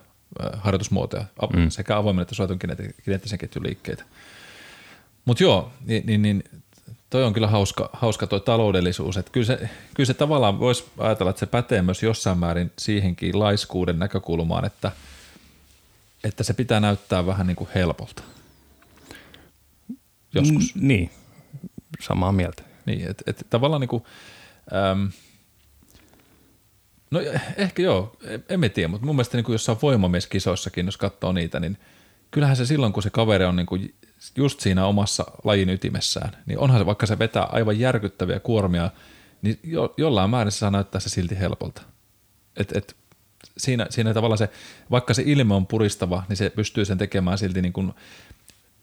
harjoitusmuotoja, 0.58 1.26
mm. 1.56 1.70
sekä 1.70 1.98
avoimen 1.98 2.22
että 2.22 2.36
suojatun 2.36 2.60
kineettisen 3.04 3.40
ketjun 3.40 3.66
liikkeitä. 3.66 4.04
Mutta 5.26 5.44
joo, 5.44 5.72
niin, 5.86 6.06
niin, 6.06 6.22
niin 6.22 6.44
toi 7.10 7.24
on 7.24 7.34
kyllä 7.34 7.48
hauska, 7.48 7.90
hauska 7.94 8.28
toi 8.28 8.40
taloudellisuus. 8.40 9.18
Että 9.18 9.32
kyllä, 9.32 9.46
se, 9.46 9.70
kyllä 9.94 10.08
se 10.08 10.14
tavallaan 10.14 10.60
voisi 10.60 10.86
ajatella, 10.98 11.30
että 11.30 11.40
se 11.40 11.46
pätee 11.46 11.82
myös 11.82 12.04
jossain 12.04 12.38
määrin 12.38 12.72
siihenkin 12.80 13.40
laiskuuden 13.40 14.00
näkökulmaan, 14.00 14.66
että, 14.66 14.92
että 16.24 16.44
se 16.44 16.54
pitää 16.54 16.80
näyttää 16.80 17.26
vähän 17.26 17.48
niin 17.48 17.56
kuin 17.56 17.70
helpolta. 17.76 18.24
Joskus. 20.34 20.76
N- 20.76 20.88
niin, 20.88 21.10
samaa 22.00 22.32
mieltä. 22.32 22.64
Niin, 22.86 23.10
että 23.10 23.24
et, 23.28 23.48
tavallaan 23.50 23.82
niin 23.82 23.90
kuin, 23.90 24.04
äm, 24.92 25.12
No 27.12 27.20
ehkä 27.58 27.82
joo, 27.82 28.16
en 28.50 28.60
mä 28.60 28.70
tiedä, 28.70 28.88
mutta 28.88 29.06
mun 29.06 29.16
mielestä 29.16 29.38
niin 29.38 29.46
kuin 29.46 29.54
jossain 29.54 29.78
voimamieskisoissakin, 29.82 30.86
jos 30.86 30.98
katsoo 30.98 31.32
niitä, 31.32 31.60
niin 31.60 31.78
kyllähän 32.32 32.56
se 32.56 32.66
silloin, 32.66 32.94
kun 32.94 33.04
se 33.04 33.10
kaveri 33.10 33.46
on 33.46 33.56
niin 33.56 33.66
kuin 33.66 33.96
just 34.36 34.60
siinä 34.60 34.86
omassa 34.86 35.26
lajin 35.44 35.70
ytimessään, 35.70 36.32
niin 36.46 36.60
onhan 36.60 36.80
se, 36.80 36.86
vaikka 36.86 37.06
se 37.06 37.20
vetää 37.20 37.44
aivan 37.44 37.80
järkyttäviä 37.80 38.40
kuormia, 38.40 38.92
niin 39.42 39.60
jo, 39.64 39.94
jollain 39.98 40.30
määrin 40.30 40.52
se 40.52 40.58
saa 40.58 40.72
näyttää 40.72 41.02
se 41.02 41.10
silti 41.10 41.40
helpolta. 41.40 41.82
Et, 42.58 42.72
et, 42.76 42.96
siinä, 43.58 43.88
siinä 43.90 44.14
tavallaan 44.14 44.38
se, 44.38 44.50
vaikka 44.92 45.14
se 45.14 45.24
ilme 45.26 45.54
on 45.54 45.68
puristava, 45.68 46.24
niin 46.30 46.38
se 46.38 46.50
pystyy 46.50 46.86
sen 46.86 46.98
tekemään 46.98 47.38
silti 47.38 47.62
niin 47.62 47.74
kuin 47.74 47.94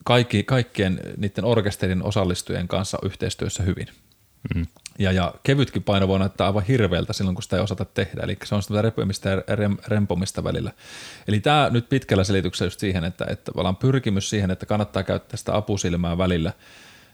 kaikki, 0.05 0.43
kaikkien 0.45 1.01
niiden 1.17 1.45
orkesterin 1.45 2.03
osallistujien 2.03 2.69
kanssa 2.69 2.99
yhteistyössä 3.03 3.63
hyvin. 3.63 3.87
Mm. 4.55 4.67
Ja, 4.99 5.13
ja 5.13 5.35
kevytkin 5.43 5.83
paino 5.83 6.09
voi 6.09 6.19
näyttää 6.19 6.47
aivan 6.47 6.63
hirveältä 6.63 7.13
silloin, 7.13 7.35
kun 7.35 7.43
sitä 7.43 7.57
ei 7.57 7.63
osata 7.63 7.85
tehdä. 7.85 8.23
Eli 8.23 8.37
se 8.45 8.55
on 8.55 8.63
sitä 8.63 8.83
repymistä 8.83 9.31
ja 9.31 9.57
rem, 9.57 9.77
rempomista 9.87 10.45
välillä. 10.45 10.73
Eli 11.29 11.41
tämä 11.41 11.69
nyt 11.73 11.89
pitkällä 11.89 12.25
selityksellä 12.25 12.67
just 12.67 12.81
siihen, 12.81 13.05
että, 13.05 13.27
että 13.29 13.53
pyrkimys 13.81 14.31
siihen, 14.31 14.51
että 14.51 14.67
kannattaa 14.67 15.03
käyttää 15.03 15.37
sitä 15.37 15.57
apusilmää 15.57 16.19
välillä, 16.19 16.53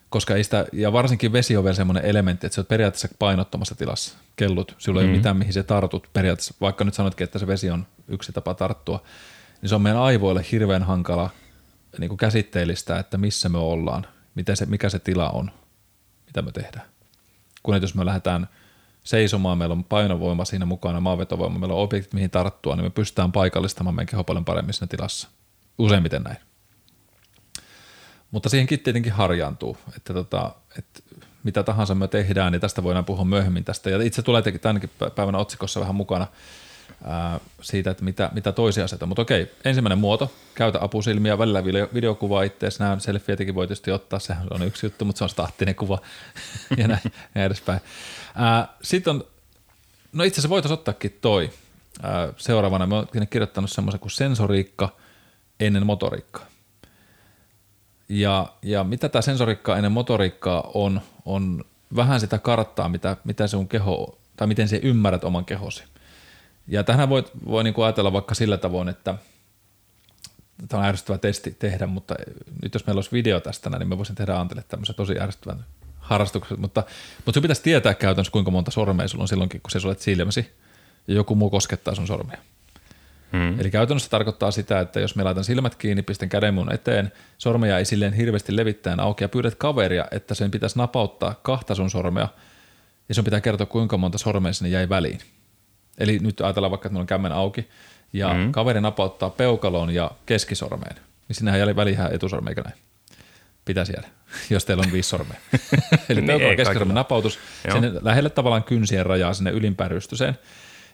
koska 0.08 0.34
ei 0.34 0.44
sitä, 0.44 0.66
ja 0.72 0.92
varsinkin 0.92 1.32
vesi 1.32 1.56
on 1.56 1.64
vielä 1.64 1.74
semmoinen 1.76 2.04
elementti, 2.04 2.46
että 2.46 2.54
se 2.54 2.60
on 2.60 2.66
periaatteessa 2.66 3.08
painottomassa 3.18 3.74
tilassa, 3.74 4.14
kellut, 4.36 4.74
sulla 4.78 5.00
ei 5.00 5.04
mm-hmm. 5.04 5.12
ole 5.12 5.18
mitään, 5.18 5.36
mihin 5.36 5.52
se 5.52 5.62
tartut 5.62 6.08
periaatteessa, 6.12 6.54
vaikka 6.60 6.84
nyt 6.84 6.94
sanotkin, 6.94 7.24
että 7.24 7.38
se 7.38 7.46
vesi 7.46 7.70
on 7.70 7.86
yksi 8.08 8.32
tapa 8.32 8.54
tarttua, 8.54 9.02
niin 9.62 9.68
se 9.68 9.74
on 9.74 9.82
meidän 9.82 10.00
aivoille 10.00 10.46
hirveän 10.52 10.82
hankala 10.82 11.30
niin 11.98 12.09
kuin 12.09 12.18
käsitteellistä, 12.18 12.98
että 12.98 13.18
missä 13.18 13.48
me 13.48 13.59
ollaan, 13.59 14.07
miten 14.35 14.57
se, 14.57 14.66
mikä 14.66 14.88
se 14.88 14.98
tila 14.98 15.30
on, 15.30 15.50
mitä 16.26 16.42
me 16.42 16.52
tehdään 16.52 16.94
kun 17.64 17.83
jos 17.83 17.94
me 17.94 18.07
lähdetään 18.07 18.48
seisomaan, 19.04 19.59
meillä 19.59 19.72
on 19.72 19.85
painovoima 19.85 20.44
siinä 20.44 20.66
mukana, 20.66 21.00
maanvetovoima, 21.00 21.59
meillä 21.59 21.74
on 21.74 21.83
objektit, 21.83 22.12
mihin 22.12 22.30
tarttua, 22.30 22.76
niin 22.76 22.85
me 22.85 22.90
pystytään 22.90 23.33
paikallistamaan 23.33 23.94
meidän 23.94 24.07
keho 24.07 24.24
paljon 24.24 24.44
paremmin 24.44 24.74
siinä 24.74 24.87
tilassa. 24.87 25.28
Useimmiten 25.78 26.22
näin. 26.22 26.37
Mutta 28.30 28.48
siihenkin 28.48 28.80
tietenkin 28.80 29.12
harjaantuu, 29.12 29.76
että, 29.96 30.14
tota, 30.14 30.54
että 30.78 31.00
mitä 31.42 31.62
tahansa 31.62 31.94
me 31.94 32.09
tehdään, 32.09 32.52
niin 32.52 32.61
tästä 32.61 32.83
voidaan 32.83 33.04
puhua 33.04 33.24
myöhemmin 33.24 33.64
tästä. 33.64 33.90
Ja 33.90 34.02
itse 34.02 34.22
tulee 34.22 34.42
tänäkin 34.42 34.90
päivänä 35.14 35.38
otsikossa 35.38 35.80
vähän 35.80 35.94
mukana– 35.94 36.26
ää, 37.04 37.40
siitä, 37.60 37.90
että 37.90 38.04
mitä, 38.04 38.30
mitä 38.34 38.52
toisia 38.52 38.84
asioita. 38.84 39.06
Mutta 39.06 39.22
okei, 39.22 39.50
ensimmäinen 39.64 39.98
muoto, 39.98 40.32
käytä 40.54 40.78
apusilmiä, 40.82 41.38
välillä 41.38 41.64
video, 41.64 41.88
videokuvaa 41.94 42.42
itseäsi, 42.42 42.78
nämä 42.78 42.98
selfietäkin 42.98 43.54
voi 43.54 43.66
tietysti 43.66 43.90
ottaa, 43.90 44.18
sehän 44.18 44.46
on 44.50 44.62
yksi 44.62 44.86
juttu, 44.86 45.04
mutta 45.04 45.18
se 45.18 45.24
on 45.24 45.30
staattinen 45.30 45.74
kuva 45.74 45.98
ja 46.78 46.88
näin, 46.88 47.12
näin 47.34 47.46
edespäin. 47.46 47.80
Sitten 48.82 49.10
on, 49.10 49.24
no 50.12 50.24
itse 50.24 50.34
asiassa 50.34 50.48
voitaisiin 50.48 50.78
ottaakin 50.78 51.18
toi 51.20 51.50
ää, 52.02 52.32
seuraavana, 52.36 52.86
mä 52.86 52.94
oon 52.94 53.08
kirjoittanut 53.30 53.70
semmoisen 53.70 54.00
kuin 54.00 54.10
sensoriikka 54.10 54.96
ennen 55.60 55.86
motoriikkaa. 55.86 56.46
Ja, 58.08 58.52
ja 58.62 58.84
mitä 58.84 59.08
tämä 59.08 59.22
sensoriikka 59.22 59.76
ennen 59.76 59.92
motoriikkaa 59.92 60.70
on, 60.74 61.00
on 61.24 61.64
vähän 61.96 62.20
sitä 62.20 62.38
karttaa, 62.38 62.88
mitä, 62.88 63.16
mitä 63.24 63.46
sun 63.46 63.68
keho, 63.68 64.18
tai 64.36 64.46
miten 64.46 64.68
se 64.68 64.80
ymmärrät 64.82 65.24
oman 65.24 65.44
kehosi. 65.44 65.84
Ja 66.68 66.85
tähän 66.85 67.09
voi, 67.09 67.24
voi 67.46 67.64
niin 67.64 67.74
kuin 67.74 67.85
ajatella 67.85 68.12
vaikka 68.12 68.35
sillä 68.35 68.57
tavoin, 68.57 68.88
että 68.88 69.14
tämä 70.68 70.83
on 70.83 70.88
ärsyttävä 70.88 71.18
testi 71.18 71.57
tehdä, 71.59 71.87
mutta 71.87 72.14
nyt 72.62 72.74
jos 72.74 72.87
meillä 72.87 72.98
olisi 72.98 73.12
video 73.12 73.40
tästä, 73.40 73.70
niin 73.70 73.88
me 73.88 73.98
voisin 73.98 74.14
tehdä 74.14 74.37
Antille 74.37 74.64
tämmöisen 74.68 74.94
tosi 74.94 75.20
ärsyttävän 75.20 75.64
harrastuksen, 75.98 76.61
mutta, 76.61 76.83
mutta 77.16 77.33
sun 77.33 77.42
pitäisi 77.42 77.62
tietää 77.62 77.94
käytännössä, 77.94 78.33
kuinka 78.33 78.50
monta 78.50 78.70
sormea 78.70 79.09
sulla 79.09 79.24
on 79.24 79.29
silloinkin, 79.29 79.61
kun 79.61 79.70
se 79.70 79.81
sulet 79.81 80.00
silmäsi 80.00 80.50
ja 81.09 81.14
joku 81.14 81.35
muu 81.35 81.50
koskettaa 81.50 81.94
sun 81.94 82.07
sormia. 82.07 82.38
Hmm. 83.33 83.61
Eli 83.61 83.70
käytännössä 83.70 84.11
tarkoittaa 84.11 84.50
sitä, 84.50 84.81
että 84.81 85.00
jos 85.00 85.16
me 85.16 85.22
laitan 85.22 85.44
silmät 85.44 85.74
kiinni, 85.74 86.03
pistän 86.03 86.29
käden 86.29 86.55
mun 86.55 86.74
eteen, 86.74 87.12
sormeja 87.38 87.79
ei 87.79 87.85
silleen 87.85 88.12
hirveästi 88.12 88.57
levittäen 88.57 89.00
auki 89.00 89.24
ja 89.24 89.29
pyydät 89.29 89.55
kaveria, 89.55 90.05
että 90.11 90.35
sen 90.35 90.50
pitäisi 90.50 90.79
napauttaa 90.79 91.35
kahta 91.42 91.74
sun 91.74 91.90
sormea 91.90 92.29
ja 93.09 93.14
sun 93.14 93.24
pitää 93.24 93.40
kertoa, 93.40 93.66
kuinka 93.66 93.96
monta 93.98 94.18
sormea 94.18 94.53
sinne 94.53 94.70
jäi 94.70 94.88
väliin. 94.88 95.18
Eli 95.98 96.18
nyt 96.18 96.40
ajatellaan 96.40 96.70
vaikka, 96.70 96.87
että 96.87 96.92
meillä 96.92 97.02
on 97.02 97.07
kämmen 97.07 97.33
auki 97.33 97.68
ja 98.12 98.35
mm. 98.35 98.52
kaveri 98.52 98.80
napauttaa 98.80 99.30
peukalon 99.30 99.94
ja 99.94 100.11
keskisormeen, 100.26 100.96
niin 101.28 101.37
sinnehän 101.37 101.61
jäljellä 101.61 101.76
välihän 101.76 102.12
etusormi, 102.12 102.50
eikä 102.50 102.62
näin? 102.62 102.76
Pitäisi 103.64 103.92
jäädä, 103.92 104.09
jos 104.50 104.64
teillä 104.64 104.83
on 104.87 104.92
viisi 104.92 105.09
sormea. 105.09 105.37
Eli 106.09 106.20
niin 106.20 106.26
peukalon 106.26 106.57
keskisormen 106.57 106.94
napautus 106.94 107.38
sinne 107.72 107.92
lähelle 108.02 108.30
tavallaan 108.30 108.64
kynsien 108.64 109.07
rajaa 109.07 109.35
sinne 109.35 109.50
ylimpään 109.50 109.90
rystyseen. 109.90 110.38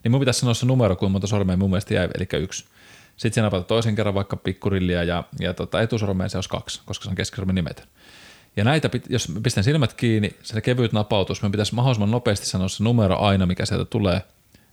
Niin 0.05 0.13
mun 0.13 0.21
pitäisi 0.21 0.41
sanoa 0.41 0.55
se 0.55 0.67
numero, 0.67 0.97
kuinka 0.97 1.13
monta 1.13 1.27
sormea 1.27 1.57
mun 1.57 1.71
mielestä 1.71 1.95
jäi, 1.95 2.09
eli 2.15 2.43
yksi. 2.43 2.65
Sitten 3.17 3.35
sinä 3.35 3.45
napautat 3.45 3.67
toisen 3.67 3.95
kerran 3.95 4.15
vaikka 4.15 4.37
pikkurillia 4.37 5.05
ja, 5.05 5.25
ja 5.41 5.55
tota, 5.55 5.83
etusormeen 5.83 6.31
se 6.31 6.37
olisi 6.37 6.51
kaksi, 6.51 6.81
koska 6.85 7.03
se 7.03 7.11
on 7.11 7.17
keskisormen 7.17 7.55
nimetön. 7.55 7.87
Ja 8.57 8.65
näitä, 8.65 8.91
jos 9.09 9.33
pistän 9.43 9.65
silmät 9.65 9.93
kiinni, 9.93 10.37
se 10.43 10.61
kevyt 10.61 10.93
napautus, 10.93 11.43
me 11.43 11.51
pitäisi 11.51 11.75
mahdollisimman 11.75 12.11
nopeasti 12.11 12.47
sanoa 12.47 12.69
se 12.69 12.85
numero 12.85 13.19
aina, 13.19 13.47
mikä 13.47 13.67
sieltä 13.67 13.85
tulee– 13.85 14.22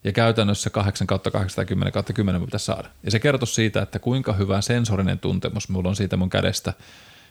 ja 0.07 0.13
käytännössä 0.13 0.69
8 0.69 1.07
kautta 1.07 1.31
8 1.31 1.65
10 1.65 1.93
kautta 1.93 2.13
10 2.13 2.45
pitäisi 2.45 2.65
saada. 2.65 2.89
Ja 3.03 3.11
se 3.11 3.19
kertoo 3.19 3.45
siitä, 3.45 3.81
että 3.81 3.99
kuinka 3.99 4.33
hyvä 4.33 4.61
sensorinen 4.61 5.19
tuntemus 5.19 5.69
mulla 5.69 5.89
on 5.89 5.95
siitä 5.95 6.17
mun 6.17 6.29
kädestä, 6.29 6.73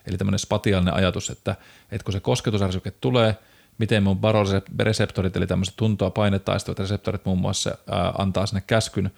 eli 0.07 0.16
tämmöinen 0.16 0.39
spatiaalinen 0.39 0.95
ajatus, 0.95 1.31
että, 1.31 1.57
että 1.93 2.05
kun 2.05 2.12
se 2.12 2.20
kosketusärsyke 2.20 2.91
tulee, 2.91 3.37
miten 3.79 4.03
mun 4.03 4.18
baroreseptorit, 4.18 5.37
eli 5.37 5.47
tämmöiset 5.47 5.77
tuntoa 5.77 6.11
painetaistuvat 6.11 6.79
reseptorit 6.79 7.24
muun 7.24 7.39
muassa 7.39 7.79
ää, 7.91 8.12
antaa 8.18 8.47
sinne 8.47 8.62
käskyn 8.66 9.11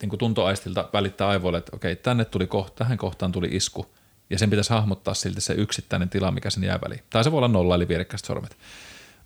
niin 0.00 0.08
kuin 0.08 0.18
tuntoaistilta 0.18 0.88
välittää 0.92 1.28
aivoille, 1.28 1.58
että 1.58 1.76
okei, 1.76 1.96
tänne 1.96 2.24
tuli 2.24 2.46
kohta, 2.46 2.76
tähän 2.76 2.98
kohtaan 2.98 3.32
tuli 3.32 3.48
isku, 3.52 3.86
ja 4.30 4.38
sen 4.38 4.50
pitäisi 4.50 4.70
hahmottaa 4.70 5.14
silti 5.14 5.40
se 5.40 5.54
yksittäinen 5.54 6.08
tila, 6.08 6.30
mikä 6.30 6.50
sen 6.50 6.64
jää 6.64 6.78
väliin. 6.84 7.02
Tai 7.10 7.24
se 7.24 7.32
voi 7.32 7.38
olla 7.38 7.48
nolla, 7.48 7.74
eli 7.74 7.88
vierekkäiset 7.88 8.26
sormet. 8.26 8.56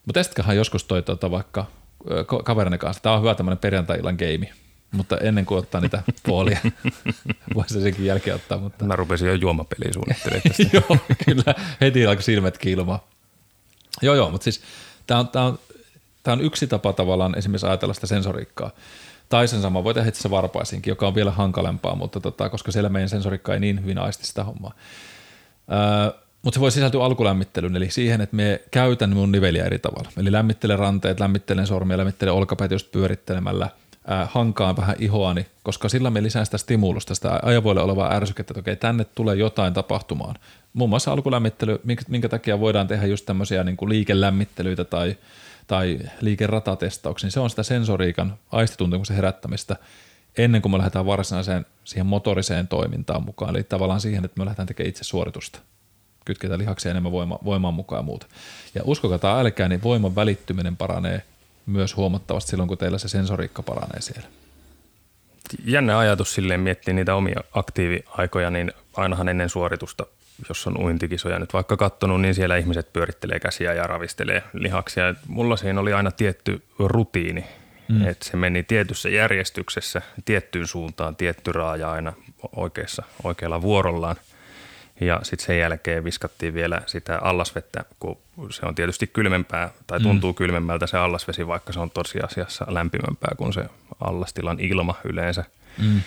Mutta 0.07 0.21
testikahan 0.21 0.57
joskus 0.57 0.85
toi 0.85 1.03
tuota, 1.03 1.31
vaikka 1.31 1.67
kaverin 2.45 2.79
kanssa. 2.79 3.03
Tämä 3.03 3.15
on 3.15 3.21
hyvä 3.21 3.35
tämmöinen 3.35 3.59
perjantai-illan 3.59 4.17
game, 4.17 4.53
mutta 4.93 5.19
ennen 5.19 5.47
kuin 5.47 5.59
ottaa 5.59 5.81
niitä 5.81 6.03
puolia, 6.27 6.59
voisi 7.55 7.83
senkin 7.83 8.05
jälkeen 8.05 8.37
ottaa. 8.37 8.59
Mutta... 8.59 8.85
Mä 8.85 8.97
rupesin 8.97 9.29
jo 9.29 9.35
juomapeliä 9.35 9.93
suunnittelemaan 9.93 10.73
joo, 10.73 10.99
kyllä. 11.25 11.55
Heti 11.81 12.07
alkoi 12.07 12.23
silmät 12.23 12.59
kiilumaan. 12.59 13.01
Joo, 14.03 14.15
joo, 14.15 14.31
mutta 14.31 14.45
siis 14.45 14.63
tämä 15.07 15.21
on, 15.21 15.29
on, 15.35 15.59
on 16.27 16.41
yksi 16.41 16.67
tapa 16.67 16.93
tavallaan 16.93 17.39
esimerkiksi 17.39 17.67
ajatella 17.67 17.95
sitä 17.95 18.07
sensoriikkaa. 18.07 18.71
Tai 19.29 19.49
sen 19.49 19.63
sama 19.63 19.85
voi 19.85 19.95
tehdä 19.95 20.09
itse 20.09 20.31
varpaisinkin, 20.31 20.91
joka 20.91 21.07
on 21.07 21.15
vielä 21.15 21.31
hankalempaa, 21.31 21.95
mutta 21.95 22.21
tota, 22.21 22.49
koska 22.49 22.73
siellä 22.73 22.89
meidän 22.89 23.09
sensorikka 23.09 23.55
ei 23.55 23.61
niin 23.61 23.83
hyvin 23.83 23.99
aisti 23.99 24.27
sitä 24.27 24.45
hommaa. 24.45 24.75
Öö, 25.73 26.24
mutta 26.45 26.57
se 26.57 26.61
voi 26.61 26.73
sisältyä 26.73 27.05
alkulämmittelyyn, 27.05 27.77
eli 27.77 27.91
siihen, 27.91 28.21
että 28.21 28.37
me 28.37 28.61
käytän 28.71 29.11
mun 29.17 29.33
niveliä 29.33 29.65
eri 29.65 29.79
tavalla. 29.79 30.11
Eli 30.17 30.33
lämmittelen 30.33 30.79
ranteet, 30.79 31.21
lämmittelen 31.21 31.67
sormia, 31.67 31.99
lämmittelen 31.99 32.35
olkapäät 32.35 32.71
just 32.71 32.93
pyörittelemällä, 32.93 33.69
ää, 34.07 34.29
hankaan 34.31 34.77
vähän 34.77 34.97
ihoani, 34.99 35.47
koska 35.63 35.89
sillä 35.89 36.11
me 36.11 36.23
lisää 36.23 36.45
sitä 36.45 36.59
stimulusta, 36.59 37.15
sitä 37.15 37.41
ajavoille 37.43 37.83
olevaa 37.83 38.15
ärsykettä, 38.15 38.53
että 38.53 38.61
okei, 38.61 38.77
tänne 38.77 39.05
tulee 39.05 39.37
jotain 39.37 39.75
tapahtumaan. 39.75 40.35
Muun 40.73 40.91
muassa 40.91 41.13
alkulämmittely, 41.13 41.81
minkä, 41.85 42.03
minkä 42.09 42.29
takia 42.29 42.61
voidaan 42.61 42.89
tehdä 42.89 43.07
just 43.07 43.27
tämmöisiä 43.27 43.65
niin 43.65 43.77
kuin 43.77 43.89
liikelämmittelyitä 43.89 44.85
tai, 44.85 45.17
tai 45.67 45.99
liikeratatestauksia, 46.21 47.27
niin 47.27 47.33
se 47.33 47.41
on 47.41 47.51
sitä 47.51 47.63
sensoriikan 47.63 48.35
aistituntemuksen 48.53 49.17
herättämistä 49.17 49.77
ennen 50.39 50.63
kuin 50.63 50.73
me 50.73 50.79
lähdetään 50.79 51.07
varsinaiseen 51.07 51.67
siihen 51.85 52.07
motoriseen 52.07 52.69
toimintaan 52.69 53.25
mukaan, 53.25 53.57
eli 53.57 53.65
tavallaan 53.65 54.01
siihen, 54.01 54.25
että 54.25 54.39
me 54.39 54.45
lähdetään 54.45 54.69
tekemään 54.69 54.89
itse 54.89 55.05
suoritusta 55.05 55.59
kytketään 56.25 56.61
lihaksia 56.61 56.91
enemmän 56.91 57.13
voima, 57.13 57.39
voimaan 57.45 57.75
mukaan 57.75 57.99
ja 57.99 58.03
muuta. 58.03 58.27
Ja 58.75 58.83
uskokaa 58.85 59.19
tai 59.19 59.41
älkää, 59.41 59.69
niin 59.69 59.83
voiman 59.83 60.15
välittyminen 60.15 60.77
paranee 60.77 61.23
myös 61.67 61.97
huomattavasti 61.97 62.51
silloin, 62.51 62.69
kun 62.69 62.79
teillä 62.79 62.99
se 62.99 63.09
sensoriikka 63.09 63.63
paranee 63.63 64.01
siellä. 64.01 64.29
Jännä 65.65 65.99
ajatus 65.99 66.35
silleen 66.35 66.61
miettiä 66.61 66.95
niitä 66.95 67.15
omia 67.15 67.41
aktiiviaikoja, 67.53 68.51
niin 68.51 68.73
ainahan 68.97 69.29
ennen 69.29 69.49
suoritusta, 69.49 70.07
jos 70.49 70.67
on 70.67 70.79
uintikisoja 70.79 71.39
nyt 71.39 71.53
vaikka 71.53 71.77
kattonut, 71.77 72.21
niin 72.21 72.35
siellä 72.35 72.57
ihmiset 72.57 72.93
pyörittelee 72.93 73.41
käsiä 73.41 73.73
ja 73.73 73.87
ravistelee 73.87 74.43
lihaksia. 74.53 75.15
Mulla 75.29 75.57
siinä 75.57 75.81
oli 75.81 75.93
aina 75.93 76.11
tietty 76.11 76.63
rutiini, 76.79 77.45
mm. 77.89 78.07
että 78.07 78.27
se 78.27 78.37
meni 78.37 78.63
tietyssä 78.63 79.09
järjestyksessä, 79.09 80.03
tiettyyn 80.25 80.67
suuntaan, 80.67 81.17
tietty 81.17 81.53
raaja 81.53 81.93
aina 81.93 82.13
oikeassa, 82.57 83.03
oikealla 83.25 83.63
vuorollaan– 83.63 84.17
ja 85.01 85.21
sitten 85.23 85.47
sen 85.47 85.59
jälkeen 85.59 86.05
viskattiin 86.05 86.55
vielä 86.55 86.83
sitä 86.87 87.19
allasvettä, 87.19 87.85
kun 88.01 88.19
se 88.51 88.67
on 88.67 88.75
tietysti 88.75 89.07
kylmempää 89.07 89.71
tai 89.87 90.01
tuntuu 90.01 90.33
mm. 90.33 90.37
kylmemmältä 90.37 90.87
se 90.87 90.97
allasvesi, 90.99 91.47
vaikka 91.47 91.73
se 91.73 91.81
on 91.81 91.91
tosiasiassa 91.91 92.67
lämpimämpää 92.69 93.35
kuin 93.37 93.53
se 93.53 93.65
allastilan 94.01 94.61
ilma 94.61 94.95
yleensä. 95.05 95.45
Mm. 95.79 96.01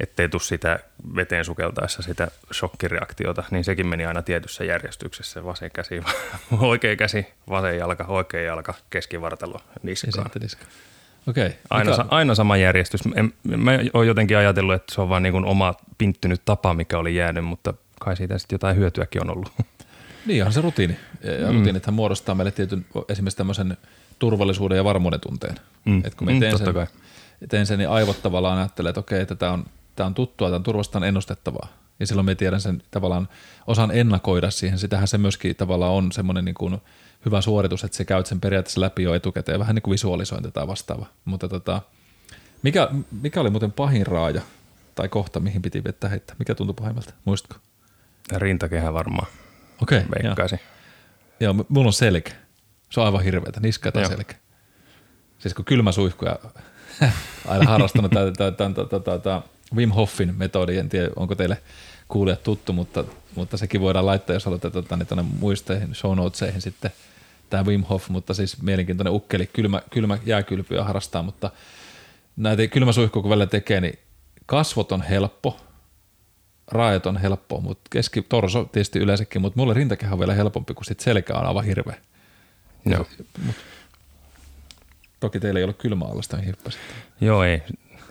Ettei 0.00 0.28
tule 0.28 0.42
sitä 0.42 0.78
veteen 1.16 1.44
sukeltaessa 1.44 2.02
sitä 2.02 2.28
shokkireaktiota, 2.52 3.44
niin 3.50 3.64
sekin 3.64 3.86
meni 3.86 4.06
aina 4.06 4.22
tietyssä 4.22 4.64
järjestyksessä. 4.64 5.44
Vasen 5.44 5.70
käsi, 5.70 6.02
oikea 6.60 6.96
käsi, 6.96 7.26
vasen 7.48 7.78
jalka, 7.78 8.04
oikea 8.04 8.42
jalka, 8.42 8.74
keskivartalo, 8.90 9.60
niskaan. 9.82 10.30
Okay. 11.28 11.50
Aina, 11.70 11.90
mikä... 11.90 12.04
aina 12.08 12.34
sama 12.34 12.56
järjestys. 12.56 13.00
En, 13.14 13.32
mä 13.56 13.70
oon 13.94 14.06
jotenkin 14.06 14.36
ajatellut, 14.36 14.74
että 14.74 14.94
se 14.94 15.00
on 15.00 15.08
vaan 15.08 15.22
niin 15.22 15.44
oma 15.44 15.74
pinttynyt 15.98 16.42
tapa, 16.44 16.74
mikä 16.74 16.98
oli 16.98 17.16
jäänyt, 17.16 17.44
mutta 17.44 17.74
kai 18.00 18.16
siitä 18.16 18.38
sitten 18.38 18.54
jotain 18.54 18.76
hyötyäkin 18.76 19.22
on 19.22 19.30
ollut. 19.30 19.52
Niin 20.26 20.44
on 20.44 20.52
se 20.52 20.60
rutiini. 20.60 20.96
Ja 21.40 21.52
mm. 21.52 21.58
rutiinithan 21.58 21.94
muodostaa 21.94 22.34
meille 22.34 22.50
tietyn 22.50 22.86
esimerkiksi 23.08 23.36
tämmöisen 23.36 23.76
turvallisuuden 24.18 24.76
ja 24.76 24.84
varmuuden 24.84 25.20
tunteen. 25.20 25.56
Mm. 25.84 26.02
Et 26.04 26.14
kun 26.14 26.26
me 26.26 26.32
mm, 26.32 26.40
teen, 26.40 26.58
sen, 26.58 26.74
teen 27.48 27.66
sen, 27.66 27.78
niin 27.78 27.88
aivot 27.88 28.22
tavallaan 28.22 28.58
ajattelee, 28.58 28.90
että 28.90 29.00
okei, 29.00 29.20
että 29.20 29.34
tämä 29.34 29.52
on, 29.52 29.64
tämä 29.96 30.06
on 30.06 30.14
tuttua, 30.14 30.48
tämä 30.48 30.56
on 30.56 30.62
turvasta, 30.62 31.06
ennustettavaa. 31.06 31.68
Ja 32.00 32.06
silloin 32.06 32.26
me 32.26 32.34
tiedän 32.34 32.60
sen 32.60 32.82
tavallaan, 32.90 33.28
osaan 33.66 33.90
ennakoida 33.90 34.50
siihen. 34.50 34.78
Sitähän 34.78 35.08
se 35.08 35.18
myöskin 35.18 35.56
tavallaan 35.56 35.92
on 35.92 36.12
semmoinen 36.12 36.44
niin 36.44 36.54
kuin 36.54 36.78
hyvä 37.24 37.40
suoritus, 37.40 37.84
että 37.84 37.96
se 37.96 38.04
käyt 38.04 38.26
sen 38.26 38.40
periaatteessa 38.40 38.80
läpi 38.80 39.02
jo 39.02 39.14
etukäteen, 39.14 39.58
vähän 39.58 39.74
niin 39.74 39.82
kuin 39.82 39.92
visualisointi 39.92 40.50
tai 40.50 40.66
vastaava. 40.66 41.06
Mutta 41.24 41.48
tota, 41.48 41.82
mikä, 42.62 42.88
mikä 43.22 43.40
oli 43.40 43.50
muuten 43.50 43.72
pahin 43.72 44.06
raaja 44.06 44.42
tai 44.94 45.08
kohta, 45.08 45.40
mihin 45.40 45.62
piti 45.62 45.84
vettä 45.84 46.08
heittää? 46.08 46.36
Mikä 46.38 46.54
tuntui 46.54 46.74
pahimmalta? 46.74 47.12
Muistatko? 47.24 47.67
Rintakehä 48.36 48.92
varmaan. 48.92 49.26
Okei. 49.82 49.98
Okay, 49.98 50.10
Veikkaisin. 50.10 50.60
Joo. 51.40 51.54
joo, 51.54 51.66
mulla 51.68 51.86
on 51.86 51.92
selkä. 51.92 52.32
Se 52.90 53.00
on 53.00 53.06
aivan 53.06 53.22
hirveätä, 53.22 53.60
niska 53.60 53.92
tai 53.92 54.06
selkä. 54.06 54.34
Siis 55.38 55.54
kun 55.54 55.64
kylmä 55.64 55.92
suihku 55.92 56.24
ja 56.24 56.38
aina 57.48 57.70
harrastanut 57.70 58.12
tätä 59.04 59.42
Wim 59.74 59.90
Hoffin 59.90 60.34
metodi, 60.38 60.78
en 60.78 60.88
tiedä 60.88 61.10
onko 61.16 61.34
teille 61.34 61.62
kuulijat 62.08 62.42
tuttu, 62.42 62.72
mutta, 62.72 63.04
mutta 63.34 63.56
sekin 63.56 63.80
voidaan 63.80 64.06
laittaa, 64.06 64.34
jos 64.34 64.44
haluatte 64.44 64.70
tuota, 64.70 64.96
niin 64.96 65.06
tuonne 65.06 65.24
muisteihin, 65.38 65.94
show 65.94 66.16
notesihin 66.16 66.60
sitten 66.60 66.90
tämä 67.50 67.64
Wim 67.64 67.84
Hof, 67.84 68.08
mutta 68.08 68.34
siis 68.34 68.62
mielenkiintoinen 68.62 69.12
ukkeli, 69.12 69.46
kylmä, 69.46 69.82
kylmä 69.90 70.18
jääkylpyä 70.26 70.84
harrastaa, 70.84 71.22
mutta 71.22 71.50
näitä 72.36 72.66
kylmäsuihkuja 72.66 73.22
kun 73.22 73.30
välillä 73.30 73.46
tekee, 73.46 73.80
niin 73.80 73.98
kasvot 74.46 74.92
on 74.92 75.02
helppo, 75.02 75.60
raajat 76.70 77.06
on 77.06 77.16
helppo, 77.16 77.60
mutta 77.60 77.82
keski, 77.90 78.22
torso 78.22 78.64
tietysti 78.64 78.98
yleensäkin, 78.98 79.42
mutta 79.42 79.60
mulle 79.60 79.74
rintakehä 79.74 80.12
on 80.12 80.18
vielä 80.18 80.34
helpompi, 80.34 80.74
kun 80.74 80.84
sit 80.84 81.00
selkä 81.00 81.34
on 81.34 81.46
aivan 81.46 81.64
hirveä. 81.64 81.96
Joo. 82.86 83.06
Mut, 83.46 83.56
toki 85.20 85.40
teillä 85.40 85.60
ei 85.60 85.64
ollut 85.64 85.78
kylmä 85.78 86.04
allasta, 86.04 86.36
niin 86.36 86.56
Joo, 87.20 87.44
ei. 87.44 87.62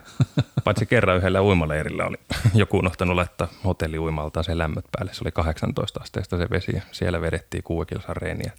Paitsi 0.64 0.86
kerran 0.86 1.16
yhdellä 1.16 1.42
uimaleirillä 1.42 2.04
oli 2.04 2.16
joku 2.54 2.78
unohtanut 2.78 3.16
laittaa 3.16 3.48
hotelliuimaltaan 3.64 4.44
se 4.44 4.58
lämmöt 4.58 4.84
päälle. 4.92 5.14
Se 5.14 5.24
oli 5.24 5.32
18 5.32 6.00
asteesta 6.00 6.38
se 6.38 6.50
vesi 6.50 6.72
ja 6.74 6.82
siellä 6.92 7.20
vedettiin 7.20 7.62
kuukilosan 7.62 8.16
reeniä. 8.16 8.52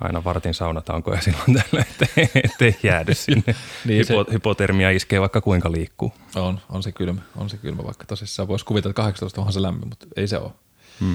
Aina 0.00 0.24
vartin 0.24 0.54
saunatankoja 0.54 1.20
silloin 1.20 1.54
tällä, 1.54 1.84
ettei, 1.90 2.30
ettei 2.44 2.76
jäädy 2.82 3.14
sinne. 3.24 3.54
niin 3.84 4.06
Hypo, 4.08 4.24
se, 4.24 4.32
hypotermia 4.32 4.90
iskee 4.90 5.20
vaikka 5.20 5.40
kuinka 5.40 5.72
liikkuu. 5.72 6.12
On, 6.34 6.60
on 6.70 6.82
se 6.82 6.92
kylmä, 6.92 7.20
on 7.36 7.50
se 7.50 7.56
kylmä 7.56 7.84
vaikka 7.84 8.04
tosissaan. 8.06 8.48
Voisi 8.48 8.64
kuvitella, 8.64 8.90
että 8.90 9.02
18 9.02 9.40
on 9.40 9.52
se 9.52 9.62
lämmin, 9.62 9.88
mutta 9.88 10.06
ei 10.16 10.28
se 10.28 10.38
ole. 10.38 10.50
Hmm. 11.00 11.12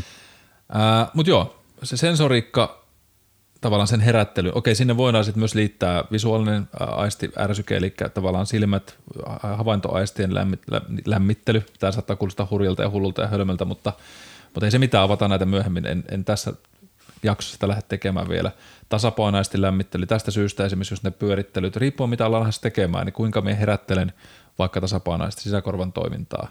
Äh, 0.75 1.09
mutta 1.13 1.29
joo, 1.29 1.59
se 1.83 1.97
sensoriikka, 1.97 2.83
tavallaan 3.61 3.87
sen 3.87 3.99
herättely. 3.99 4.51
Okei, 4.55 4.75
sinne 4.75 4.97
voidaan 4.97 5.25
sitten 5.25 5.41
myös 5.41 5.55
liittää 5.55 6.03
visuaalinen 6.11 6.67
aisti 6.79 7.31
ärsyke, 7.37 7.77
eli 7.77 7.93
tavallaan 8.13 8.45
silmät, 8.45 8.97
havaintoaistien 9.41 10.31
lämmittely. 11.05 11.63
Tämä 11.79 11.91
saattaa 11.91 12.15
kuulostaa 12.15 12.47
hurjalta 12.51 12.83
ja 12.83 12.89
hullulta 12.89 13.21
ja 13.21 13.27
hölmöltä, 13.27 13.65
mutta, 13.65 13.93
mutta 14.43 14.65
ei 14.65 14.71
se 14.71 14.79
mitään, 14.79 15.03
avata 15.03 15.27
näitä 15.27 15.45
myöhemmin. 15.45 15.85
En, 15.85 16.03
en 16.11 16.25
tässä 16.25 16.53
jaksosta 17.23 17.67
lähde 17.67 17.81
tekemään 17.81 18.29
vielä 18.29 18.51
tasapainoisesti 18.89 19.61
lämmittely. 19.61 20.05
Tästä 20.05 20.31
syystä 20.31 20.65
esimerkiksi 20.65 20.93
just 20.93 21.03
ne 21.03 21.11
pyörittelyt, 21.11 21.75
riippuen 21.75 22.09
mitä 22.09 22.25
ollaan 22.25 22.43
lähes 22.43 22.59
tekemään, 22.59 23.05
niin 23.05 23.13
kuinka 23.13 23.41
me 23.41 23.59
herättelen 23.59 24.13
vaikka 24.59 24.81
tasapainoisesti 24.81 25.43
sisäkorvan 25.43 25.93
toimintaa 25.93 26.47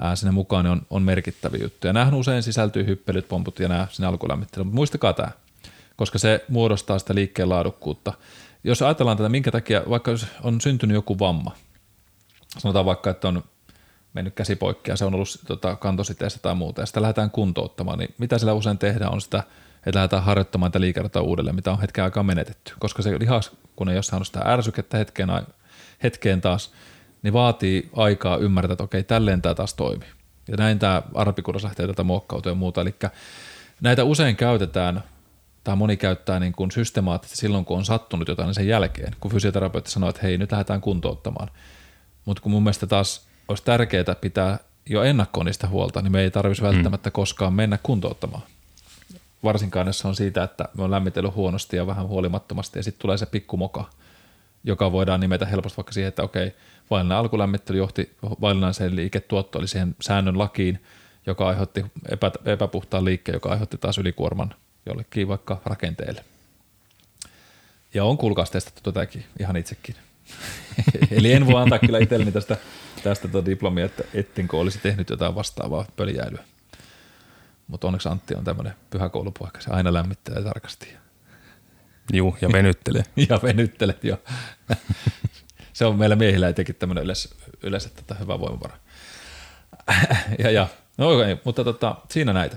ää, 0.00 0.16
sinne 0.16 0.32
mukaan 0.32 0.64
niin 0.64 0.72
on, 0.72 0.82
on 0.90 1.02
merkittäviä 1.02 1.60
juttuja. 1.62 1.92
Nämähän 1.92 2.14
usein 2.14 2.42
sisältyy 2.42 2.86
hyppelyt, 2.86 3.28
pomput 3.28 3.58
ja 3.58 3.68
nämä 3.68 3.86
sinne 3.90 4.08
alkulämmittely, 4.08 4.64
mutta 4.64 4.74
muistakaa 4.74 5.12
tämä, 5.12 5.30
koska 5.96 6.18
se 6.18 6.44
muodostaa 6.48 6.98
sitä 6.98 7.14
liikkeen 7.14 7.48
laadukkuutta. 7.48 8.12
Jos 8.64 8.82
ajatellaan 8.82 9.16
tätä, 9.16 9.28
minkä 9.28 9.50
takia, 9.50 9.82
vaikka 9.88 10.10
jos 10.10 10.26
on 10.42 10.60
syntynyt 10.60 10.94
joku 10.94 11.18
vamma, 11.18 11.56
sanotaan 12.58 12.84
vaikka, 12.84 13.10
että 13.10 13.28
on 13.28 13.44
mennyt 14.14 14.34
käsi 14.34 14.56
poikki 14.56 14.90
ja 14.90 14.96
se 14.96 15.04
on 15.04 15.14
ollut 15.14 15.28
tota, 15.46 15.76
kantositeessä 15.76 16.38
tai 16.42 16.54
muuta, 16.54 16.82
ja 16.82 16.86
sitä 16.86 17.02
lähdetään 17.02 17.30
kuntouttamaan, 17.30 17.98
niin 17.98 18.14
mitä 18.18 18.38
sillä 18.38 18.52
usein 18.52 18.78
tehdään 18.78 19.12
on 19.12 19.20
sitä– 19.20 19.42
että 19.88 19.98
lähdetään 19.98 20.22
harjoittamaan 20.22 20.72
tätä 20.72 20.80
liikertaa 20.80 21.22
uudelleen, 21.22 21.56
mitä 21.56 21.72
on 21.72 21.80
hetken 21.80 22.04
aikaa 22.04 22.22
menetetty. 22.22 22.72
Koska 22.78 23.02
se 23.02 23.18
lihas, 23.18 23.50
kun 23.76 23.88
ei 23.88 23.96
ole 23.96 24.02
saanut 24.02 24.26
sitä 24.26 24.40
ärsykettä 24.46 24.98
hetkeen, 24.98 25.28
hetkeen 26.02 26.40
taas, 26.40 26.72
niin 27.22 27.32
vaatii 27.32 27.90
aikaa 27.96 28.36
ymmärtää, 28.36 28.72
että 28.72 28.84
okei, 28.84 29.02
tälleen 29.02 29.42
tämä 29.42 29.54
taas 29.54 29.74
toimii. 29.74 30.08
Ja 30.48 30.56
näin 30.56 30.78
tämä 30.78 31.02
arpikudos 31.14 31.64
lähtee 31.64 31.86
tätä 31.86 32.02
muokkautua 32.02 32.52
ja 32.52 32.56
muuta. 32.56 32.80
Eli 32.80 32.94
näitä 33.80 34.04
usein 34.04 34.36
käytetään, 34.36 35.04
tai 35.64 35.76
moni 35.76 35.96
käyttää 35.96 36.40
niin 36.40 36.52
kuin 36.52 36.70
systemaattisesti 36.70 37.40
silloin, 37.40 37.64
kun 37.64 37.78
on 37.78 37.84
sattunut 37.84 38.28
jotain 38.28 38.54
sen 38.54 38.68
jälkeen, 38.68 39.16
kun 39.20 39.30
fysioterapeutti 39.30 39.90
sanoo, 39.90 40.10
että 40.10 40.22
hei, 40.22 40.38
nyt 40.38 40.52
lähdetään 40.52 40.80
kuntouttamaan. 40.80 41.48
Mutta 42.24 42.42
kun 42.42 42.52
mun 42.52 42.62
mielestä 42.62 42.86
taas 42.86 43.26
olisi 43.48 43.64
tärkeää 43.64 44.14
pitää 44.20 44.58
jo 44.86 45.02
ennakkoon 45.02 45.46
niistä 45.46 45.68
huolta, 45.68 46.02
niin 46.02 46.12
me 46.12 46.20
ei 46.20 46.30
tarvitsisi 46.30 46.62
mm. 46.62 46.74
välttämättä 46.74 47.10
koskaan 47.10 47.52
mennä 47.52 47.78
kuntouttamaan 47.82 48.42
varsinkaan 49.44 49.86
jos 49.86 50.04
on 50.04 50.16
siitä, 50.16 50.42
että 50.42 50.68
me 50.76 50.82
on 50.82 50.90
lämmitellyt 50.90 51.34
huonosti 51.34 51.76
ja 51.76 51.86
vähän 51.86 52.08
huolimattomasti 52.08 52.78
ja 52.78 52.82
sitten 52.82 53.00
tulee 53.00 53.18
se 53.18 53.26
pikkumoka, 53.26 53.84
joka 54.64 54.92
voidaan 54.92 55.20
nimetä 55.20 55.46
helposti 55.46 55.76
vaikka 55.76 55.92
siihen, 55.92 56.08
että 56.08 56.22
okei, 56.22 56.54
vaillinen 56.90 57.18
alkulämmittely 57.18 57.78
johti 57.78 58.16
vaillinaiseen 58.40 58.96
liiketuotto, 58.96 59.58
eli 59.58 59.68
siihen 59.68 59.96
säännön 60.00 60.38
lakiin, 60.38 60.82
joka 61.26 61.48
aiheutti 61.48 61.84
epä, 62.08 62.32
epäpuhtaan 62.44 63.04
liikkeen, 63.04 63.36
joka 63.36 63.48
aiheutti 63.50 63.78
taas 63.78 63.98
ylikuorman 63.98 64.54
jollekin 64.86 65.28
vaikka 65.28 65.60
rakenteelle. 65.64 66.24
Ja 67.94 68.04
on 68.04 68.18
kuulkaas 68.18 68.50
testattu 68.50 68.92
tätäkin 68.92 69.24
ihan 69.40 69.56
itsekin. 69.56 69.94
Eli 71.10 71.32
en 71.32 71.46
voi 71.46 71.62
antaa 71.62 71.78
kyllä 71.78 71.98
itselleni 71.98 72.32
tästä, 72.32 72.56
tästä 73.02 73.28
tuota 73.28 73.46
diplomia, 73.46 73.84
että 73.84 74.04
ettenkö 74.14 74.56
olisi 74.56 74.78
tehnyt 74.78 75.10
jotain 75.10 75.34
vastaavaa 75.34 75.84
pöljäilyä. 75.96 76.44
Mutta 77.68 77.86
onneksi 77.86 78.08
Antti 78.08 78.34
on 78.34 78.44
tämmöinen 78.44 78.74
pyhä 78.90 79.08
koulupoika, 79.08 79.60
se 79.60 79.70
aina 79.70 79.92
lämmittää 79.92 80.42
tarkasti. 80.42 80.88
Juu, 82.12 82.36
ja 82.40 82.48
venyttelee. 82.52 83.02
ja 83.28 83.40
venyttelet, 83.42 84.04
joo. 84.04 84.18
se 85.72 85.86
on 85.86 85.98
meillä 85.98 86.16
miehillä 86.16 86.48
etenkin 86.48 86.74
tämmöinen 86.74 87.04
yleensä, 87.04 87.28
yleensä 87.62 87.88
tätä 87.88 88.14
hyvä 88.14 88.40
voimavara. 88.40 88.76
ja, 90.44 90.50
ja, 90.50 90.68
no 90.98 91.10
okay, 91.10 91.36
mutta 91.44 91.64
tota, 91.64 91.96
siinä 92.08 92.32
näitä. 92.32 92.56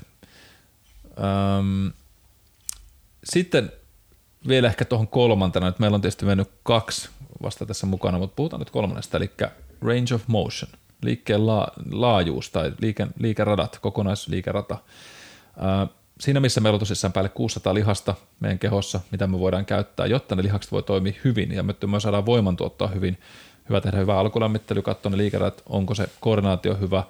Öm, 1.59 1.91
sitten 3.23 3.71
vielä 4.47 4.67
ehkä 4.67 4.85
tuohon 4.85 5.07
kolmantena, 5.07 5.67
että 5.67 5.79
meillä 5.79 5.95
on 5.95 6.01
tietysti 6.01 6.25
mennyt 6.25 6.51
kaksi 6.63 7.09
vasta 7.41 7.65
tässä 7.65 7.87
mukana, 7.87 8.17
mutta 8.17 8.35
puhutaan 8.35 8.59
nyt 8.59 8.69
kolmannesta, 8.69 9.17
eli 9.17 9.31
range 9.81 10.15
of 10.15 10.23
motion, 10.27 10.71
liikkeen 11.01 11.47
la, 11.47 11.67
laajuus 11.91 12.49
tai 12.49 12.71
liike, 12.81 13.07
liikeradat, 13.19 13.79
kokonaisliikerata. 13.81 14.77
Öö, 15.57 15.95
siinä 16.19 16.39
missä 16.39 16.61
meillä 16.61 16.75
on 16.75 16.79
tosissaan 16.79 17.13
päälle 17.13 17.29
600 17.29 17.73
lihasta 17.73 18.15
meidän 18.39 18.59
kehossa, 18.59 18.99
mitä 19.11 19.27
me 19.27 19.39
voidaan 19.39 19.65
käyttää, 19.65 20.05
jotta 20.05 20.35
ne 20.35 20.43
lihakset 20.43 20.71
voi 20.71 20.83
toimia 20.83 21.13
hyvin 21.23 21.51
ja 21.51 21.63
me 21.63 21.75
myös 21.87 22.03
saadaan 22.03 22.25
voimantuottoa 22.25 22.87
hyvin, 22.87 23.17
hyvä 23.69 23.81
tehdä 23.81 23.97
hyvä 23.97 24.19
alkulämmittely, 24.19 24.81
katsoa 24.81 25.09
ne 25.09 25.17
liikerat, 25.17 25.63
onko 25.65 25.95
se 25.95 26.09
koordinaatio 26.19 26.75
hyvä. 26.75 27.03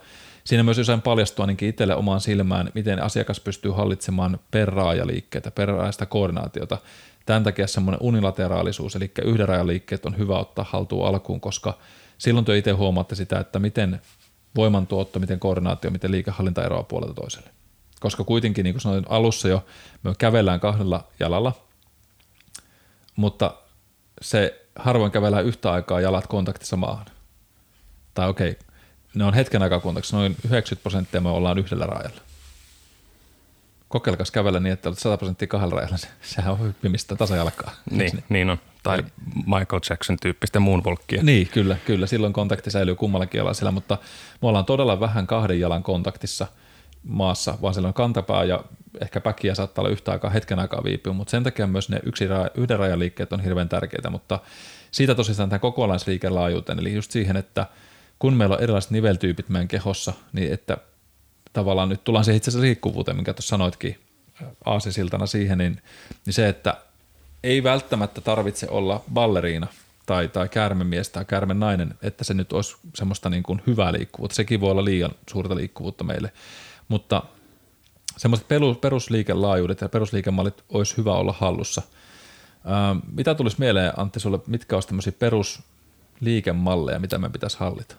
Siinä 0.43 0.63
myös 0.63 0.77
usein 0.77 1.01
paljastua 1.01 1.43
ainakin 1.43 1.69
itselle 1.69 1.95
omaan 1.95 2.21
silmään, 2.21 2.71
miten 2.73 3.03
asiakas 3.03 3.39
pystyy 3.39 3.71
hallitsemaan 3.71 4.39
perraajaliikkeitä, 4.51 5.51
perraajasta 5.51 6.05
koordinaatiota. 6.05 6.77
Tämän 7.25 7.43
takia 7.43 7.67
semmoinen 7.67 8.01
unilateraalisuus, 8.01 8.95
eli 8.95 9.11
yhden 9.25 9.47
rajan 9.47 9.67
liikkeet 9.67 10.05
on 10.05 10.17
hyvä 10.17 10.39
ottaa 10.39 10.65
haltuun 10.69 11.07
alkuun, 11.07 11.41
koska 11.41 11.77
silloin 12.22 12.45
te 12.45 12.57
itse 12.57 12.72
huomaatte 12.72 13.15
sitä, 13.15 13.39
että 13.39 13.59
miten 13.59 14.01
voimantuotto, 14.55 15.19
miten 15.19 15.39
koordinaatio, 15.39 15.91
miten 15.91 16.11
liikehallinta 16.11 16.63
eroaa 16.63 16.84
puolelta 16.84 17.13
toiselle. 17.13 17.49
Koska 17.99 18.24
kuitenkin, 18.24 18.63
niin 18.63 18.74
kuin 18.74 18.82
sanoin 18.82 19.05
alussa 19.09 19.47
jo, 19.47 19.65
me 20.03 20.13
kävellään 20.17 20.59
kahdella 20.59 21.07
jalalla, 21.19 21.53
mutta 23.15 23.55
se 24.22 24.65
harvoin 24.76 25.11
kävellään 25.11 25.45
yhtä 25.45 25.72
aikaa 25.72 26.01
jalat 26.01 26.28
kontaktissa 26.28 26.78
maahan. 26.78 27.05
Tai 28.13 28.30
okei, 28.30 28.51
okay, 28.51 28.63
ne 29.15 29.24
on 29.24 29.34
hetken 29.34 29.61
aikaa 29.61 29.80
kontaktissa, 29.80 30.17
noin 30.17 30.36
90 30.45 30.84
prosenttia 30.84 31.22
me 31.22 31.30
ollaan 31.30 31.57
yhdellä 31.57 31.86
rajalla. 31.86 32.22
Kokeilkas 33.91 34.31
kävellä 34.31 34.59
niin, 34.59 34.73
että 34.73 34.89
olet 34.89 34.99
100 34.99 35.17
prosenttia 35.17 35.47
kahdella 35.47 35.75
rajalla, 35.75 35.97
sehän 36.21 36.53
on 36.53 36.59
hyppimistä 36.59 37.15
tasajalkaa. 37.15 37.71
Niin, 37.91 38.11
niin, 38.13 38.23
niin 38.29 38.49
on. 38.49 38.57
Tai 38.83 39.03
Michael 39.35 39.81
Jackson 39.89 40.17
tyyppistä 40.21 40.59
moonwalkia. 40.59 41.23
Niin, 41.23 41.47
kyllä, 41.47 41.77
kyllä. 41.85 42.07
Silloin 42.07 42.33
kontakti 42.33 42.71
säilyy 42.71 42.95
kummallakin 42.95 43.39
jalalla 43.39 43.53
siellä, 43.53 43.71
mutta 43.71 43.97
me 44.41 44.47
ollaan 44.47 44.65
todella 44.65 44.99
vähän 44.99 45.27
kahden 45.27 45.59
jalan 45.59 45.83
kontaktissa 45.83 46.47
maassa, 47.03 47.57
vaan 47.61 47.73
siellä 47.73 47.87
on 47.87 47.93
kantapää 47.93 48.43
ja 48.43 48.63
ehkä 49.01 49.21
päkiä 49.21 49.55
saattaa 49.55 49.81
olla 49.81 49.91
yhtä 49.91 50.11
aikaa, 50.11 50.29
hetken 50.29 50.59
aikaa 50.59 50.83
viipyä, 50.83 51.13
mutta 51.13 51.31
sen 51.31 51.43
takia 51.43 51.67
myös 51.67 51.89
ne 51.89 51.99
yksi, 52.03 52.25
yhden 52.55 52.79
rajan 52.79 52.99
liikkeet 52.99 53.33
on 53.33 53.39
hirveän 53.39 53.69
tärkeitä, 53.69 54.09
mutta 54.09 54.39
siitä 54.91 55.15
tosissaan 55.15 55.49
tähän 55.49 55.61
kokonaisliikelaajuuteen, 55.61 56.79
eli 56.79 56.93
just 56.93 57.11
siihen, 57.11 57.37
että 57.37 57.65
kun 58.19 58.33
meillä 58.33 58.55
on 58.55 58.63
erilaiset 58.63 58.91
niveltyypit 58.91 59.49
meidän 59.49 59.67
kehossa, 59.67 60.13
niin 60.33 60.53
että 60.53 60.77
tavallaan 61.54 61.89
nyt 61.89 62.04
tullaan 62.04 62.26
se 62.26 62.36
itse 62.36 62.52
asiassa 62.52 62.66
liikkuvuuteen, 62.66 63.18
minkä 63.18 63.34
tuossa 63.34 63.49
sanoitkin 63.49 63.99
aasisiltana 64.66 65.26
siihen, 65.26 65.58
niin, 65.58 65.82
niin 66.26 66.34
se, 66.34 66.49
että 66.49 66.78
ei 67.43 67.64
välttämättä 67.64 68.22
tarvitse 68.22 68.68
olla 68.70 69.04
balleriina 69.14 69.68
tai, 70.06 70.28
tai 70.28 70.49
käärmemies 70.49 71.10
tai 71.10 71.26
nainen, 71.54 71.95
että 72.02 72.24
se 72.24 72.34
nyt 72.34 72.54
olisi 72.54 72.76
semmoista 72.95 73.30
niin 73.30 73.43
kuin 73.43 73.62
hyvää 73.68 73.93
liikkuvuutta. 73.93 74.36
Sekin 74.36 74.62
voi 74.62 74.72
olla 74.72 74.86
liian 74.86 75.12
suurta 75.30 75.56
liikkuvuutta 75.56 76.04
meille, 76.04 76.34
mutta 76.88 77.24
semmoiset 78.18 78.47
perusliikelaajuudet 78.82 79.82
ja 79.82 79.89
perusliikemallit 79.89 80.64
olisi 80.70 80.97
hyvä 80.97 81.14
olla 81.14 81.36
hallussa. 81.39 81.82
Mitä 83.12 83.36
tulisi 83.36 83.56
mieleen, 83.60 83.93
Antti, 83.97 84.20
sulle, 84.20 84.39
mitkä 84.47 84.76
olisi 84.76 84.88
tämmöisiä 84.88 85.14
perusliikemalleja, 85.20 86.99
mitä 86.99 87.18
me 87.18 87.30
pitäisi 87.30 87.60
hallita? 87.60 87.95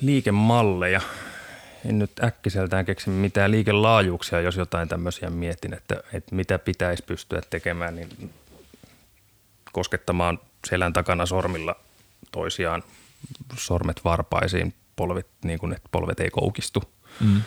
Liikemalleja 0.00 1.00
en 1.86 1.98
nyt 1.98 2.10
äkkiseltään 2.24 2.84
keksi 2.84 3.10
mitään 3.10 3.50
liikelaajuuksia, 3.50 4.40
jos 4.40 4.56
jotain 4.56 4.88
tämmöisiä 4.88 5.30
mietin, 5.30 5.74
että, 5.74 6.02
että 6.12 6.34
mitä 6.34 6.58
pitäisi 6.58 7.02
pystyä 7.02 7.40
tekemään, 7.50 7.96
niin 7.96 8.30
koskettamaan 9.72 10.38
selän 10.68 10.92
takana 10.92 11.26
sormilla 11.26 11.76
toisiaan 12.32 12.82
sormet 13.56 14.00
varpaisiin, 14.04 14.74
polvet, 14.96 15.26
niin 15.44 15.58
kuin, 15.58 15.72
että 15.72 15.88
polvet 15.92 16.20
ei 16.20 16.30
koukistu. 16.30 16.82
Mm. 17.20 17.42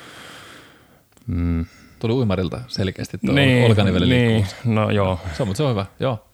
Mm. 1.27 1.65
Tuli 1.99 2.13
uimarilta 2.13 2.61
selkeästi 2.67 3.17
tuo 3.17 3.35
niin, 3.35 3.65
olkanivelen 3.65 4.09
niin, 4.09 4.47
no 4.65 4.89
joo. 4.89 5.19
Se 5.37 5.43
on, 5.43 5.47
mutta 5.47 5.57
se 5.57 5.63
on 5.63 5.71
hyvä, 5.71 5.85
joo. 5.99 6.27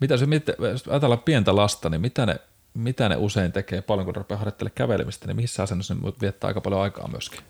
Mitä 0.00 0.16
se, 0.16 0.26
jos 0.58 0.88
ajatellaan 0.88 1.22
pientä 1.22 1.56
lasta, 1.56 1.90
niin 1.90 2.00
mitä 2.00 2.26
ne 2.26 2.36
mitä 2.74 3.08
ne 3.08 3.16
usein 3.16 3.52
tekee 3.52 3.82
paljon, 3.82 4.04
kun 4.04 4.16
rupeaa 4.16 4.38
harjoittelemaan 4.38 4.74
kävelemistä, 4.74 5.26
niin 5.26 5.36
missä 5.36 5.62
asennossa 5.62 5.94
ne 5.94 6.00
viettää 6.20 6.48
aika 6.48 6.60
paljon 6.60 6.82
aikaa 6.82 7.08
myöskin. 7.08 7.40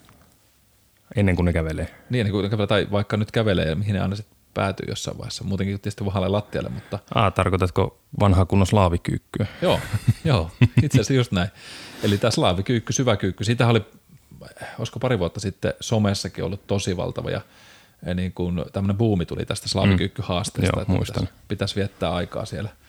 Ennen 1.15 1.35
kuin 1.35 1.45
ne 1.45 1.53
kävelee. 1.53 1.95
Niin, 2.09 2.19
ennen 2.19 2.31
kuin 2.31 2.43
ne 2.43 2.49
kävelee, 2.49 2.67
tai 2.67 2.87
vaikka 2.91 3.17
nyt 3.17 3.31
kävelee, 3.31 3.65
ja 3.65 3.75
mihin 3.75 3.93
ne 3.93 3.99
aina 3.99 4.15
sitten 4.15 4.37
päätyy 4.53 4.85
jossain 4.89 5.17
vaiheessa. 5.17 5.43
Muutenkin 5.43 5.79
tietysti 5.79 6.05
vahalle 6.05 6.27
lattialle, 6.27 6.69
mutta... 6.69 6.99
Ah, 7.15 7.33
tarkoitatko 7.33 7.99
vanhaa 8.19 8.45
kunnon 8.45 8.67
slaavikyykkyä? 8.67 9.45
joo, 9.61 9.79
joo, 10.23 10.51
itse 10.83 10.97
asiassa 10.97 11.13
just 11.13 11.31
näin. 11.31 11.49
Eli 12.03 12.17
tämä 12.17 12.31
slaavikyykky, 12.31 12.93
syväkyykky, 12.93 13.43
siitä 13.43 13.67
oli, 13.67 13.85
olisiko 14.79 14.99
pari 14.99 15.19
vuotta 15.19 15.39
sitten 15.39 15.73
somessakin 15.79 16.43
ollut 16.43 16.67
tosi 16.67 16.97
valtava, 16.97 17.29
ja 17.29 17.41
niin 18.15 18.33
kuin 18.33 18.65
tämmöinen 18.73 18.97
buumi 18.97 19.25
tuli 19.25 19.45
tästä 19.45 19.69
slaavikyykkyhaasteesta, 19.69 20.85
mm. 20.87 20.93
Joo, 20.93 21.01
että 21.01 21.13
pitäisi, 21.13 21.33
pitäisi 21.47 21.75
viettää 21.75 22.13
aikaa 22.13 22.45
siellä– 22.45 22.69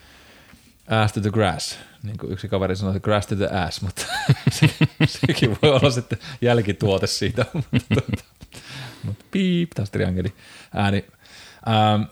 ass 0.89 1.13
to 1.13 1.21
the 1.21 1.31
grass, 1.31 1.79
niin 2.03 2.19
kuin 2.19 2.33
yksi 2.33 2.49
kaveri 2.49 2.77
sanoi, 2.77 3.01
grass 3.01 3.27
to 3.27 3.37
the 3.37 3.47
ass, 3.47 3.83
mutta 3.83 4.07
se, 4.59 4.71
sekin 5.07 5.57
voi 5.63 5.71
olla 5.71 5.91
sitten 5.91 6.19
jälkituote 6.41 7.07
siitä, 7.07 7.47
mutta, 7.55 7.79
tuota, 7.95 8.25
piip, 9.31 9.71
taas 9.75 9.91
triangeli 9.91 10.33
ääni. 10.75 11.05
Ähm, 11.69 12.03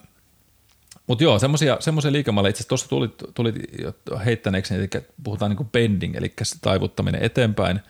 mutta 1.07 1.25
joo, 1.25 1.39
semmoisia, 1.39 1.79
liikemalleja 2.11 2.51
itse 2.51 2.59
asiassa 2.59 2.68
tuossa 2.68 2.89
tuli, 2.89 3.09
tuli 3.35 3.53
heittäneeksi, 4.25 4.75
eli 4.75 4.89
puhutaan 5.25 5.51
niin 5.51 5.57
kuin 5.57 5.70
bending, 5.70 6.16
eli 6.16 6.33
taivuttaminen 6.61 7.23
eteenpäin 7.23 7.81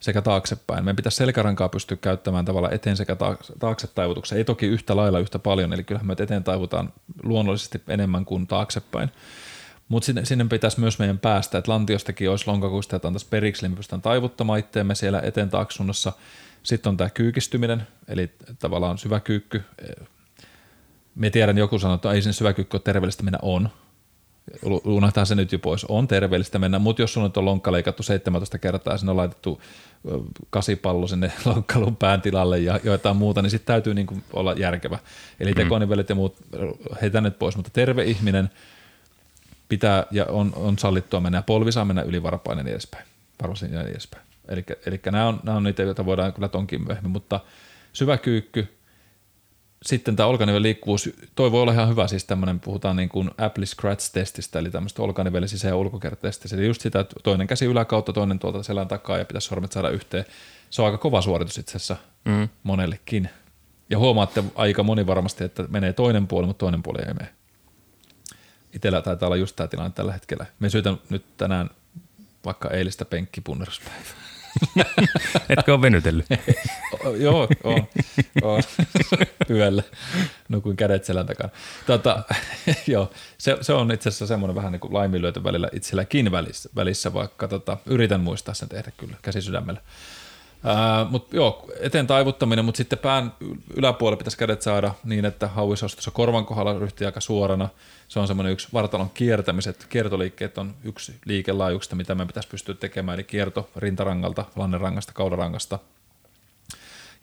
sekä 0.00 0.22
taaksepäin. 0.22 0.84
Meidän 0.84 0.96
pitäisi 0.96 1.16
selkärankaa 1.16 1.68
pystyä 1.68 1.96
käyttämään 1.96 2.44
tavallaan 2.44 2.74
eteen 2.74 2.96
sekä 2.96 3.16
taakse 3.58 3.86
taivutuksen. 3.86 4.38
Ei 4.38 4.44
toki 4.44 4.66
yhtä 4.66 4.96
lailla 4.96 5.18
yhtä 5.18 5.38
paljon, 5.38 5.72
eli 5.72 5.84
kyllähän 5.84 6.06
me 6.06 6.14
eteen 6.18 6.44
taivutaan 6.44 6.92
luonnollisesti 7.22 7.82
enemmän 7.88 8.24
kuin 8.24 8.46
taaksepäin. 8.46 9.10
Mutta 9.92 10.06
sinne, 10.06 10.24
sinne 10.24 10.44
pitäisi 10.44 10.80
myös 10.80 10.98
meidän 10.98 11.18
päästä, 11.18 11.58
että 11.58 11.72
lantiostakin 11.72 12.30
olisi 12.30 12.46
lonkakuista, 12.46 12.96
että 12.96 13.08
antaisi 13.08 13.26
periksi, 13.30 13.62
niin 13.62 13.72
me 13.72 13.76
pystytään 13.76 14.02
taivuttamaan 14.02 14.58
itteemme 14.58 14.94
siellä 14.94 15.20
eteen 15.20 15.50
taaksunnassa. 15.50 16.12
Sitten 16.62 16.90
on 16.90 16.96
tämä 16.96 17.10
kyykistyminen, 17.10 17.86
eli 18.08 18.30
tavallaan 18.58 18.98
syväkyykky. 18.98 19.62
Me 21.14 21.30
tiedän, 21.30 21.58
joku 21.58 21.78
sanoo, 21.78 21.94
että 21.94 22.12
ei 22.12 22.22
sinne 22.22 22.32
syväkyykky 22.32 22.76
ole 22.76 22.82
terveellistä 22.84 23.22
mennä, 23.22 23.38
on. 23.42 23.68
Unohtaa 24.84 25.24
se 25.24 25.34
nyt 25.34 25.52
jo 25.52 25.58
pois, 25.58 25.84
on 25.84 26.08
terveellistä 26.08 26.58
mennä, 26.58 26.78
mutta 26.78 27.02
jos 27.02 27.16
nyt 27.16 27.36
on 27.36 27.44
lonkka 27.44 27.72
leikattu 27.72 28.02
17 28.02 28.58
kertaa 28.58 28.94
ja 28.94 28.98
sinne 28.98 29.10
on 29.10 29.16
laitettu 29.16 29.62
kasipallo 30.50 31.06
sinne 31.06 31.32
lonkkalun 31.44 31.96
pään 31.96 32.22
tilalle 32.22 32.58
ja 32.58 32.80
jotain 32.84 33.16
muuta, 33.16 33.42
niin 33.42 33.50
sitten 33.50 33.66
täytyy 33.66 33.94
niin 33.94 34.24
olla 34.32 34.52
järkevä. 34.52 34.98
Eli 35.40 35.50
mm. 35.50 35.56
tekonivelet 35.56 36.08
ja 36.08 36.14
muut 36.14 36.36
heitä 37.02 37.20
nyt 37.20 37.38
pois, 37.38 37.56
mutta 37.56 37.70
terve 37.72 38.04
ihminen– 38.04 38.50
pitää 39.72 40.06
ja 40.10 40.24
on, 40.24 40.52
on 40.56 40.78
sallittua 40.78 41.20
mennä 41.20 41.38
ja 41.38 41.42
polvi 41.42 41.72
saa 41.72 41.84
mennä 41.84 42.02
yli 42.02 42.22
varpainen 42.22 42.60
ja 42.60 42.64
niin 42.64 42.72
edespäin, 42.72 43.04
varpaisen 43.42 43.72
ja 43.72 43.78
niin 43.78 43.90
edespäin. 43.90 44.24
Eli, 44.86 45.00
nämä, 45.10 45.28
on, 45.28 45.40
nämä 45.42 45.56
on 45.56 45.62
niitä, 45.62 45.82
joita 45.82 46.04
voidaan 46.04 46.32
kyllä 46.32 46.48
tonkin 46.48 46.86
myöhemmin, 46.86 47.10
mutta 47.10 47.40
syvä 47.92 48.16
kyykky, 48.16 48.68
sitten 49.82 50.16
tämä 50.16 50.26
olkaniven 50.26 50.62
liikkuvuus, 50.62 51.10
toi 51.34 51.52
voi 51.52 51.62
olla 51.62 51.72
ihan 51.72 51.88
hyvä, 51.88 52.08
siis 52.08 52.24
tämmöinen, 52.24 52.60
puhutaan 52.60 52.96
niin 52.96 53.08
kuin 53.08 53.30
Apple 53.38 53.66
Scratch-testistä, 53.66 54.58
eli 54.58 54.70
tämmöistä 54.70 55.02
olkanivelin 55.02 55.48
sisä- 55.48 55.68
ja 55.68 55.76
ulkokertestistä, 55.76 56.56
eli 56.56 56.66
just 56.66 56.80
sitä, 56.80 57.00
että 57.00 57.16
toinen 57.22 57.46
käsi 57.46 57.64
yläkautta, 57.64 58.12
toinen 58.12 58.38
tuolta 58.38 58.62
selän 58.62 58.88
takaa 58.88 59.18
ja 59.18 59.24
pitäisi 59.24 59.48
sormet 59.48 59.72
saada 59.72 59.90
yhteen. 59.90 60.24
Se 60.70 60.82
on 60.82 60.86
aika 60.86 60.98
kova 60.98 61.22
suoritus 61.22 61.58
itse 61.58 61.76
asiassa 61.76 61.96
mm. 62.24 62.48
monellekin. 62.62 63.28
Ja 63.90 63.98
huomaatte 63.98 64.44
aika 64.54 64.82
moni 64.82 65.06
varmasti, 65.06 65.44
että 65.44 65.64
menee 65.68 65.92
toinen 65.92 66.26
puoli, 66.26 66.46
mutta 66.46 66.60
toinen 66.60 66.82
puoli 66.82 66.98
ei 67.08 67.14
mene. 67.14 67.28
Itellä 68.72 69.02
taitaa 69.02 69.26
olla 69.26 69.36
just 69.36 69.56
tämä 69.56 69.68
tilanne 69.68 69.92
tällä 69.94 70.12
hetkellä. 70.12 70.46
Me 70.60 70.70
syytän 70.70 70.98
nyt 71.10 71.24
tänään 71.36 71.70
vaikka 72.44 72.70
eilistä 72.70 73.04
penkkipunneruspäivää. 73.04 74.22
Etkö 75.48 75.72
ole 75.72 75.82
venytellyt? 75.82 76.26
joo, 77.24 77.48
on, 77.64 77.86
on. 78.42 78.62
yöllä. 79.50 79.82
Nukuin 80.48 80.76
kädet 80.76 81.04
selän 81.04 81.26
takana. 81.26 81.50
Tota, 81.86 82.22
joo, 82.86 83.10
se, 83.38 83.58
se, 83.60 83.72
on 83.72 83.92
itse 83.92 84.08
asiassa 84.08 84.26
semmoinen 84.26 84.54
vähän 84.54 84.72
niin 84.72 84.80
kuin 84.80 84.94
laiminlyöty 84.94 85.44
välillä 85.44 85.68
itselläkin 85.72 86.32
välissä, 86.32 86.68
välissä 86.76 87.14
vaikka 87.14 87.48
tota, 87.48 87.76
yritän 87.86 88.20
muistaa 88.20 88.54
sen 88.54 88.68
tehdä 88.68 88.92
kyllä 88.96 89.16
käsi 89.22 89.42
sydämellä. 89.42 89.80
Mutta 91.10 91.36
joo, 91.36 91.70
eteen 91.80 92.06
taivuttaminen, 92.06 92.64
mutta 92.64 92.76
sitten 92.76 92.98
pään 92.98 93.32
yläpuolelle 93.76 94.18
pitäisi 94.18 94.38
kädet 94.38 94.62
saada 94.62 94.94
niin, 95.04 95.24
että 95.24 95.48
hauis 95.48 95.82
olisi 95.82 96.10
korvan 96.12 96.46
kohdalla 96.46 96.78
ryhti 96.78 97.04
aika 97.04 97.20
suorana. 97.20 97.68
Se 98.08 98.20
on 98.20 98.26
semmoinen 98.26 98.52
yksi 98.52 98.68
vartalon 98.72 99.10
kiertämiset. 99.10 99.86
Kiertoliikkeet 99.88 100.58
on 100.58 100.74
yksi 100.84 101.14
liikelaajuuksista, 101.24 101.96
mitä 101.96 102.14
me 102.14 102.26
pitäisi 102.26 102.48
pystyä 102.48 102.74
tekemään, 102.74 103.14
eli 103.14 103.24
kierto 103.24 103.70
rintarangalta, 103.76 104.44
lannerangasta, 104.56 105.12
kaudarangasta. 105.12 105.78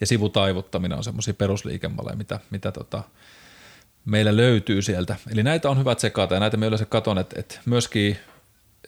Ja 0.01 0.07
sivutaivuttaminen 0.07 0.97
on 0.97 1.03
semmoisia 1.03 1.33
perusliikemalleja, 1.33 2.15
mitä, 2.15 2.39
mitä 2.49 2.71
tota, 2.71 3.03
meillä 4.05 4.37
löytyy 4.37 4.81
sieltä. 4.81 5.15
Eli 5.31 5.43
näitä 5.43 5.69
on 5.69 5.79
hyvä 5.79 5.95
tsekata 5.95 6.33
ja 6.33 6.39
näitä 6.39 6.57
me 6.57 6.65
yleensä 6.65 6.85
katon, 6.85 7.17
että, 7.17 7.39
että 7.39 7.59
myöskin 7.65 8.17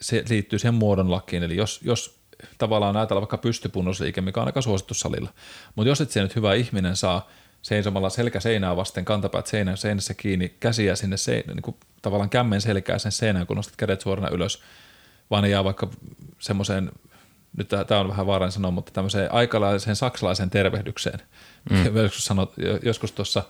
se 0.00 0.24
liittyy 0.28 0.58
siihen 0.58 0.74
muodon 0.74 1.10
lakiin. 1.10 1.42
Eli 1.42 1.56
jos, 1.56 1.80
jos 1.84 2.21
tavallaan 2.58 2.96
ajatella 2.96 3.20
vaikka 3.20 3.38
pystypunnusliike, 3.38 4.20
mikä 4.20 4.40
on 4.40 4.46
aika 4.46 4.60
suosittu 4.60 4.94
salilla. 4.94 5.30
Mutta 5.74 5.88
jos 5.88 6.00
et 6.00 6.10
se 6.10 6.22
nyt 6.22 6.36
hyvä 6.36 6.54
ihminen 6.54 6.96
saa 6.96 7.28
seisomalla 7.62 8.10
selkä 8.10 8.40
seinää 8.40 8.76
vasten, 8.76 9.04
kantapäät 9.04 9.46
seinään, 9.46 9.76
seinässä 9.76 10.14
kiinni, 10.14 10.56
käsiä 10.60 10.96
sinne 10.96 11.16
se, 11.16 11.44
niin 11.46 11.62
kuin 11.62 11.76
tavallaan 12.02 12.30
kämmen 12.30 12.60
selkää 12.60 12.98
sen 12.98 13.12
seinään, 13.12 13.46
kun 13.46 13.56
nostat 13.56 13.76
kädet 13.76 14.00
suorana 14.00 14.28
ylös, 14.28 14.62
vaan 15.30 15.42
ne 15.42 15.48
jää 15.48 15.64
vaikka 15.64 15.88
semmoiseen, 16.38 16.92
nyt 17.56 17.68
tämä 17.86 18.00
on 18.00 18.08
vähän 18.08 18.26
vaarallinen 18.26 18.52
sanoa, 18.52 18.70
mutta 18.70 18.92
tämmöiseen 18.92 19.32
aikalaiseen 19.32 19.96
saksalaiseen 19.96 20.50
tervehdykseen. 20.50 21.20
Mm. 21.70 21.96
Joskus, 22.02 22.24
sanot, 22.24 22.52
joskus 22.82 23.12
tuossa 23.12 23.42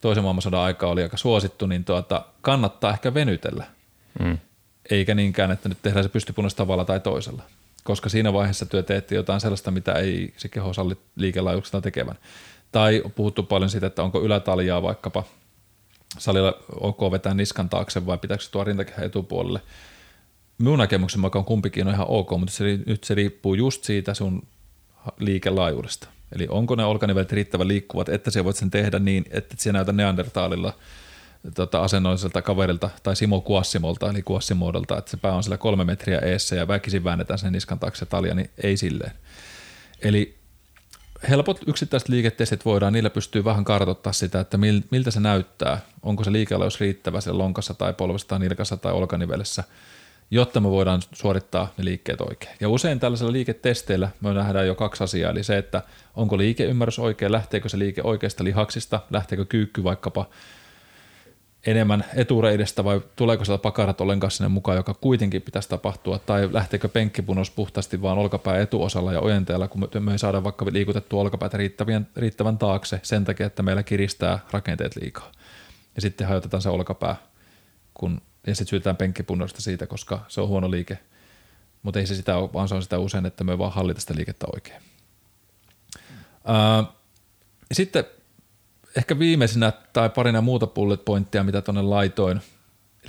toisen 0.00 0.22
maailmansodan 0.22 0.60
aikaa 0.60 0.90
oli 0.90 1.02
aika 1.02 1.16
suosittu, 1.16 1.66
niin 1.66 1.84
tuota, 1.84 2.24
kannattaa 2.40 2.92
ehkä 2.92 3.14
venytellä. 3.14 3.64
Mm. 4.20 4.38
Eikä 4.90 5.14
niinkään, 5.14 5.50
että 5.50 5.68
nyt 5.68 5.78
tehdään 5.82 6.04
se 6.04 6.08
pystypunnassa 6.08 6.56
tavalla 6.56 6.84
tai 6.84 7.00
toisella 7.00 7.42
koska 7.84 8.08
siinä 8.08 8.32
vaiheessa 8.32 8.66
työ 8.66 8.82
teette 8.82 9.14
jotain 9.14 9.40
sellaista, 9.40 9.70
mitä 9.70 9.92
ei 9.92 10.34
se 10.36 10.48
keho 10.48 10.72
salli 10.72 10.96
liikelaajuuksena 11.16 11.80
tekevän. 11.80 12.18
Tai 12.72 13.02
puhuttu 13.14 13.42
paljon 13.42 13.70
siitä, 13.70 13.86
että 13.86 14.02
onko 14.02 14.22
ylätaljaa 14.22 14.82
vaikkapa 14.82 15.24
salilla 16.18 16.54
ok 16.80 17.12
vetää 17.12 17.34
niskan 17.34 17.68
taakse 17.68 18.06
vai 18.06 18.18
pitääkö 18.18 18.44
se 18.44 18.50
tuo 18.50 18.64
rintakehän 18.64 19.06
etupuolelle. 19.06 19.60
Minun 20.58 20.78
näkemyksen 20.78 21.20
mukaan 21.20 21.44
kumpikin 21.44 21.86
on 21.86 21.94
ihan 21.94 22.06
ok, 22.08 22.30
mutta 22.30 22.54
se, 22.54 22.64
nyt 22.86 23.04
se 23.04 23.14
riippuu 23.14 23.54
just 23.54 23.84
siitä 23.84 24.14
sun 24.14 24.42
liikelaajuudesta. 25.18 26.08
Eli 26.36 26.46
onko 26.50 26.74
ne 26.74 26.84
olkanivelet 26.84 27.32
riittävän 27.32 27.68
liikkuvat, 27.68 28.08
että 28.08 28.30
se 28.30 28.44
voit 28.44 28.56
sen 28.56 28.70
tehdä 28.70 28.98
niin, 28.98 29.24
että 29.30 29.54
se 29.58 29.72
näytä 29.72 29.92
neandertaalilla– 29.92 30.72
tota, 31.54 31.82
asennolliselta 31.82 32.42
kaverilta 32.42 32.90
tai 33.02 33.16
Simo 33.16 33.40
Kuassimolta, 33.40 34.10
eli 34.10 34.22
Kuassimoodolta, 34.22 34.98
että 34.98 35.10
se 35.10 35.16
pää 35.16 35.34
on 35.34 35.42
sillä 35.42 35.58
kolme 35.58 35.84
metriä 35.84 36.18
eessä 36.18 36.56
ja 36.56 36.68
väkisin 36.68 37.04
väännetään 37.04 37.38
sen 37.38 37.52
niskan 37.52 37.78
taakse 37.78 38.06
talja, 38.06 38.34
niin 38.34 38.50
ei 38.62 38.76
silleen. 38.76 39.12
Eli 40.02 40.38
helpot 41.28 41.60
yksittäiset 41.66 42.08
liiketestit 42.08 42.64
voidaan, 42.64 42.92
niillä 42.92 43.10
pystyy 43.10 43.44
vähän 43.44 43.64
kartoittaa 43.64 44.12
sitä, 44.12 44.40
että 44.40 44.58
miltä 44.90 45.10
se 45.10 45.20
näyttää, 45.20 45.80
onko 46.02 46.24
se 46.24 46.32
liikealaus 46.32 46.80
riittävä 46.80 47.20
siellä 47.20 47.38
lonkassa 47.38 47.74
tai 47.74 47.94
polvessa 47.94 48.28
tai 48.28 48.38
nilkassa 48.38 48.76
tai 48.76 48.92
olkanivelessä, 48.92 49.64
jotta 50.30 50.60
me 50.60 50.70
voidaan 50.70 51.02
suorittaa 51.12 51.72
ne 51.78 51.84
liikkeet 51.84 52.20
oikein. 52.20 52.56
Ja 52.60 52.68
usein 52.68 53.00
tällaisella 53.00 53.32
liiketesteillä 53.32 54.08
me 54.20 54.34
nähdään 54.34 54.66
jo 54.66 54.74
kaksi 54.74 55.04
asiaa, 55.04 55.30
eli 55.30 55.44
se, 55.44 55.58
että 55.58 55.82
onko 56.16 56.38
liikeymmärrys 56.38 56.98
oikein, 56.98 57.32
lähteekö 57.32 57.68
se 57.68 57.78
liike 57.78 58.02
oikeista 58.04 58.44
lihaksista, 58.44 59.00
lähteekö 59.10 59.44
kyykky 59.44 59.84
vaikkapa 59.84 60.26
enemmän 61.66 62.04
etureidestä 62.14 62.84
vai 62.84 63.00
tuleeko 63.16 63.44
sieltä 63.44 63.62
pakarat 63.62 64.00
ollenkaan 64.00 64.30
sinne 64.30 64.48
mukaan, 64.48 64.76
joka 64.76 64.94
kuitenkin 64.94 65.42
pitäisi 65.42 65.68
tapahtua, 65.68 66.18
tai 66.18 66.48
lähteekö 66.52 66.88
penkkipunos 66.88 67.50
puhtaasti 67.50 68.02
vaan 68.02 68.18
olkapää 68.18 68.58
etuosalla 68.60 69.12
ja 69.12 69.20
ojenteella, 69.20 69.68
kun 69.68 69.88
me 70.00 70.12
ei 70.12 70.18
saada 70.18 70.44
vaikka 70.44 70.66
liikutettua 70.72 71.20
olkapäätä 71.20 71.56
riittävän, 71.56 72.08
riittävän 72.16 72.58
taakse 72.58 73.00
sen 73.02 73.24
takia, 73.24 73.46
että 73.46 73.62
meillä 73.62 73.82
kiristää 73.82 74.38
rakenteet 74.50 74.96
liikaa. 74.96 75.32
Ja 75.94 76.00
sitten 76.00 76.26
hajotetaan 76.26 76.62
se 76.62 76.68
olkapää, 76.68 77.16
kun, 77.94 78.20
ja 78.46 78.54
sitten 78.54 78.70
syytetään 78.70 78.96
penkkipunnosta 78.96 79.62
siitä, 79.62 79.86
koska 79.86 80.20
se 80.28 80.40
on 80.40 80.48
huono 80.48 80.70
liike. 80.70 80.98
Mutta 81.82 82.00
ei 82.00 82.06
se 82.06 82.14
sitä 82.14 82.36
ole, 82.36 82.52
vaan 82.52 82.68
se 82.68 82.74
on 82.74 82.82
sitä 82.82 82.98
usein, 82.98 83.26
että 83.26 83.44
me 83.44 83.58
vaan 83.58 83.72
hallita 83.72 84.00
sitä 84.00 84.14
liikettä 84.16 84.46
oikein. 84.54 84.82
Ää, 86.44 86.84
sitten 87.72 88.04
ehkä 88.96 89.18
viimeisenä 89.18 89.72
tai 89.92 90.10
parina 90.10 90.40
muuta 90.40 90.66
bullet 90.66 91.04
pointtia, 91.04 91.44
mitä 91.44 91.62
tuonne 91.62 91.82
laitoin. 91.82 92.40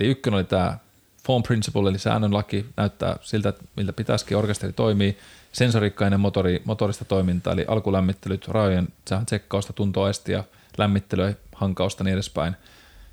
Eli 0.00 0.08
ykkönen 0.08 0.36
oli 0.36 0.44
tämä 0.44 0.78
form 1.26 1.42
principle, 1.42 1.90
eli 1.90 1.98
säännönlaki, 1.98 2.66
näyttää 2.76 3.16
siltä, 3.22 3.52
miltä 3.76 3.92
pitäisikin 3.92 4.36
orkesteri 4.36 4.72
toimii. 4.72 5.18
Sensorikkainen 5.52 6.20
motori, 6.20 6.62
motorista 6.64 7.04
toimintaa, 7.04 7.52
eli 7.52 7.64
alkulämmittelyt, 7.68 8.48
rajojen 8.48 8.88
tsekkausta, 9.26 9.72
tuntoaistia, 9.72 10.44
lämmittelyä, 10.78 11.34
hankausta 11.54 12.04
niin 12.04 12.14
edespäin. 12.14 12.56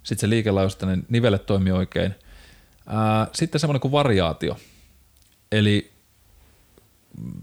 Sitten 0.03 0.21
se 0.21 0.29
liikelaajustainen 0.29 1.05
nivelet 1.09 1.45
toimii 1.45 1.73
oikein. 1.73 2.15
Sitten 3.33 3.59
semmoinen 3.59 3.81
kuin 3.81 3.91
variaatio. 3.91 4.57
Eli 5.51 5.91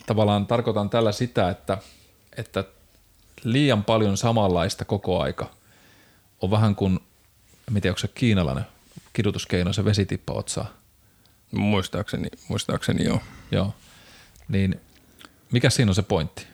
tavallaan 0.07 0.47
tarkoitan 0.47 0.91
tällä 0.91 1.13
sitä, 1.13 1.51
että, 1.51 1.79
että 2.37 2.65
liian 3.45 3.85
paljon 3.85 4.17
samanlaista 4.17 4.85
koko 4.85 5.21
aika 5.21 5.51
on 6.41 6.51
vähän 6.51 6.75
kuin, 6.75 7.01
en 7.69 7.75
tiedä, 7.75 7.91
onko 7.91 7.99
se 7.99 8.09
kiinalainen 8.09 8.65
kidutuskeino, 9.13 9.73
se 9.73 9.85
vesitippa 9.85 10.33
otsaa. 10.33 10.69
Muistaakseni, 11.53 12.29
muistaakseni 12.49 13.05
joo. 13.05 13.21
Joo. 13.51 13.75
Niin 14.49 14.81
mikä 15.53 15.71
siinä 15.71 15.91
on 15.91 15.95
se 15.95 16.03
pointti? 16.03 16.47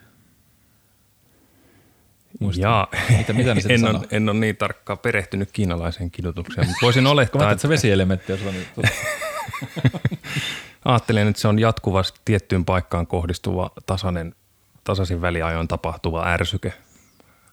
Jaa, 2.56 2.86
mitä, 3.18 3.32
mitä 3.32 3.54
en, 3.68 3.84
on, 3.84 4.06
en 4.10 4.28
ole 4.28 4.38
niin 4.38 4.56
tarkkaan 4.56 4.98
perehtynyt 4.98 5.50
kiinalaiseen 5.52 6.10
kidutukseen, 6.10 6.66
mutta 6.66 6.80
voisin 6.86 7.06
olettaa, 7.06 7.50
että... 7.50 7.62
se 7.62 7.68
vesielementti 7.68 8.32
on 8.32 8.38
niin... 8.38 8.66
Ajattelen, 10.84 11.28
että 11.28 11.42
se 11.42 11.48
on 11.48 11.58
jatkuvasti 11.58 12.20
tiettyyn 12.24 12.64
paikkaan 12.64 13.06
kohdistuva 13.06 13.70
tasainen 13.86 14.34
tasaisin 14.84 15.20
väliajoin 15.20 15.68
tapahtuva 15.68 16.26
ärsyke 16.26 16.72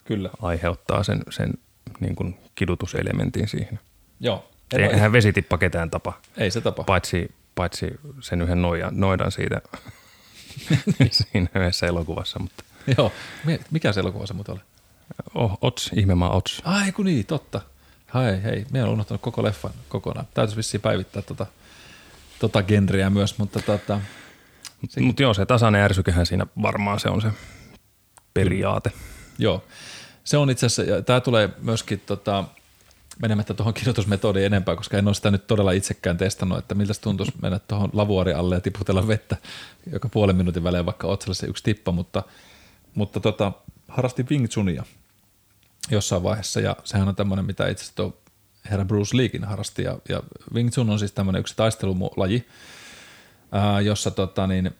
Kyllä. 0.04 0.30
aiheuttaa 0.42 1.02
sen, 1.02 1.22
sen 1.30 1.52
niin 2.00 2.14
kuin 2.14 2.38
kidutuselementin 2.54 3.48
siihen. 3.48 3.80
Joo. 4.20 4.48
Eihän 4.72 5.12
vesitippa 5.12 5.58
ketään 5.58 5.90
tapa. 5.90 6.12
Ei 6.36 6.50
se 6.50 6.60
tapa. 6.60 6.84
Paitsi, 6.84 7.34
paitsi 7.54 7.86
sen 8.20 8.42
yhden 8.42 8.62
noidan, 8.62 9.00
noidan 9.00 9.32
siitä 9.32 9.60
siinä 11.10 11.46
yhdessä 11.54 11.86
elokuvassa. 11.86 12.38
Mutta. 12.38 12.64
Joo. 12.96 13.12
Mikä 13.70 13.92
se 13.92 14.00
elokuva 14.00 14.26
se 14.26 14.34
muuten 14.34 14.54
oli? 14.54 14.60
Oh, 15.34 15.58
Ots, 15.60 15.90
ihmemaa 15.96 16.30
Ots. 16.30 16.62
Ai 16.64 16.92
kun 16.92 17.06
niin, 17.06 17.26
totta. 17.26 17.60
Hei, 18.14 18.42
hei, 18.42 18.66
me 18.70 18.84
on 18.84 18.88
unohtanut 18.88 19.20
koko 19.20 19.42
leffan 19.42 19.72
kokonaan. 19.88 20.26
Täytyisi 20.34 20.56
vissiin 20.56 20.80
päivittää 20.80 21.22
tota, 21.22 21.46
tota 22.38 22.62
genreä 22.62 23.10
myös, 23.10 23.38
mutta 23.38 23.62
tota, 23.62 24.00
mutta 24.82 25.00
Mut 25.00 25.20
joo, 25.20 25.34
se 25.34 25.46
tasainen 25.46 25.82
ärsykehän 25.82 26.26
siinä 26.26 26.46
varmaan 26.62 27.00
se 27.00 27.08
on 27.08 27.22
se 27.22 27.28
periaate. 28.34 28.92
Joo, 29.38 29.64
se 30.24 30.36
on 30.36 30.50
itse 30.50 30.66
asiassa, 30.66 31.02
tämä 31.02 31.20
tulee 31.20 31.50
myöskin 31.58 32.02
tota, 32.06 32.44
menemättä 33.22 33.54
tuohon 33.54 33.74
kirjoitusmetodiin 33.74 34.46
enempää, 34.46 34.76
koska 34.76 34.98
en 34.98 35.06
ole 35.06 35.14
sitä 35.14 35.30
nyt 35.30 35.46
todella 35.46 35.72
itsekään 35.72 36.16
testannut, 36.16 36.58
että 36.58 36.74
miltä 36.74 36.92
tuntuisi 37.00 37.32
mennä 37.42 37.58
tuohon 37.58 37.90
lavuori 37.92 38.32
alle 38.32 38.54
ja 38.54 38.60
tiputella 38.60 39.08
vettä 39.08 39.36
joka 39.92 40.08
puolen 40.08 40.36
minuutin 40.36 40.64
välein, 40.64 40.86
vaikka 40.86 41.06
otsalle 41.06 41.34
se 41.34 41.46
yksi 41.46 41.64
tippa, 41.64 41.92
mutta, 41.92 42.22
mutta 42.94 43.20
tota, 43.20 43.52
harrastin 43.88 44.26
Wing 44.30 44.46
Chunia 44.46 44.84
jossain 45.90 46.22
vaiheessa, 46.22 46.60
ja 46.60 46.76
sehän 46.84 47.08
on 47.08 47.16
tämmöinen, 47.16 47.44
mitä 47.44 47.68
itse 47.68 47.84
asiassa 47.84 48.10
herra 48.70 48.84
Bruce 48.84 49.16
Leekin 49.16 49.44
harrasti, 49.44 49.82
ja, 49.82 49.98
ja 50.08 50.22
Wing 50.54 50.70
Chun 50.70 50.90
on 50.90 50.98
siis 50.98 51.12
tämmöinen 51.12 51.40
yksi 51.40 51.56
taistelulaji, 51.56 52.46
ää, 53.52 53.80
jossa 53.80 54.10
tota, 54.10 54.46
niin, 54.46 54.70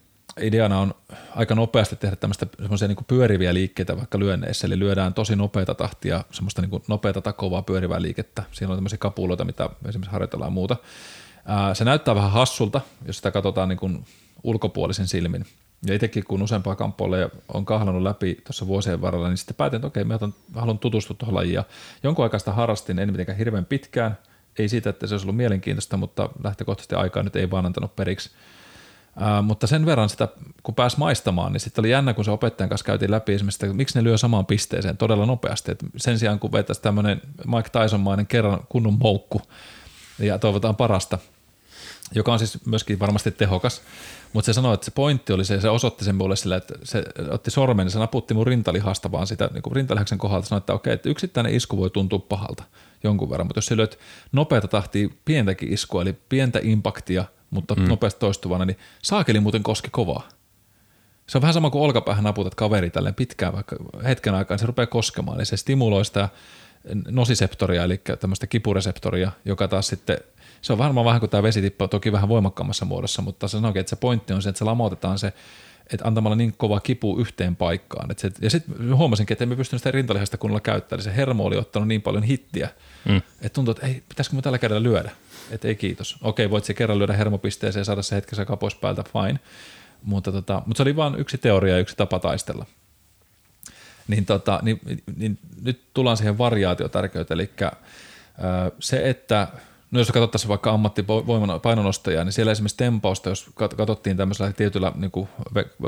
ideana 0.41 0.79
on 0.79 0.95
aika 1.37 1.55
nopeasti 1.55 1.97
tehdä 1.97 2.17
tämmöistä 2.17 2.47
semmoisia 2.59 2.89
niin 2.89 3.05
pyöriviä 3.07 3.55
liikkeitä 3.55 3.97
vaikka 3.97 4.19
lyönneissä, 4.19 4.67
eli 4.67 4.79
lyödään 4.79 5.15
tosi 5.15 5.37
nopeata 5.37 5.75
tahtia, 5.75 6.25
semmoista 6.31 6.63
niin 6.63 6.83
nopeata 6.89 7.21
takovaa 7.21 7.63
pyörivää 7.63 8.03
liikettä. 8.03 8.43
Siinä 8.53 8.73
on 8.73 8.77
tämmöisiä 8.77 8.99
kapuloita, 8.99 9.45
mitä 9.45 9.71
esimerkiksi 9.89 10.13
harjoitellaan 10.13 10.53
muuta. 10.53 10.77
Ää, 11.45 11.75
se 11.75 11.85
näyttää 11.85 12.15
vähän 12.15 12.31
hassulta, 12.31 12.81
jos 13.07 13.17
sitä 13.17 13.31
katsotaan 13.31 13.69
niin 13.69 13.79
kuin 13.79 14.05
ulkopuolisen 14.43 15.09
silmin. 15.09 15.47
Ja 15.87 15.95
itsekin 15.95 16.25
kun 16.25 16.43
useampaa 16.43 16.77
kamppoilla 16.77 17.17
ja 17.17 17.29
on 17.55 17.65
kahlannut 17.65 18.03
läpi 18.03 18.35
tuossa 18.45 18.67
vuosien 18.67 19.01
varrella, 19.01 19.29
niin 19.29 19.37
sitten 19.37 19.57
päätin, 19.57 19.77
että 19.77 19.87
okei, 19.87 20.05
mä 20.05 20.19
haluan 20.55 20.79
tutustua 20.79 21.17
tuohon 21.19 21.35
lajiin. 21.35 21.55
Ja 21.55 21.65
jonkun 22.03 22.23
aikaa 22.23 22.41
harrastin, 22.53 22.99
en 22.99 23.13
mitenkään 23.13 23.39
hirveän 23.39 23.65
pitkään. 23.65 24.19
Ei 24.59 24.69
siitä, 24.69 24.91
että 24.91 25.07
se 25.07 25.15
olisi 25.15 25.25
ollut 25.25 25.37
mielenkiintoista, 25.37 25.97
mutta 25.97 26.29
lähtökohtaisesti 26.45 26.95
aikaa 26.95 27.23
nyt 27.23 27.37
ei 27.37 27.51
vaan 27.51 27.67
antanut 27.67 27.97
periksi 27.97 28.31
Mutta 29.43 29.67
sen 29.67 29.87
verran 29.87 30.09
sitä, 30.09 30.29
kun 30.63 30.75
pääsi 30.75 30.99
maistamaan, 30.99 31.53
niin 31.53 31.61
sitten 31.61 31.83
oli 31.83 31.91
jännä, 31.91 32.15
kun 32.15 32.25
se 32.25 32.31
opettajan 32.31 32.69
kanssa 32.69 32.85
käytiin 32.85 33.11
läpi 33.11 33.35
esimerkiksi, 33.35 33.67
että 33.67 33.77
miksi 33.77 33.99
ne 33.99 34.05
lyö 34.05 34.19
samaan 34.19 34.47
pisteeseen 34.47 34.97
todella 34.97 35.27
nopeasti. 35.27 35.73
Et 35.73 35.85
sen 35.97 36.19
sijaan, 36.19 36.39
kun 36.39 36.53
vetäisi 36.53 36.83
tämmöinen 36.83 37.23
Mike 37.47 37.69
Tyson-mainen 37.69 38.27
kerran 38.27 38.61
kunnon 38.69 38.99
moukku 38.99 39.43
ja 40.19 40.39
toivotaan 40.39 40.77
parasta, 40.77 41.19
joka 42.15 42.33
on 42.33 42.39
siis 42.39 42.67
myöskin 42.67 42.99
varmasti 42.99 43.31
tehokas, 43.31 43.83
mutta 44.33 44.47
se 44.47 44.53
sanoi, 44.53 44.75
että 44.75 44.85
se 44.85 44.91
pointti 44.91 45.33
oli 45.33 45.45
se, 45.45 45.61
se 45.61 45.69
osoitti 45.71 46.05
sen 46.05 46.15
mulle 46.15 46.37
sillä, 46.37 46.57
että 46.57 46.75
se 46.83 47.05
otti 47.31 47.51
sormen 47.51 47.87
ja 47.87 47.91
se 47.91 47.99
naputti 47.99 48.35
mun 48.35 48.47
rintalihasta 48.47 49.13
vaan 49.13 49.27
sitä 49.27 49.51
niin 49.53 49.63
kuin 49.63 49.77
rintalihaksen 49.77 50.19
kohdalta, 50.19 50.49
sanoi, 50.49 50.59
että 50.59 50.73
okei, 50.73 50.93
että 50.93 51.09
yksittäinen 51.09 51.55
isku 51.55 51.77
voi 51.77 51.91
tuntua 51.91 52.19
pahalta 52.19 52.65
jonkun 53.05 53.31
verran, 53.31 53.47
mutta 53.47 53.59
jos 53.59 53.67
sä 53.67 53.77
lyöt 53.77 53.99
nopeata 54.33 54.69
tahtia 54.69 55.09
pientäkin 55.25 55.73
iskua, 55.73 56.03
eli 56.03 56.13
pientä 56.29 56.61
impaktia, 56.63 57.25
mutta 57.53 57.75
mm. 57.75 57.89
nopeasti 57.89 58.21
toistuvana, 58.21 58.65
niin 58.65 58.79
saakeli 59.03 59.41
muuten 59.41 59.63
koski 59.63 59.89
kovaa. 59.91 60.29
Se 61.27 61.39
on 61.39 61.43
vähän 61.43 61.55
sama 61.55 61.71
kuin 61.71 61.83
olkapäähän 61.83 62.25
naputat 62.25 62.55
kaveri 62.55 62.91
tälleen 62.91 63.15
pitkään, 63.15 63.53
vaikka 63.53 63.77
hetken 64.05 64.35
aikaa, 64.35 64.55
niin 64.55 64.61
se 64.61 64.67
rupeaa 64.67 64.87
koskemaan, 64.87 65.39
niin 65.39 65.47
se 65.47 65.57
stimuloi 65.57 66.05
sitä 66.05 66.29
nosiseptoria, 67.09 67.85
eli 67.85 68.01
tämmöistä 68.21 68.47
kipureseptoria, 68.47 69.33
joka 69.45 69.69
taas 69.69 69.87
sitten 69.87 70.19
se 70.63 70.73
on 70.73 70.79
varmaan 70.79 71.07
vähän 71.07 71.21
kuin 71.21 71.31
tämä 71.31 71.43
vesitippa, 71.43 71.89
toki 71.89 72.13
vähän 72.13 72.29
voimakkaammassa 72.29 72.85
muodossa, 72.85 73.23
mutta 73.23 73.49
se 73.49 73.53
sanoikin, 73.53 73.81
että 73.81 73.91
se 73.91 73.97
pointti 73.97 74.33
on 74.33 74.43
se, 74.43 74.49
että 74.49 74.59
se 74.59 74.65
lamautetaan 74.65 75.19
se, 75.19 75.33
että 75.93 76.09
antamalla 76.09 76.37
niin 76.37 76.55
kova 76.57 76.81
kipu 76.81 77.19
yhteen 77.19 77.57
paikkaan. 77.57 78.11
Et 78.11 78.19
se, 78.19 78.31
ja 78.41 78.51
sitten 78.51 78.97
huomasinkin, 78.97 79.35
että 79.35 79.45
emme 79.45 79.57
pystynyt 79.57 79.81
sitä 79.81 79.91
rintalihasta 79.91 80.39
kunnolla 80.39 80.61
käyttämään, 80.61 80.99
eli 80.99 81.05
se 81.05 81.17
hermo 81.17 81.45
oli 81.45 81.57
ottanut 81.57 81.89
niin 81.89 82.03
paljon 82.03 82.23
hittiä, 82.23 82.69
mm. 83.05 83.17
että 83.17 83.55
tuntuu, 83.55 83.73
että 83.73 83.87
ei, 83.87 84.03
pitäisikö 84.09 84.37
me 84.37 84.43
tällä 84.43 84.59
kädellä 84.59 84.83
lyödä, 84.83 85.11
että 85.51 85.69
ei 85.69 85.75
kiitos. 85.75 86.17
Okei, 86.23 86.51
voit 86.51 86.65
se 86.65 86.75
kerran 86.75 86.99
lyödä 86.99 87.13
hermopisteeseen 87.13 87.81
ja 87.81 87.85
saada 87.85 88.03
se 88.03 88.17
hetkessä 88.17 88.45
kapois 88.45 88.75
päältä, 88.75 89.05
fine. 89.13 89.41
Mutta, 90.03 90.33
tota, 90.33 90.63
mutta 90.67 90.77
se 90.77 90.83
oli 90.83 90.97
vain 90.97 91.15
yksi 91.15 91.39
teoria 91.39 91.75
ja 91.75 91.81
yksi 91.81 91.97
tapa 91.97 92.19
taistella. 92.19 92.67
Niin, 94.09 94.27
tota, 94.27 94.61
niin, 94.63 94.81
niin 95.17 95.39
nyt 95.63 95.81
tullaan 95.95 96.17
siihen 96.17 96.39
variaatiotärkeyteen, 96.39 97.41
eli 97.41 97.51
se, 98.81 99.11
että 99.11 99.49
No 99.93 100.01
jos 100.01 100.13
katsottaisiin 100.13 100.49
vaikka 100.49 100.71
ammattivoiman 100.71 101.61
painonostajaa, 101.61 102.25
niin 102.25 102.33
siellä 102.33 102.53
esimerkiksi 102.53 102.77
tempausta, 102.77 103.29
jos 103.29 103.51
katsottiin 103.55 104.17
tämmöisellä 104.17 104.53
tietyillä 104.53 104.93
niin 104.95 105.11
kuin 105.11 105.29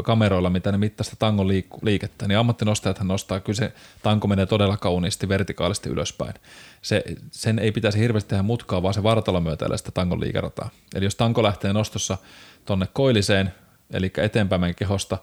kameroilla, 0.05 0.51
mitä 0.51 0.73
ne 0.73 0.79
mittaista 0.79 1.17
tangon 1.19 1.49
liikettä, 1.83 2.29
niin 2.29 2.39
ammattinostajathan 2.39 3.09
nostaa, 3.09 3.41
kyllä 3.41 3.57
se 3.57 3.73
tanko 4.03 4.29
menee 4.29 4.47
todella 4.47 4.77
kauniisti 4.77 5.29
vertikaalisesti 5.29 5.89
ylöspäin. 5.89 6.35
Se, 6.83 7.05
sen 7.31 7.59
ei 7.59 7.73
pitäisi 7.73 7.99
hirveästi 7.99 8.29
tehdä 8.29 8.43
mutkaa, 8.43 8.83
vaan 8.83 8.95
se 8.95 9.03
vartalo 9.03 9.41
myötäilee 9.41 9.79
sitä 9.79 9.91
tangon 9.91 10.21
liikerataa. 10.21 10.71
Eli 10.95 11.05
jos 11.05 11.15
tanko 11.15 11.43
lähtee 11.43 11.73
nostossa 11.73 12.19
tonne 12.65 12.89
koilliseen, 12.93 13.55
eli 13.91 14.13
eteenpäin 14.17 14.75
kehosta, 14.75 15.19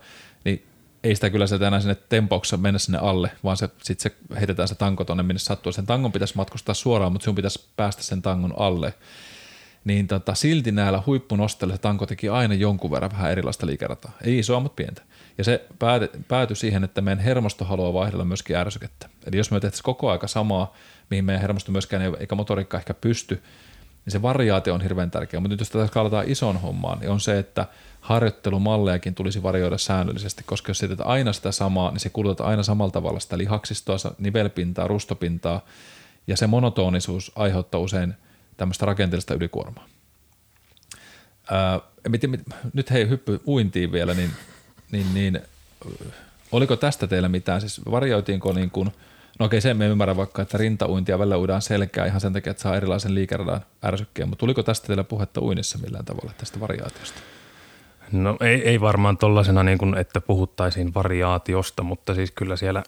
ei 1.04 1.16
sitä 1.16 1.30
kyllä 1.30 1.48
sieltä 1.48 1.68
enää 1.68 1.80
sinne 1.80 1.96
tempauksessa 1.96 2.58
mennä 2.58 2.80
sinne 2.80 2.98
alle, 2.98 3.32
vaan 3.44 3.58
se, 3.58 3.70
sitten 3.84 4.12
se 4.12 4.36
heitetään 4.38 4.68
se 4.68 4.76
tanko 4.76 5.04
tonne, 5.04 5.24
minne 5.24 5.40
sattuu. 5.40 5.72
Sen 5.72 5.86
tangon 5.86 6.12
pitäisi 6.12 6.36
matkustaa 6.36 6.76
suoraan, 6.76 7.12
mutta 7.12 7.24
sinun 7.24 7.36
pitäisi 7.36 7.68
päästä 7.76 8.04
sen 8.04 8.22
tangon 8.22 8.54
alle. 8.58 8.94
Niin 9.84 10.08
tota, 10.08 10.36
silti 10.36 10.72
näillä 10.72 11.04
huippunostella 11.06 11.76
se 11.76 11.82
tanko 11.82 12.06
teki 12.06 12.30
aina 12.30 12.54
jonkun 12.54 12.92
verran 12.92 13.12
vähän 13.12 13.32
erilaista 13.32 13.66
liikerataa. 13.66 14.12
Ei 14.24 14.40
isoa, 14.40 14.60
mutta 14.60 14.76
pientä. 14.76 15.02
Ja 15.38 15.44
se 15.44 15.66
pääty, 15.80 16.10
päätyi 16.28 16.56
siihen, 16.56 16.84
että 16.84 17.02
meidän 17.02 17.24
hermosto 17.24 17.66
haluaa 17.66 17.94
vaihdella 17.94 18.26
myöskin 18.26 18.56
ärsykettä. 18.56 19.10
Eli 19.26 19.38
jos 19.38 19.52
me 19.52 19.60
tehtäisiin 19.60 19.84
koko 19.84 20.12
aika 20.12 20.28
samaa, 20.28 20.74
mihin 21.10 21.26
meidän 21.26 21.42
hermosto 21.42 21.72
myöskään 21.72 22.04
ei, 22.04 22.12
eikä 22.20 22.36
motoriikka 22.36 22.78
ehkä 22.78 22.94
pysty, 22.94 23.44
niin 24.06 24.12
se 24.12 24.22
variaatio 24.22 24.74
on 24.74 24.82
hirveän 24.82 25.12
tärkeä. 25.12 25.40
Mutta 25.40 25.54
nyt 25.54 25.60
jos 25.60 25.70
tätä 25.70 25.88
skaalataan 25.88 26.30
ison 26.30 26.62
hommaan, 26.62 27.00
niin 27.00 27.10
on 27.10 27.20
se, 27.20 27.40
että– 27.40 27.68
harjoittelumallejakin 28.02 29.16
tulisi 29.16 29.44
varjoida 29.44 29.78
säännöllisesti, 29.78 30.44
koska 30.46 30.70
jos 30.70 30.80
teet 30.80 31.02
aina 31.02 31.34
sitä 31.34 31.52
samaa, 31.52 31.92
niin 31.92 32.00
se 32.00 32.10
kulutat 32.10 32.48
aina 32.48 32.64
samalla 32.64 32.92
tavalla 32.92 33.20
sitä 33.20 33.38
lihaksistoa, 33.38 33.98
nivelpintaa, 34.20 34.88
rustopintaa, 34.88 35.66
ja 36.28 36.38
se 36.38 36.48
monotonisuus 36.48 37.32
aiheuttaa 37.36 37.82
usein 37.82 38.14
tämmöistä 38.58 38.86
rakenteellista 38.86 39.34
ylikuormaa. 39.34 39.88
Ää, 41.52 41.80
mit, 42.10 42.22
mit, 42.28 42.42
nyt 42.74 42.92
hei, 42.92 43.10
hyppy 43.10 43.42
uintiin 43.48 43.92
vielä, 43.92 44.14
niin, 44.14 44.32
niin, 44.92 45.14
niin 45.14 45.40
oliko 46.52 46.76
tästä 46.76 47.08
teillä 47.08 47.30
mitään, 47.30 47.62
siis 47.62 47.82
varjoitiinko 47.92 48.54
niin 48.54 48.72
kuin, 48.72 48.92
no 49.40 49.46
okei 49.46 49.62
se 49.62 49.74
me 49.74 49.88
ymmärrä 49.88 50.18
vaikka, 50.18 50.42
että 50.42 50.58
rintauintia 50.58 51.20
välillä 51.20 51.38
uidaan 51.38 51.62
selkää 51.62 52.06
ihan 52.06 52.22
sen 52.22 52.34
takia, 52.34 52.52
että 52.52 52.64
saa 52.64 52.76
erilaisen 52.76 53.16
liikeradan 53.16 53.62
ärsykkeen, 53.86 54.30
mutta 54.30 54.40
tuliko 54.40 54.64
tästä 54.64 54.88
teillä 54.88 55.04
puhetta 55.04 55.42
uinnissa 55.42 55.78
millään 55.78 56.06
tavalla 56.06 56.32
tästä 56.38 56.60
variaatiosta? 56.60 57.22
No 58.12 58.38
ei, 58.42 58.70
ei 58.70 58.82
varmaan 58.82 59.18
tuollaisena, 59.18 59.64
niin 59.64 59.78
kuin, 59.78 59.98
että 59.98 60.22
puhuttaisiin 60.22 60.94
variaatiosta, 60.94 61.84
mutta 61.84 62.14
siis 62.14 62.32
kyllä 62.32 62.56
siellä 62.56 62.84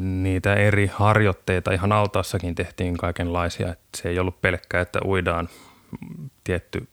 niitä 0.00 0.54
eri 0.54 0.90
harjoitteita 0.94 1.72
ihan 1.72 1.92
altaassakin 1.92 2.54
tehtiin 2.54 2.96
kaikenlaisia. 2.96 3.72
Että 3.72 3.84
se 3.96 4.08
ei 4.08 4.18
ollut 4.18 4.40
pelkkää, 4.40 4.80
että 4.80 5.00
uidaan 5.04 5.48
tietty 6.44 6.88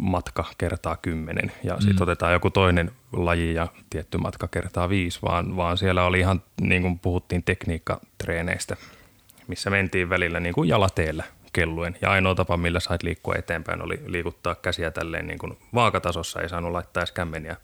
matka 0.00 0.44
kertaa 0.58 0.96
kymmenen 0.96 1.52
ja 1.64 1.74
sitten 1.74 1.96
mm. 1.96 2.02
otetaan 2.02 2.32
joku 2.32 2.50
toinen 2.50 2.90
laji 3.12 3.54
ja 3.54 3.68
tietty 3.90 4.18
matka 4.18 4.48
kertaa 4.48 4.88
viisi, 4.88 5.18
vaan, 5.22 5.56
vaan 5.56 5.78
siellä 5.78 6.04
oli 6.04 6.20
ihan 6.20 6.42
niin 6.60 6.82
kuin 6.82 6.98
puhuttiin 6.98 7.42
tekniikkatreeneistä, 7.42 8.76
missä 9.46 9.70
mentiin 9.70 10.10
välillä 10.10 10.40
niin 10.40 10.54
kuin 10.54 10.68
jalateellä– 10.68 11.24
kelluen. 11.52 11.96
Ja 12.02 12.10
ainoa 12.10 12.34
tapa, 12.34 12.56
millä 12.56 12.80
sait 12.80 13.02
liikkua 13.02 13.34
eteenpäin, 13.34 13.82
oli 13.82 14.02
liikuttaa 14.06 14.54
käsiä 14.54 14.90
tälleen 14.90 15.26
niin 15.26 15.38
kuin 15.38 15.58
vaakatasossa. 15.74 16.40
Ei 16.40 16.48
saanut 16.48 16.72
laittaa 16.72 17.00
edes 17.00 17.12
kämmeniä 17.12 17.56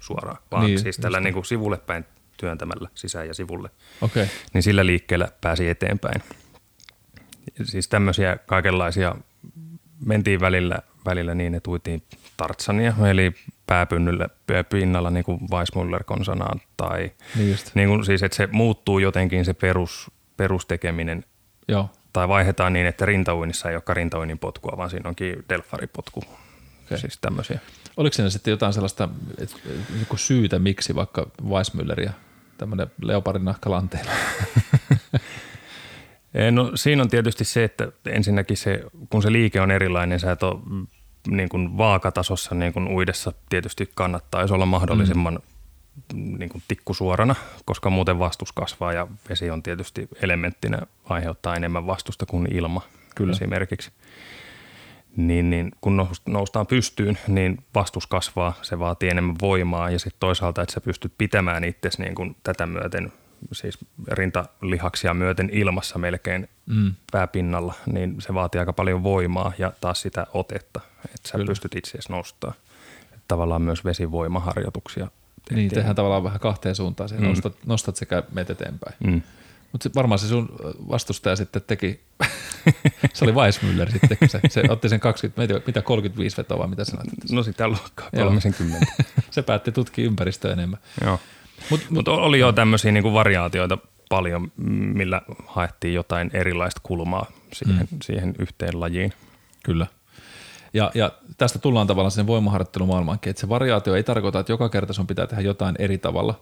suoraan, 0.00 0.38
vaan 0.50 0.66
niin, 0.66 0.78
siis 0.78 0.96
tällä 0.96 1.20
niin 1.20 1.34
kuin 1.34 1.44
sivulle 1.44 1.78
päin 1.78 2.04
työntämällä 2.36 2.88
sisään 2.94 3.28
ja 3.28 3.34
sivulle. 3.34 3.70
Okay. 4.00 4.26
Niin 4.52 4.62
sillä 4.62 4.86
liikkeellä 4.86 5.28
pääsi 5.40 5.68
eteenpäin. 5.68 6.22
Siis 7.62 7.88
tämmöisiä 7.88 8.36
kaikenlaisia, 8.46 9.14
mentiin 10.06 10.40
välillä, 10.40 10.78
välillä 11.04 11.34
niin, 11.34 11.54
että 11.54 11.70
uitiin 11.70 12.02
tartsania, 12.36 12.94
eli 13.10 13.34
pääpynnyllä 13.66 14.28
pinnalla 14.70 15.10
niin 15.10 15.24
kuin 15.24 15.40
Weissmuller 15.52 16.04
konsanaan, 16.04 16.60
tai 16.76 17.10
niin, 17.36 17.56
niin 17.74 17.88
kuin, 17.88 18.04
siis, 18.04 18.22
että 18.22 18.36
se 18.36 18.48
muuttuu 18.52 18.98
jotenkin 18.98 19.44
se 19.44 19.54
perus, 19.54 20.10
perustekeminen 20.36 21.24
Joo 21.68 21.90
tai 22.16 22.28
vaihdetaan 22.28 22.72
niin, 22.72 22.86
että 22.86 23.06
rintauinnissa 23.06 23.68
ei 23.68 23.74
olekaan 23.74 23.96
rintauinnin 23.96 24.38
potkua, 24.38 24.74
vaan 24.76 24.90
siinä 24.90 25.08
onkin 25.08 25.44
delfaripotku. 25.48 26.20
Okay. 26.86 26.98
Siis 26.98 27.18
tämmöisiä. 27.20 27.58
Oliko 27.96 28.14
siinä 28.14 28.30
sitten 28.30 28.50
jotain 28.50 28.72
sellaista 28.72 29.08
joku 30.00 30.16
syytä, 30.16 30.58
miksi 30.58 30.94
vaikka 30.94 31.26
Weissmülleria 31.42 32.10
tämmöinen 32.58 32.86
leopardin 33.02 33.44
nahkalanteella? 33.44 34.10
no 36.50 36.72
siinä 36.74 37.02
on 37.02 37.08
tietysti 37.08 37.44
se, 37.44 37.64
että 37.64 37.92
ensinnäkin 38.06 38.56
se, 38.56 38.82
kun 39.10 39.22
se 39.22 39.32
liike 39.32 39.60
on 39.60 39.70
erilainen, 39.70 40.20
sä 40.20 40.32
et 40.32 40.42
ole 40.42 40.58
niin 41.30 41.48
kuin 41.48 41.78
vaakatasossa 41.78 42.54
niin 42.54 42.72
kuin 42.72 42.88
uidessa 42.88 43.32
tietysti 43.48 43.90
kannattaisi 43.94 44.54
olla 44.54 44.66
mahdollisimman 44.66 45.34
mm 45.34 45.56
niin 46.14 46.48
kuin 46.48 46.62
tikkusuorana, 46.68 47.34
koska 47.64 47.90
muuten 47.90 48.18
vastus 48.18 48.52
kasvaa 48.52 48.92
ja 48.92 49.06
vesi 49.28 49.50
on 49.50 49.62
tietysti 49.62 50.08
elementtinä 50.22 50.78
aiheuttaa 51.04 51.56
enemmän 51.56 51.86
vastusta 51.86 52.26
kuin 52.26 52.54
ilma 52.54 52.82
Kyllä. 53.14 53.32
esimerkiksi. 53.32 53.90
Niin, 55.16 55.50
niin 55.50 55.72
kun 55.80 56.08
noustaan 56.26 56.66
pystyyn, 56.66 57.18
niin 57.28 57.64
vastus 57.74 58.06
kasvaa, 58.06 58.52
se 58.62 58.78
vaatii 58.78 59.08
enemmän 59.08 59.36
voimaa 59.40 59.90
ja 59.90 59.98
sitten 59.98 60.20
toisaalta, 60.20 60.62
että 60.62 60.72
sä 60.72 60.80
pystyt 60.80 61.12
pitämään 61.18 61.64
itsesi 61.64 62.02
niin 62.02 62.14
kuin 62.14 62.36
tätä 62.42 62.66
myöten, 62.66 63.12
siis 63.52 63.78
rintalihaksia 64.08 65.14
myöten 65.14 65.50
ilmassa 65.52 65.98
melkein 65.98 66.48
mm. 66.66 66.94
pääpinnalla, 67.12 67.74
niin 67.92 68.16
se 68.18 68.34
vaatii 68.34 68.58
aika 68.58 68.72
paljon 68.72 69.02
voimaa 69.02 69.52
ja 69.58 69.72
taas 69.80 70.02
sitä 70.02 70.26
otetta, 70.34 70.80
että 71.04 71.28
sä 71.28 71.32
Kyllä. 71.32 71.46
pystyt 71.46 71.74
itseäsi 71.74 72.12
nostaa. 72.12 72.52
Tavallaan 73.28 73.62
myös 73.62 73.84
vesivoimaharjoituksia 73.84 75.08
niin, 75.50 75.70
tehdään 75.70 75.96
tavallaan 75.96 76.24
vähän 76.24 76.40
kahteen 76.40 76.74
suuntaan. 76.74 77.10
Mm. 77.18 77.24
Nostat, 77.26 77.54
nostat 77.66 77.96
sekä 77.96 78.22
meet 78.32 78.50
eteenpäin. 78.50 78.96
Mm. 79.04 79.22
Mutta 79.72 79.90
varmaan 79.94 80.18
se 80.18 80.28
sun 80.28 80.48
vastustaja 80.88 81.36
sitten 81.36 81.62
teki, 81.66 82.00
se 83.14 83.24
oli 83.24 83.32
Weissmüller 83.32 83.92
sitten, 83.92 84.28
se, 84.28 84.40
se 84.48 84.62
otti 84.68 84.88
sen 84.88 85.00
20, 85.00 85.60
mitä 85.66 85.82
35 85.82 86.36
vetoa 86.36 86.58
vai 86.58 86.68
mitä 86.68 86.84
sä 86.84 86.96
No 87.30 87.42
sitä 87.42 87.68
luokkaa, 87.68 88.10
30. 88.10 88.86
se 89.30 89.42
päätti 89.42 89.72
tutkia 89.72 90.04
ympäristöä 90.04 90.52
enemmän. 90.52 90.80
Joo. 91.04 91.20
Mutta 91.70 91.86
mut, 91.90 92.08
mut 92.08 92.08
oli 92.08 92.38
jo 92.38 92.52
tämmöisiä 92.52 92.92
niinku 92.92 93.12
variaatioita 93.12 93.78
paljon, 94.08 94.52
millä 94.94 95.22
haettiin 95.46 95.94
jotain 95.94 96.30
erilaista 96.32 96.80
kulmaa 96.84 97.26
siihen, 97.52 97.88
mm. 97.90 97.98
siihen 98.02 98.34
yhteen 98.38 98.80
lajiin. 98.80 99.12
Kyllä. 99.64 99.86
Ja, 100.74 100.90
ja 100.94 101.12
tästä 101.38 101.58
tullaan 101.58 101.86
tavallaan 101.86 102.10
sen 102.10 102.26
voimaharjoittelumaailmankin, 102.26 103.30
että 103.30 103.40
se 103.40 103.48
variaatio 103.48 103.94
ei 103.94 104.02
tarkoita, 104.02 104.40
että 104.40 104.52
joka 104.52 104.68
kerta 104.68 104.92
sun 104.92 105.06
pitää 105.06 105.26
tehdä 105.26 105.42
jotain 105.42 105.76
eri 105.78 105.98
tavalla, 105.98 106.40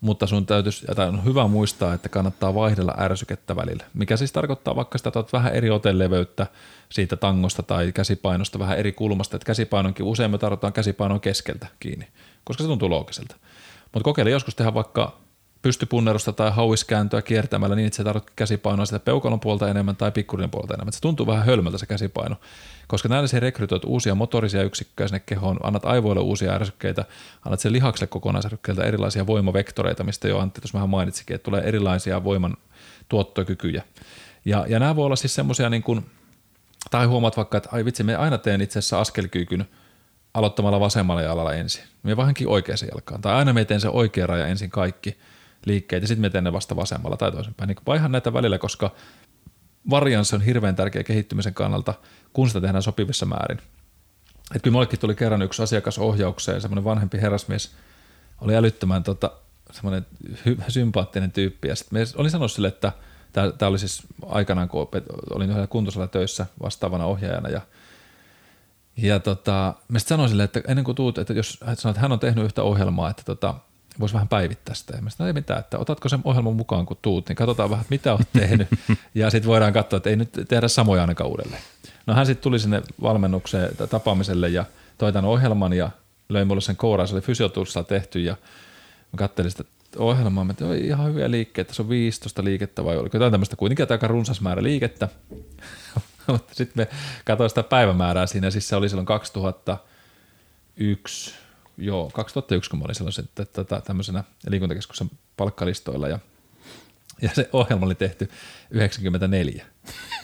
mutta 0.00 0.26
sun 0.26 0.46
täytyisi, 0.46 0.86
tai 0.86 1.08
on 1.08 1.24
hyvä 1.24 1.46
muistaa, 1.46 1.94
että 1.94 2.08
kannattaa 2.08 2.54
vaihdella 2.54 2.94
ärsykettä 2.98 3.56
välillä, 3.56 3.84
mikä 3.94 4.16
siis 4.16 4.32
tarkoittaa 4.32 4.76
vaikka 4.76 4.98
sitä, 4.98 5.08
että 5.08 5.32
vähän 5.32 5.54
eri 5.54 5.70
oteleveyttä 5.70 6.46
siitä 6.88 7.16
tangosta 7.16 7.62
tai 7.62 7.92
käsipainosta 7.92 8.58
vähän 8.58 8.78
eri 8.78 8.92
kulmasta, 8.92 9.36
että 9.36 9.46
käsipainonkin 9.46 10.06
usein 10.06 10.30
me 10.30 10.38
tarvitaan 10.38 10.72
käsipainon 10.72 11.20
keskeltä 11.20 11.66
kiinni, 11.80 12.08
koska 12.44 12.62
se 12.62 12.68
tuntuu 12.68 12.90
loogiselta. 12.90 13.36
Mutta 13.94 14.04
kokeile 14.04 14.30
joskus 14.30 14.54
tehdä 14.54 14.74
vaikka 14.74 15.24
pystypunnerusta 15.62 16.32
tai 16.32 16.50
hauiskääntöä 16.50 17.22
kiertämällä 17.22 17.76
niin, 17.76 17.86
että 17.86 17.96
se 17.96 18.04
tarvitsee 18.04 18.32
käsipainoa 18.36 18.86
sitä 18.86 18.98
peukalon 18.98 19.40
puolta 19.40 19.68
enemmän 19.68 19.96
tai 19.96 20.12
pikkurin 20.12 20.50
puolta 20.50 20.74
enemmän. 20.74 20.92
Se 20.92 21.00
tuntuu 21.00 21.26
vähän 21.26 21.46
hölmöltä 21.46 21.78
se 21.78 21.86
käsipaino, 21.86 22.36
koska 22.86 23.08
näillä 23.08 23.26
se 23.26 23.40
rekrytoit 23.40 23.84
uusia 23.84 24.14
motorisia 24.14 24.62
yksikköjä 24.62 25.08
sinne 25.08 25.22
kehoon, 25.26 25.56
annat 25.62 25.84
aivoille 25.84 26.22
uusia 26.22 26.52
ärsykkeitä, 26.52 27.04
annat 27.44 27.60
sen 27.60 27.72
lihakselle 27.72 28.06
kokonaisärkykkeiltä 28.06 28.84
erilaisia 28.84 29.26
voimavektoreita, 29.26 30.04
mistä 30.04 30.28
jo 30.28 30.38
Antti 30.38 30.60
tuossa 30.60 30.76
vähän 30.76 30.90
mainitsikin, 30.90 31.34
että 31.34 31.44
tulee 31.44 31.62
erilaisia 31.62 32.24
voiman 32.24 32.56
tuottokykyjä. 33.08 33.82
Ja, 34.44 34.66
ja 34.68 34.78
nämä 34.78 34.96
voi 34.96 35.06
olla 35.06 35.16
siis 35.16 35.34
semmoisia 35.34 35.70
niin 35.70 35.82
kuin, 35.82 36.06
tai 36.90 37.06
huomaat 37.06 37.36
vaikka, 37.36 37.58
että 37.58 37.68
ai 37.72 37.84
vitsi, 37.84 38.02
me 38.02 38.16
aina 38.16 38.38
teen 38.38 38.60
itse 38.60 38.78
asiassa 38.78 39.00
askelkyykyn 39.00 39.64
aloittamalla 40.34 40.80
vasemmalla 40.80 41.22
jalalla 41.22 41.52
ensin. 41.52 41.84
Me 42.02 42.16
vähänkin 42.16 42.48
oikeaan 42.48 42.78
jalkaan. 42.92 43.20
Tai 43.20 43.34
aina 43.34 43.52
me 43.52 43.64
teen 43.64 43.80
se 43.80 43.88
oikea 43.88 44.26
raja 44.26 44.46
ensin 44.46 44.70
kaikki 44.70 45.18
liikkeet 45.66 46.02
ja 46.02 46.08
sitten 46.08 46.20
me 46.22 46.30
teen 46.30 46.44
ne 46.44 46.52
vasta 46.52 46.76
vasemmalla 46.76 47.16
tai 47.16 47.32
toisinpäin. 47.32 47.68
Niin 47.68 47.76
vaihan 47.86 48.12
näitä 48.12 48.32
välillä, 48.32 48.58
koska 48.58 48.90
varianssi 49.90 50.36
on 50.36 50.42
hirveän 50.42 50.76
tärkeä 50.76 51.02
kehittymisen 51.02 51.54
kannalta, 51.54 51.94
kun 52.32 52.48
sitä 52.48 52.60
tehdään 52.60 52.82
sopivissa 52.82 53.26
määrin. 53.26 53.58
Et 54.54 54.62
kyllä 54.62 54.72
mullekin 54.72 54.98
tuli 54.98 55.14
kerran 55.14 55.42
yksi 55.42 55.62
asiakas 55.62 55.98
ohjaukseen, 55.98 56.60
semmoinen 56.60 56.84
vanhempi 56.84 57.20
herrasmies, 57.20 57.74
oli 58.40 58.56
älyttömän 58.56 59.02
tota, 59.02 59.30
semmoinen 59.72 60.06
hy- 60.46 60.62
sympaattinen 60.68 61.32
tyyppi. 61.32 61.68
Ja 61.68 61.76
sitten 61.76 62.06
olin 62.16 62.30
sanonut 62.30 62.52
sille, 62.52 62.68
että 62.68 62.92
tämä 63.32 63.68
oli 63.68 63.78
siis 63.78 64.02
aikanaan, 64.26 64.68
kun 64.68 64.88
olin 65.30 65.50
yhdellä 65.50 65.66
kuntosalla 65.66 66.06
töissä 66.06 66.46
vastaavana 66.62 67.04
ohjaajana 67.04 67.48
ja 67.48 67.60
ja 68.96 69.20
tota, 69.20 69.74
mä 69.88 69.98
sitten 69.98 70.08
sanoin 70.08 70.28
sille, 70.28 70.44
että 70.44 70.60
ennen 70.68 70.84
kuin 70.84 70.94
tuut, 70.94 71.18
että 71.18 71.32
jos 71.32 71.58
hän 71.64 71.76
sanoo, 71.76 71.90
että 71.90 72.00
hän 72.00 72.12
on 72.12 72.18
tehnyt 72.18 72.44
yhtä 72.44 72.62
ohjelmaa, 72.62 73.10
että 73.10 73.22
tota, 73.24 73.54
voisi 74.00 74.14
vähän 74.14 74.28
päivittää 74.28 74.74
sitä. 74.74 74.96
Ja 74.96 75.02
mä 75.02 75.10
sanoin, 75.10 75.28
ei 75.28 75.32
mitään, 75.32 75.60
että 75.60 75.78
otatko 75.78 76.08
sen 76.08 76.20
ohjelman 76.24 76.56
mukaan, 76.56 76.86
kun 76.86 76.96
tuut, 77.02 77.28
niin 77.28 77.36
katsotaan 77.36 77.70
vähän, 77.70 77.84
mitä 77.90 78.12
olet 78.12 78.28
tehnyt. 78.40 78.68
ja 79.14 79.30
sitten 79.30 79.48
voidaan 79.48 79.72
katsoa, 79.72 79.96
että 79.96 80.10
ei 80.10 80.16
nyt 80.16 80.30
tehdä 80.48 80.68
samoja 80.68 81.02
ainakaan 81.02 81.30
uudelleen. 81.30 81.62
No 82.06 82.14
hän 82.14 82.26
sitten 82.26 82.42
tuli 82.42 82.58
sinne 82.58 82.82
valmennukseen 83.02 83.70
tapaamiselle 83.90 84.48
ja 84.48 84.64
toi 84.98 85.12
tämän 85.12 85.30
ohjelman 85.30 85.72
ja 85.72 85.90
löi 86.28 86.44
mulle 86.44 86.60
sen 86.60 86.76
kouraan, 86.76 87.08
se 87.08 87.14
oli 87.14 87.22
fysiotuussilla 87.22 87.84
tehty 87.84 88.20
ja 88.20 88.36
mä 89.12 89.16
katselin 89.16 89.50
sitä 89.50 89.64
ohjelmaa, 89.96 90.46
että 90.50 90.66
oli 90.66 90.80
ihan 90.80 91.06
hyviä 91.06 91.30
liikkeitä, 91.30 91.74
se 91.74 91.82
on 91.82 91.88
15 91.88 92.44
liikettä 92.44 92.84
vai 92.84 92.96
oliko 92.96 93.16
jotain 93.16 93.32
tämmöistä 93.32 93.56
kuitenkin 93.56 93.86
aika 93.90 94.08
runsas 94.08 94.40
määrä 94.40 94.62
liikettä. 94.62 95.08
Mutta 96.32 96.54
sitten 96.54 96.82
me 96.82 96.88
katsoin 97.24 97.50
sitä 97.50 97.62
päivämäärää 97.62 98.26
siinä, 98.26 98.50
siis 98.50 98.68
se 98.68 98.76
oli 98.76 98.88
silloin 98.88 99.06
2001, 99.06 101.34
joo, 101.78 102.10
2001, 102.10 102.70
kun 102.70 102.78
mä 102.78 102.84
olin 102.84 102.96
tätä, 103.34 103.80
tämmöisenä 103.80 104.24
liikuntakeskuksen 104.48 105.10
palkkalistoilla 105.36 106.08
ja, 106.08 106.18
ja 107.22 107.30
se 107.34 107.48
ohjelma 107.52 107.86
oli 107.86 107.94
tehty 107.94 108.30
94. 108.70 109.66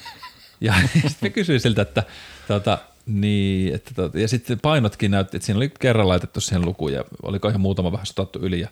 ja 0.60 0.74
sitten 0.92 1.12
me 1.20 1.30
kysyin 1.30 1.60
siltä, 1.60 1.82
että 1.82 2.02
tota, 2.48 2.78
niin, 3.06 3.74
että 3.74 3.94
tota, 3.94 4.18
ja 4.18 4.28
sitten 4.28 4.60
painotkin 4.60 5.10
näytti, 5.10 5.36
että 5.36 5.46
siinä 5.46 5.58
oli 5.58 5.72
kerran 5.80 6.08
laitettu 6.08 6.40
siihen 6.40 6.64
lukuun 6.64 6.92
ja 6.92 7.04
oliko 7.22 7.48
ihan 7.48 7.60
muutama 7.60 7.92
vähän 7.92 8.06
sotattu 8.06 8.38
yli 8.38 8.60
ja 8.60 8.68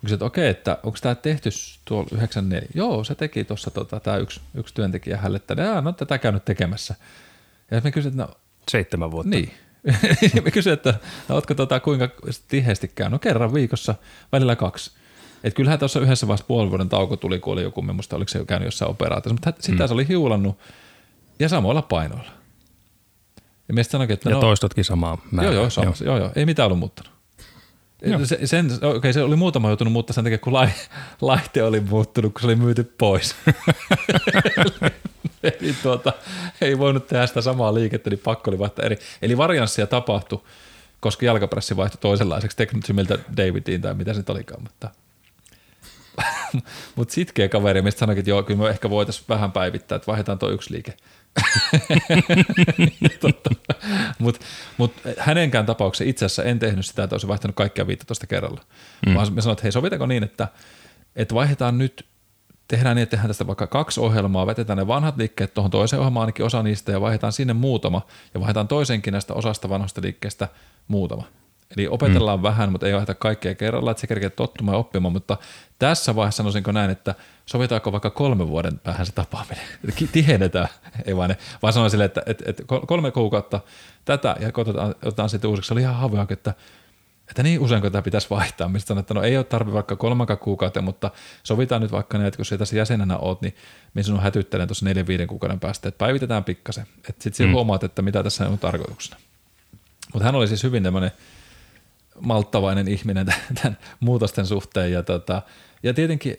Kysyin, 0.00 0.14
että 0.14 0.24
okei, 0.24 0.48
että 0.48 0.78
onko 0.82 0.98
tämä 1.02 1.14
tehty 1.14 1.50
tuolla 1.84 2.08
94? 2.12 2.68
Joo, 2.74 3.04
se 3.04 3.14
teki 3.14 3.44
tuossa 3.44 3.70
tota, 3.70 4.00
tämä 4.00 4.16
yksi, 4.16 4.40
yksi 4.54 4.74
työntekijä 4.74 5.16
hänelle, 5.16 5.36
että 5.36 5.54
no 5.80 5.92
tätä 5.92 6.18
käynyt 6.18 6.44
tekemässä. 6.44 6.94
Ja 7.70 7.80
me 7.84 7.90
kysyin, 7.90 8.12
että 8.12 8.22
no, 8.22 8.40
Seitsemän 8.68 9.10
vuotta. 9.10 9.30
Niin. 9.30 9.52
me 10.44 10.50
kysyin, 10.50 10.74
että 10.74 10.94
no, 11.28 11.34
ootko 11.34 11.54
tota, 11.54 11.80
kuinka 11.80 12.08
tiheesti 12.48 12.88
käy? 12.94 13.10
No 13.10 13.18
kerran 13.18 13.54
viikossa, 13.54 13.94
välillä 14.32 14.56
kaksi. 14.56 14.90
Et 15.44 15.54
kyllähän 15.54 15.78
tuossa 15.78 16.00
yhdessä 16.00 16.26
vaiheessa 16.26 16.46
puolen 16.46 16.70
vuoden 16.70 16.88
tauko 16.88 17.16
tuli, 17.16 17.38
kun 17.38 17.52
oli 17.52 17.62
joku, 17.62 17.82
minusta 17.82 18.16
oliko 18.16 18.28
se 18.28 18.38
jo 18.38 18.44
käynyt 18.44 18.66
jossain 18.66 18.90
operaatiossa, 18.90 19.34
mutta 19.34 19.62
sitä 19.62 19.84
mm. 19.84 19.88
se 19.88 19.94
oli 19.94 20.08
hiulannut 20.08 20.58
ja 21.38 21.48
samoilla 21.48 21.82
painoilla. 21.82 22.30
Ja, 23.76 23.84
sanoikin, 23.84 24.14
että 24.14 24.28
ja 24.28 24.34
no, 24.34 24.40
toistotkin 24.40 24.84
samaa 24.84 25.18
määrää. 25.30 25.52
Joo, 25.52 25.62
joo, 25.62 25.70
sama, 25.70 25.86
joo. 25.86 25.94
joo, 26.00 26.18
joo, 26.18 26.32
ei 26.36 26.46
mitään 26.46 26.66
ollut 26.66 26.78
muuttunut. 28.06 28.28
Se, 28.28 28.46
sen, 28.46 28.70
okay, 28.82 29.12
se 29.12 29.22
oli 29.22 29.36
muutama 29.36 29.68
joutunut 29.68 29.92
muuttaa 29.92 30.14
sen 30.14 30.24
takia, 30.24 30.38
kun 30.38 30.52
lai, 30.52 30.68
laite 31.20 31.62
oli 31.62 31.80
muuttunut, 31.80 32.32
kun 32.32 32.40
se 32.40 32.46
oli 32.46 32.56
myyty 32.56 32.94
pois. 32.98 33.36
Eli 35.42 35.74
tuota, 35.82 36.12
ei 36.60 36.78
voinut 36.78 37.06
tehdä 37.06 37.26
sitä 37.26 37.40
samaa 37.40 37.74
liikettä, 37.74 38.10
niin 38.10 38.20
pakko 38.24 38.50
oli 38.50 38.58
vaihtaa 38.58 38.84
eri. 38.84 38.98
Eli 39.22 39.36
varianssia 39.36 39.86
tapahtui, 39.86 40.40
koska 41.00 41.26
jalkapressi 41.26 41.76
vaihtui 41.76 41.98
toisenlaiseksi 42.00 42.56
teknisymiltä 42.56 43.18
Davidin 43.36 43.82
tai 43.82 43.94
mitä 43.94 44.12
se 44.12 44.18
nyt 44.18 44.30
olikaan, 44.30 44.62
mutta 44.62 44.90
mutta 46.96 47.14
sitkeä 47.14 47.48
kaveri, 47.48 47.82
mistä 47.82 47.98
sanoikin, 47.98 48.20
että 48.20 48.30
joo, 48.30 48.42
kyllä 48.42 48.62
me 48.62 48.70
ehkä 48.70 48.90
voitaisiin 48.90 49.24
vähän 49.28 49.52
päivittää, 49.52 49.96
että 49.96 50.06
vaihdetaan 50.06 50.38
tuo 50.38 50.50
yksi 50.50 50.74
liike. 50.74 50.94
Mutta 54.18 54.40
mut 54.78 54.94
hänenkään 55.18 55.66
tapauksessa 55.66 56.10
itse 56.10 56.24
asiassa 56.24 56.44
en 56.44 56.58
tehnyt 56.58 56.86
sitä, 56.86 57.02
että 57.02 57.14
olisi 57.14 57.28
vaihtanut 57.28 57.56
kaikkia 57.56 57.86
15 57.86 58.26
kerralla. 58.26 58.60
Mm. 59.06 59.14
Vaan 59.14 59.32
me 59.32 59.40
sanoin, 59.40 59.54
että 59.54 59.62
hei 59.62 59.72
sovitako 59.72 60.06
niin, 60.06 60.24
että, 60.24 60.48
että 61.16 61.34
vaihdetaan 61.34 61.78
nyt, 61.78 62.06
tehdään 62.68 62.96
niin, 62.96 63.02
että 63.02 63.10
tehdään 63.10 63.28
tästä 63.28 63.46
vaikka 63.46 63.66
kaksi 63.66 64.00
ohjelmaa, 64.00 64.46
vetetään 64.46 64.76
ne 64.76 64.86
vanhat 64.86 65.16
liikkeet 65.16 65.54
tuohon 65.54 65.70
toiseen 65.70 66.00
ohjelmaan 66.00 66.22
ainakin 66.22 66.46
osa 66.46 66.62
niistä 66.62 66.92
ja 66.92 67.00
vaihdetaan 67.00 67.32
sinne 67.32 67.52
muutama 67.52 68.06
ja 68.34 68.40
vaihdetaan 68.40 68.68
toisenkin 68.68 69.12
näistä 69.12 69.34
osasta 69.34 69.68
vanhoista 69.68 70.02
liikkeestä 70.02 70.48
muutama. 70.88 71.24
Eli 71.76 71.88
opetellaan 71.88 72.38
mm. 72.38 72.42
vähän, 72.42 72.72
mutta 72.72 72.86
ei 72.86 72.94
vaihda 72.94 73.14
kaikkea 73.14 73.54
kerralla, 73.54 73.90
että 73.90 74.00
se 74.00 74.06
kerkee 74.06 74.30
tottumaan 74.30 74.74
ja 74.74 74.78
oppimaan, 74.78 75.12
mutta 75.12 75.36
tässä 75.78 76.16
vaiheessa 76.16 76.36
sanoisinko 76.36 76.72
näin, 76.72 76.90
että 76.90 77.14
sovitaanko 77.46 77.92
vaikka 77.92 78.10
kolme 78.10 78.48
vuoden 78.48 78.78
päähän 78.78 79.06
se 79.06 79.12
tapaaminen, 79.12 79.64
tihennetään, 80.12 80.68
ei 81.04 81.16
vaan, 81.16 81.30
ne, 81.30 81.36
vaan 81.62 81.72
sanoin 81.72 81.90
sille, 81.90 82.04
että, 82.04 82.22
että, 82.26 82.44
että 82.46 82.62
kolme 82.86 83.10
kuukautta 83.10 83.60
tätä 84.04 84.36
ja 84.40 84.50
otetaan, 84.56 84.94
otetaan 85.02 85.28
sitten 85.28 85.50
uusiksi, 85.50 85.68
se 85.68 85.74
oli 85.74 85.80
ihan 85.80 85.94
havea, 85.94 86.26
että 86.30 86.54
että 87.28 87.42
niin 87.42 87.60
usein 87.60 87.82
kun 87.82 87.92
tämä 87.92 88.02
pitäisi 88.02 88.30
vaihtaa, 88.30 88.68
mistä 88.68 88.88
sanoin, 88.88 89.00
että 89.00 89.14
no 89.14 89.22
ei 89.22 89.36
ole 89.36 89.44
tarve 89.44 89.72
vaikka 89.72 89.96
kolmankaan 89.96 90.38
kuukautta, 90.38 90.82
mutta 90.82 91.10
sovitaan 91.42 91.82
nyt 91.82 91.92
vaikka 91.92 92.18
näin, 92.18 92.28
että 92.28 92.36
kun 92.36 92.44
sinä 92.44 92.58
tässä 92.58 92.76
jäsenenä 92.76 93.18
oot, 93.18 93.42
niin 93.42 93.54
minä 93.94 94.02
sinun 94.02 94.20
hätyttelen 94.20 94.68
tuossa 94.68 94.84
neljän 94.84 95.06
viiden 95.06 95.26
kuukauden 95.26 95.60
päästä, 95.60 95.88
että 95.88 95.98
päivitetään 95.98 96.44
pikkasen, 96.44 96.86
että 97.08 97.22
sitten 97.22 97.46
mm. 97.46 97.52
huomaat, 97.52 97.84
että 97.84 98.02
mitä 98.02 98.22
tässä 98.22 98.48
on 98.48 98.58
tarkoituksena. 98.58 99.20
Mutta 100.12 100.24
hän 100.24 100.34
oli 100.34 100.48
siis 100.48 100.62
hyvin 100.62 100.82
tämmöinen 100.82 101.10
malttavainen 102.20 102.88
ihminen 102.88 103.26
tämän 103.62 103.78
muutosten 104.00 104.46
suhteen. 104.46 104.92
Ja, 104.92 105.02
tota, 105.02 105.42
ja 105.82 105.94
tietenkin 105.94 106.34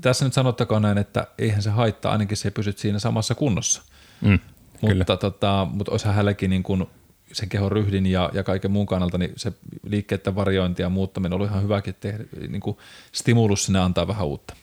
tässä 0.00 0.24
nyt 0.24 0.34
sanottakoon 0.34 0.82
näin, 0.82 0.98
että 0.98 1.26
eihän 1.38 1.62
se 1.62 1.70
haittaa, 1.70 2.12
ainakin 2.12 2.36
se 2.36 2.50
pysyt 2.50 2.78
siinä 2.78 2.98
samassa 2.98 3.34
kunnossa. 3.34 3.82
Mm, 4.20 4.38
mutta, 4.80 5.16
tota, 5.16 5.66
mutta 5.70 5.92
olisi 5.92 6.06
hänelläkin 6.06 6.50
niin 6.50 6.62
kuin 6.62 6.86
sen 7.32 7.48
kehon 7.48 7.72
ryhdin 7.72 8.06
ja, 8.06 8.30
ja 8.32 8.42
kaiken 8.42 8.70
muun 8.70 8.86
kannalta, 8.86 9.18
niin 9.18 9.32
se 9.36 9.52
liikkeiden 9.82 10.34
variointi 10.34 10.82
ja 10.82 10.88
muuttaminen 10.88 11.32
oli 11.32 11.44
ihan 11.44 11.62
hyväkin 11.62 11.94
tehdä, 12.00 12.24
niin 12.48 12.60
kuin 12.60 12.76
stimulus 13.12 13.64
sinne 13.64 13.78
antaa 13.78 14.08
vähän 14.08 14.26
uutta. 14.26 14.54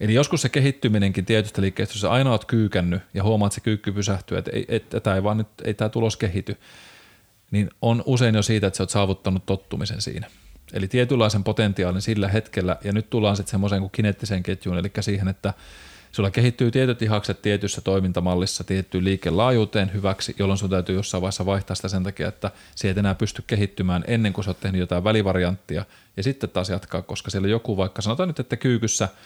Eli 0.00 0.14
joskus 0.14 0.42
se 0.42 0.48
kehittyminenkin 0.48 1.24
tietystä 1.24 1.62
liikkeestä, 1.62 1.94
jos 1.94 2.00
sä 2.00 2.10
aina 2.10 2.30
oot 2.30 2.44
kyykännyt 2.44 3.02
ja 3.14 3.22
huomaat, 3.22 3.50
että 3.50 3.54
se 3.54 3.60
kyykky 3.60 3.92
pysähtyy, 3.92 4.38
että 4.38 4.50
ei, 4.50 4.64
että 4.68 5.00
tämä 5.00 5.16
ei 5.16 5.22
vaan 5.22 5.36
nyt, 5.36 5.48
ei 5.64 5.74
tämä 5.74 5.88
tulos 5.88 6.16
kehity, 6.16 6.56
niin 7.52 7.70
on 7.82 8.02
usein 8.06 8.34
jo 8.34 8.42
siitä, 8.42 8.66
että 8.66 8.76
sä 8.76 8.82
oot 8.82 8.90
saavuttanut 8.90 9.46
tottumisen 9.46 10.00
siinä. 10.00 10.26
Eli 10.72 10.88
tietynlaisen 10.88 11.44
potentiaalin 11.44 12.02
sillä 12.02 12.28
hetkellä, 12.28 12.76
ja 12.84 12.92
nyt 12.92 13.10
tullaan 13.10 13.36
sitten 13.36 13.50
semmoiseen 13.50 13.80
kuin 13.80 13.90
kineettiseen 13.90 14.42
ketjuun, 14.42 14.78
eli 14.78 14.90
siihen, 15.00 15.28
että 15.28 15.54
sulla 16.12 16.30
kehittyy 16.30 16.70
tietyt 16.70 17.02
ihakset 17.02 17.42
tietyssä 17.42 17.80
toimintamallissa 17.80 18.64
tiettyyn 18.64 19.04
liikelaajuuteen 19.04 19.92
hyväksi, 19.92 20.34
jolloin 20.38 20.58
sun 20.58 20.70
täytyy 20.70 20.94
jossain 20.94 21.22
vaiheessa 21.22 21.46
vaihtaa 21.46 21.76
sitä 21.76 21.88
sen 21.88 22.02
takia, 22.04 22.28
että 22.28 22.50
sä 22.74 22.90
et 22.90 22.98
enää 22.98 23.14
pysty 23.14 23.44
kehittymään 23.46 24.04
ennen 24.06 24.32
kuin 24.32 24.44
sä 24.44 24.50
oot 24.50 24.60
tehnyt 24.60 24.80
jotain 24.80 25.04
välivarianttia, 25.04 25.84
ja 26.16 26.22
sitten 26.22 26.50
taas 26.50 26.68
jatkaa, 26.68 27.02
koska 27.02 27.30
siellä 27.30 27.48
joku 27.48 27.76
vaikka, 27.76 28.02
sanotaan 28.02 28.28
nyt, 28.28 28.40
että 28.40 28.56
kyykyssä– 28.56 29.08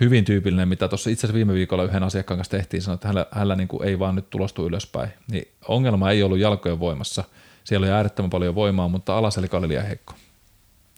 hyvin 0.00 0.24
tyypillinen, 0.24 0.68
mitä 0.68 0.88
tuossa 0.88 1.10
itse 1.10 1.20
asiassa 1.20 1.34
viime 1.34 1.54
viikolla 1.54 1.84
yhden 1.84 2.02
asiakkaan 2.02 2.38
kanssa 2.38 2.56
tehtiin, 2.56 2.82
sanoi, 2.82 2.94
että 2.94 3.08
hänellä, 3.08 3.26
hänellä 3.30 3.56
niin 3.56 3.68
kuin 3.68 3.88
ei 3.88 3.98
vaan 3.98 4.14
nyt 4.14 4.30
tulostu 4.30 4.66
ylöspäin. 4.66 5.10
Niin 5.30 5.48
ongelma 5.68 6.10
ei 6.10 6.22
ollut 6.22 6.38
jalkojen 6.38 6.80
voimassa. 6.80 7.24
Siellä 7.64 7.84
oli 7.84 7.92
äärettömän 7.92 8.30
paljon 8.30 8.54
voimaa, 8.54 8.88
mutta 8.88 9.18
alaselkä 9.18 9.56
oli 9.56 9.68
liian 9.68 9.86
heikko. 9.86 10.14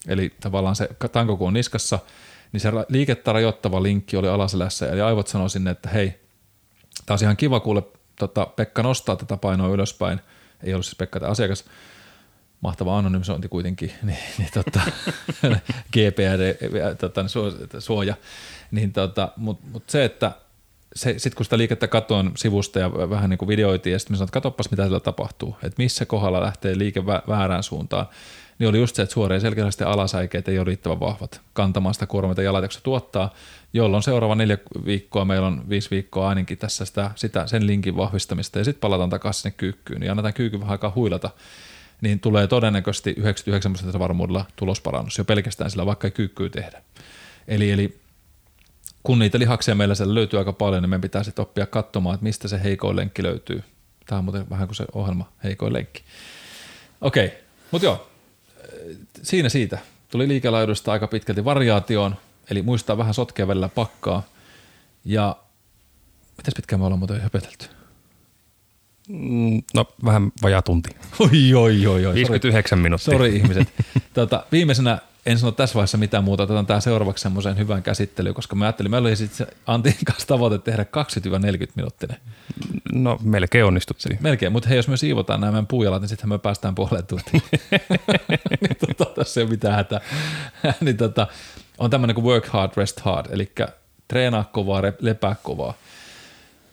Eli 0.08 0.32
tavallaan 0.40 0.76
se 0.76 0.88
tanko 1.12 1.36
kun 1.36 1.46
on 1.46 1.54
niskassa, 1.54 1.98
niin 2.52 2.60
se 2.60 2.72
liikettä 2.88 3.32
rajoittava 3.32 3.82
linkki 3.82 4.16
oli 4.16 4.28
alaselässä, 4.28 4.92
eli 4.92 5.00
aivot 5.00 5.28
sanoi 5.28 5.50
sinne, 5.50 5.70
että 5.70 5.88
hei, 5.88 6.20
taas 7.06 7.22
ihan 7.22 7.36
kiva 7.36 7.60
kuule 7.60 7.82
tota, 8.16 8.46
Pekka 8.46 8.82
nostaa 8.82 9.16
tätä 9.16 9.36
painoa 9.36 9.68
ylöspäin, 9.68 10.20
ei 10.62 10.74
ollut 10.74 10.86
siis 10.86 10.96
Pekka 10.96 11.20
tämä 11.20 11.32
asiakas, 11.32 11.64
mahtava 12.60 12.98
anonymisointi 12.98 13.48
kuitenkin, 13.48 13.92
niin, 14.02 14.18
niin 14.38 14.48
tota, 14.54 14.80
GPD, 15.92 16.54
tota, 16.98 17.24
suoja, 17.78 18.14
niin 18.70 18.92
tota, 18.92 19.32
mutta 19.36 19.66
mut 19.72 19.84
se, 19.86 20.04
että 20.04 20.32
sitten 20.94 21.32
kun 21.36 21.44
sitä 21.44 21.58
liikettä 21.58 21.88
katoin 21.88 22.30
sivusta 22.36 22.78
ja 22.78 22.92
vähän 22.92 23.30
niin 23.30 23.38
kuin 23.38 23.48
videoitiin, 23.48 23.92
ja 23.92 23.98
sitten 23.98 24.16
sanoin, 24.16 24.26
että 24.26 24.32
katoppas 24.32 24.70
mitä 24.70 24.82
siellä 24.82 25.00
tapahtuu, 25.00 25.56
että 25.62 25.82
missä 25.82 26.06
kohdalla 26.06 26.40
lähtee 26.40 26.78
liike 26.78 27.06
väärään 27.06 27.62
suuntaan, 27.62 28.06
niin 28.58 28.68
oli 28.68 28.78
just 28.78 28.96
se, 28.96 29.02
että 29.02 29.12
suoreen 29.12 29.40
selkeästi 29.40 29.84
alasäikeet 29.84 30.48
ei 30.48 30.58
ole 30.58 30.64
riittävän 30.64 31.00
vahvat 31.00 31.40
kantamaan 31.52 31.94
sitä 31.94 32.06
kuormaa, 32.06 32.30
mitä 32.30 32.42
jalat 32.42 32.80
tuottaa, 32.82 33.34
jolloin 33.72 34.02
seuraava 34.02 34.34
neljä 34.34 34.58
viikkoa, 34.84 35.24
meillä 35.24 35.46
on 35.46 35.68
viisi 35.68 35.90
viikkoa 35.90 36.28
ainakin 36.28 36.58
tässä 36.58 36.84
sitä, 36.84 37.10
sitä 37.14 37.46
sen 37.46 37.66
linkin 37.66 37.96
vahvistamista, 37.96 38.58
ja 38.58 38.64
sitten 38.64 38.80
palataan 38.80 39.10
takaisin 39.10 39.42
sinne 39.42 39.54
kyykkyyn, 39.56 40.02
ja 40.02 40.12
annetaan 40.12 40.34
kyykky 40.34 40.60
vähän 40.60 40.72
aikaa 40.72 40.92
huilata, 40.94 41.30
niin 42.00 42.20
tulee 42.20 42.46
todennäköisesti 42.46 43.10
99 43.10 43.72
prosenttia 43.72 43.98
varmuudella 43.98 44.44
tulosparannus 44.56 45.18
jo 45.18 45.24
pelkästään 45.24 45.70
sillä, 45.70 45.86
vaikka 45.86 46.06
ei 46.06 46.10
kyykkyä 46.10 46.48
tehdä. 46.48 46.82
Eli, 47.48 47.70
eli 47.70 48.00
kun 49.02 49.18
niitä 49.18 49.38
lihaksia 49.38 49.74
meillä 49.74 49.94
siellä 49.94 50.14
löytyy 50.14 50.38
aika 50.38 50.52
paljon, 50.52 50.82
niin 50.82 50.90
meidän 50.90 51.00
pitää 51.00 51.22
sitten 51.22 51.42
oppia 51.42 51.66
katsomaan, 51.66 52.14
että 52.14 52.24
mistä 52.24 52.48
se 52.48 52.62
heikoin 52.62 52.96
lenkki 52.96 53.22
löytyy. 53.22 53.62
Tämä 54.06 54.18
on 54.18 54.24
muuten 54.24 54.50
vähän 54.50 54.68
kuin 54.68 54.76
se 54.76 54.84
ohjelma, 54.94 55.32
heikoin 55.44 55.72
lenkki. 55.72 56.02
Okei, 57.00 57.32
mutta 57.70 57.86
joo, 57.86 58.10
siinä 59.22 59.48
siitä. 59.48 59.78
Tuli 60.08 60.28
liikelaajuudesta 60.28 60.92
aika 60.92 61.06
pitkälti 61.06 61.44
variaatioon, 61.44 62.16
eli 62.50 62.62
muistaa 62.62 62.98
vähän 62.98 63.14
sotkea 63.14 63.48
välillä 63.48 63.68
pakkaa. 63.68 64.22
Ja 65.04 65.36
mitäs 66.36 66.54
pitkään 66.54 66.80
me 66.80 66.86
ollaan 66.86 66.98
muuten 66.98 67.20
höpötelty? 67.20 67.79
Mm, 69.10 69.62
no 69.74 69.86
vähän 70.04 70.32
vajaa 70.42 70.62
tunti. 70.62 70.90
Oi, 71.18 71.54
oi, 71.54 71.86
oi, 71.86 72.06
oi. 72.06 72.14
59 72.14 72.70
sorry. 72.70 72.82
minuuttia. 72.82 73.12
Sori 73.12 73.36
ihmiset. 73.36 73.68
Tota, 74.14 74.44
viimeisenä 74.52 74.98
en 75.26 75.38
sano 75.38 75.52
tässä 75.52 75.74
vaiheessa 75.74 75.98
mitään 75.98 76.24
muuta, 76.24 76.42
otetaan 76.42 76.66
tämä 76.66 76.80
seuraavaksi 76.80 77.22
semmoisen 77.22 77.58
hyvän 77.58 77.82
käsittelyyn, 77.82 78.34
koska 78.34 78.56
mä 78.56 78.64
ajattelin, 78.64 78.90
meillä 78.90 79.06
oli 79.06 79.16
sitten 79.16 79.46
Antin 79.66 79.94
kanssa 80.04 80.26
tavoite 80.26 80.58
tehdä 80.58 80.86
20-40 81.66 81.72
minuuttinen. 81.74 82.16
No 82.92 83.18
melkein 83.22 83.64
onnistuttiin. 83.64 84.18
Melkein, 84.20 84.52
mutta 84.52 84.68
hei, 84.68 84.78
jos 84.78 84.88
me 84.88 84.96
siivotaan 84.96 85.40
nämä 85.40 85.52
meidän 85.52 85.66
puujalat, 85.66 86.02
niin 86.02 86.08
sitten 86.08 86.28
me 86.28 86.38
päästään 86.38 86.74
puoleen 86.74 87.06
tuntiin. 87.06 87.42
niin 88.60 88.76
tota, 88.96 89.14
tässä 89.14 89.40
ei 89.40 89.44
ole 89.44 89.50
mitään 89.50 89.74
hätää. 89.74 90.00
niin 90.80 90.96
tota, 90.96 91.26
on 91.78 91.90
tämmöinen 91.90 92.14
kuin 92.14 92.24
work 92.24 92.46
hard, 92.46 92.72
rest 92.76 93.00
hard, 93.00 93.26
eli 93.30 93.52
treenaa 94.08 94.44
kovaa, 94.44 94.82
lepää 95.00 95.36
kovaa. 95.42 95.74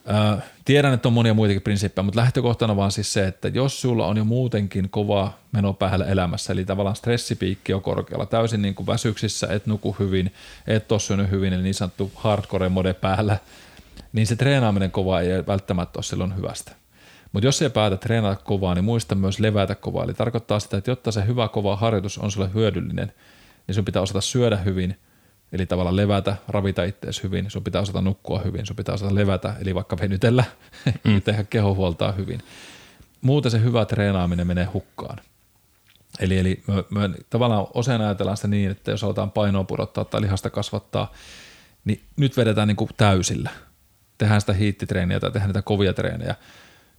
Äh, 0.10 0.44
tiedän, 0.68 0.94
että 0.94 1.10
on 1.10 1.14
monia 1.14 1.34
muitakin 1.34 1.62
prinsiippejä, 1.62 2.04
mutta 2.04 2.20
lähtökohtana 2.20 2.76
vaan 2.76 2.92
siis 2.92 3.14
se, 3.14 3.28
että 3.28 3.48
jos 3.48 3.82
sulla 3.82 4.08
on 4.08 4.18
jo 4.18 4.26
muutenkin 4.26 4.90
kova 4.90 5.34
meno 5.52 5.74
päällä 5.74 6.06
elämässä, 6.06 6.54
eli 6.54 6.66
tavallaan 6.66 6.96
stressipiikki 6.96 7.74
on 7.74 7.82
korkealla, 7.82 8.26
täysin 8.26 8.62
niin 8.62 8.76
kuin 8.76 8.88
väsyksissä, 8.88 9.48
et 9.50 9.66
nuku 9.66 9.96
hyvin, 10.00 10.34
et 10.68 10.92
ole 10.92 11.00
syönyt 11.00 11.32
hyvin, 11.32 11.54
eli 11.54 11.64
niin 11.64 11.74
sanottu 11.74 12.12
hardcore 12.16 12.70
mode 12.70 12.94
päällä, 12.94 13.38
niin 14.14 14.28
se 14.28 14.36
treenaaminen 14.36 14.92
kova 14.92 15.22
ei 15.22 15.46
välttämättä 15.48 15.98
ole 15.98 16.04
silloin 16.04 16.36
hyvästä. 16.36 16.72
Mutta 17.32 17.48
jos 17.48 17.62
ei 17.62 17.70
päätä 17.70 17.98
treenata 17.98 18.44
kovaa, 18.44 18.76
niin 18.76 18.86
muista 18.86 19.16
myös 19.16 19.40
levätä 19.40 19.76
kovaa. 19.76 20.04
Eli 20.04 20.14
tarkoittaa 20.14 20.60
sitä, 20.60 20.78
että 20.78 20.92
jotta 20.92 21.12
se 21.12 21.28
hyvä 21.28 21.48
kova 21.48 21.76
harjoitus 21.76 22.18
on 22.18 22.32
sulle 22.32 22.50
hyödyllinen, 22.54 23.14
niin 23.68 23.76
sun 23.76 23.86
pitää 23.86 24.02
osata 24.02 24.22
syödä 24.22 24.58
hyvin– 24.58 24.98
Eli 25.52 25.66
tavallaan 25.66 25.96
levätä, 25.96 26.36
ravita 26.48 26.84
itseäsi 26.84 27.24
hyvin, 27.24 27.52
sun 27.52 27.64
pitää 27.64 27.82
osata 27.82 28.02
nukkua 28.02 28.40
hyvin, 28.40 28.66
sun 28.66 28.76
pitää 28.76 28.96
osata 28.96 29.16
levätä, 29.16 29.56
eli 29.62 29.76
vaikka 29.76 29.98
venytellä 29.98 30.44
mm. 31.04 31.22
tehdä 31.22 31.44
kehohuoltaa 31.44 32.12
hyvin. 32.12 32.40
Muuten 33.22 33.52
se 33.52 33.62
hyvä 33.62 33.86
treenaaminen 33.86 34.48
menee 34.48 34.66
hukkaan. 34.66 35.18
Eli, 36.20 36.38
eli 36.38 36.64
me, 36.68 36.84
me 36.90 37.16
tavallaan 37.30 37.68
usein 37.74 38.02
ajatellaan 38.02 38.38
sitä 38.38 38.48
niin, 38.48 38.72
että 38.72 38.92
jos 38.92 39.04
aletaan 39.04 39.32
painoa 39.32 39.64
pudottaa 39.64 40.06
tai 40.06 40.22
lihasta 40.22 40.50
kasvattaa, 40.50 41.14
niin 41.86 42.02
nyt 42.18 42.38
vedetään 42.38 42.68
niin 42.68 42.76
kuin 42.76 42.90
täysillä. 42.98 43.50
Tehdään 44.18 44.42
sitä 44.42 44.54
hiittitreeniä 44.54 45.20
tai 45.20 45.32
tehdään 45.32 45.50
niitä 45.50 45.62
kovia 45.62 45.94
treenejä. 45.94 46.36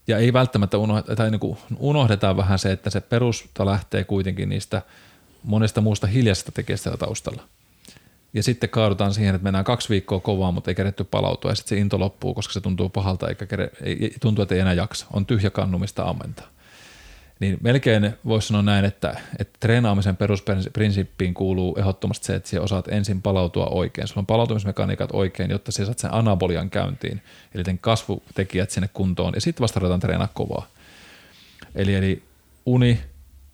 Ja 0.06 0.18
ei 0.18 0.32
välttämättä 0.32 0.78
unohdeta, 0.78 1.16
tai 1.16 1.30
niin 1.30 1.40
kuin 1.40 1.58
unohdetaan 1.78 2.36
vähän 2.36 2.58
se, 2.58 2.72
että 2.72 2.90
se 2.90 3.00
perusta 3.00 3.66
lähtee 3.66 4.04
kuitenkin 4.04 4.48
niistä 4.48 4.82
monesta 5.42 5.80
muusta 5.80 6.06
hiljaisesta 6.06 6.52
tekijästä 6.52 6.96
taustalla– 6.96 7.42
ja 8.34 8.42
sitten 8.42 8.70
kaadutaan 8.70 9.14
siihen, 9.14 9.34
että 9.34 9.44
mennään 9.44 9.64
kaksi 9.64 9.88
viikkoa 9.88 10.20
kovaa, 10.20 10.52
mutta 10.52 10.70
ei 10.70 10.74
keretty 10.74 11.04
palautua 11.04 11.50
ja 11.50 11.54
sitten 11.54 11.68
se 11.68 11.80
into 11.80 12.00
loppuu, 12.00 12.34
koska 12.34 12.52
se 12.52 12.60
tuntuu 12.60 12.88
pahalta 12.88 13.28
eikä 13.28 13.46
kere, 13.46 13.70
ei, 13.82 14.14
tuntuu, 14.20 14.42
että 14.42 14.54
ei 14.54 14.60
enää 14.60 14.72
jaksa. 14.72 15.06
On 15.12 15.26
tyhjä 15.26 15.50
kannumista 15.50 16.02
ammentaa. 16.02 16.46
Niin 17.40 17.58
melkein 17.60 18.14
voisi 18.24 18.48
sanoa 18.48 18.62
näin, 18.62 18.84
että, 18.84 19.20
että 19.38 19.58
treenaamisen 19.60 20.16
perusprinsiippiin 20.16 21.34
kuuluu 21.34 21.76
ehdottomasti 21.78 22.26
se, 22.26 22.34
että 22.34 22.60
osaat 22.60 22.88
ensin 22.88 23.22
palautua 23.22 23.66
oikein. 23.66 24.08
Sulla 24.08 24.20
on 24.20 24.26
palautumismekaniikat 24.26 25.10
oikein, 25.12 25.50
jotta 25.50 25.72
sinä 25.72 25.86
saat 25.86 25.98
sen 25.98 26.14
anabolian 26.14 26.70
käyntiin, 26.70 27.22
eli 27.54 27.64
kasvutekijät 27.80 28.70
sinne 28.70 28.88
kuntoon, 28.92 29.34
ja 29.34 29.40
sitten 29.40 29.62
vasta 29.62 29.80
ruvetaan 29.80 30.00
treenaa 30.00 30.28
kovaa. 30.34 30.66
Eli, 31.74 31.94
eli 31.94 32.22
uni, 32.66 33.00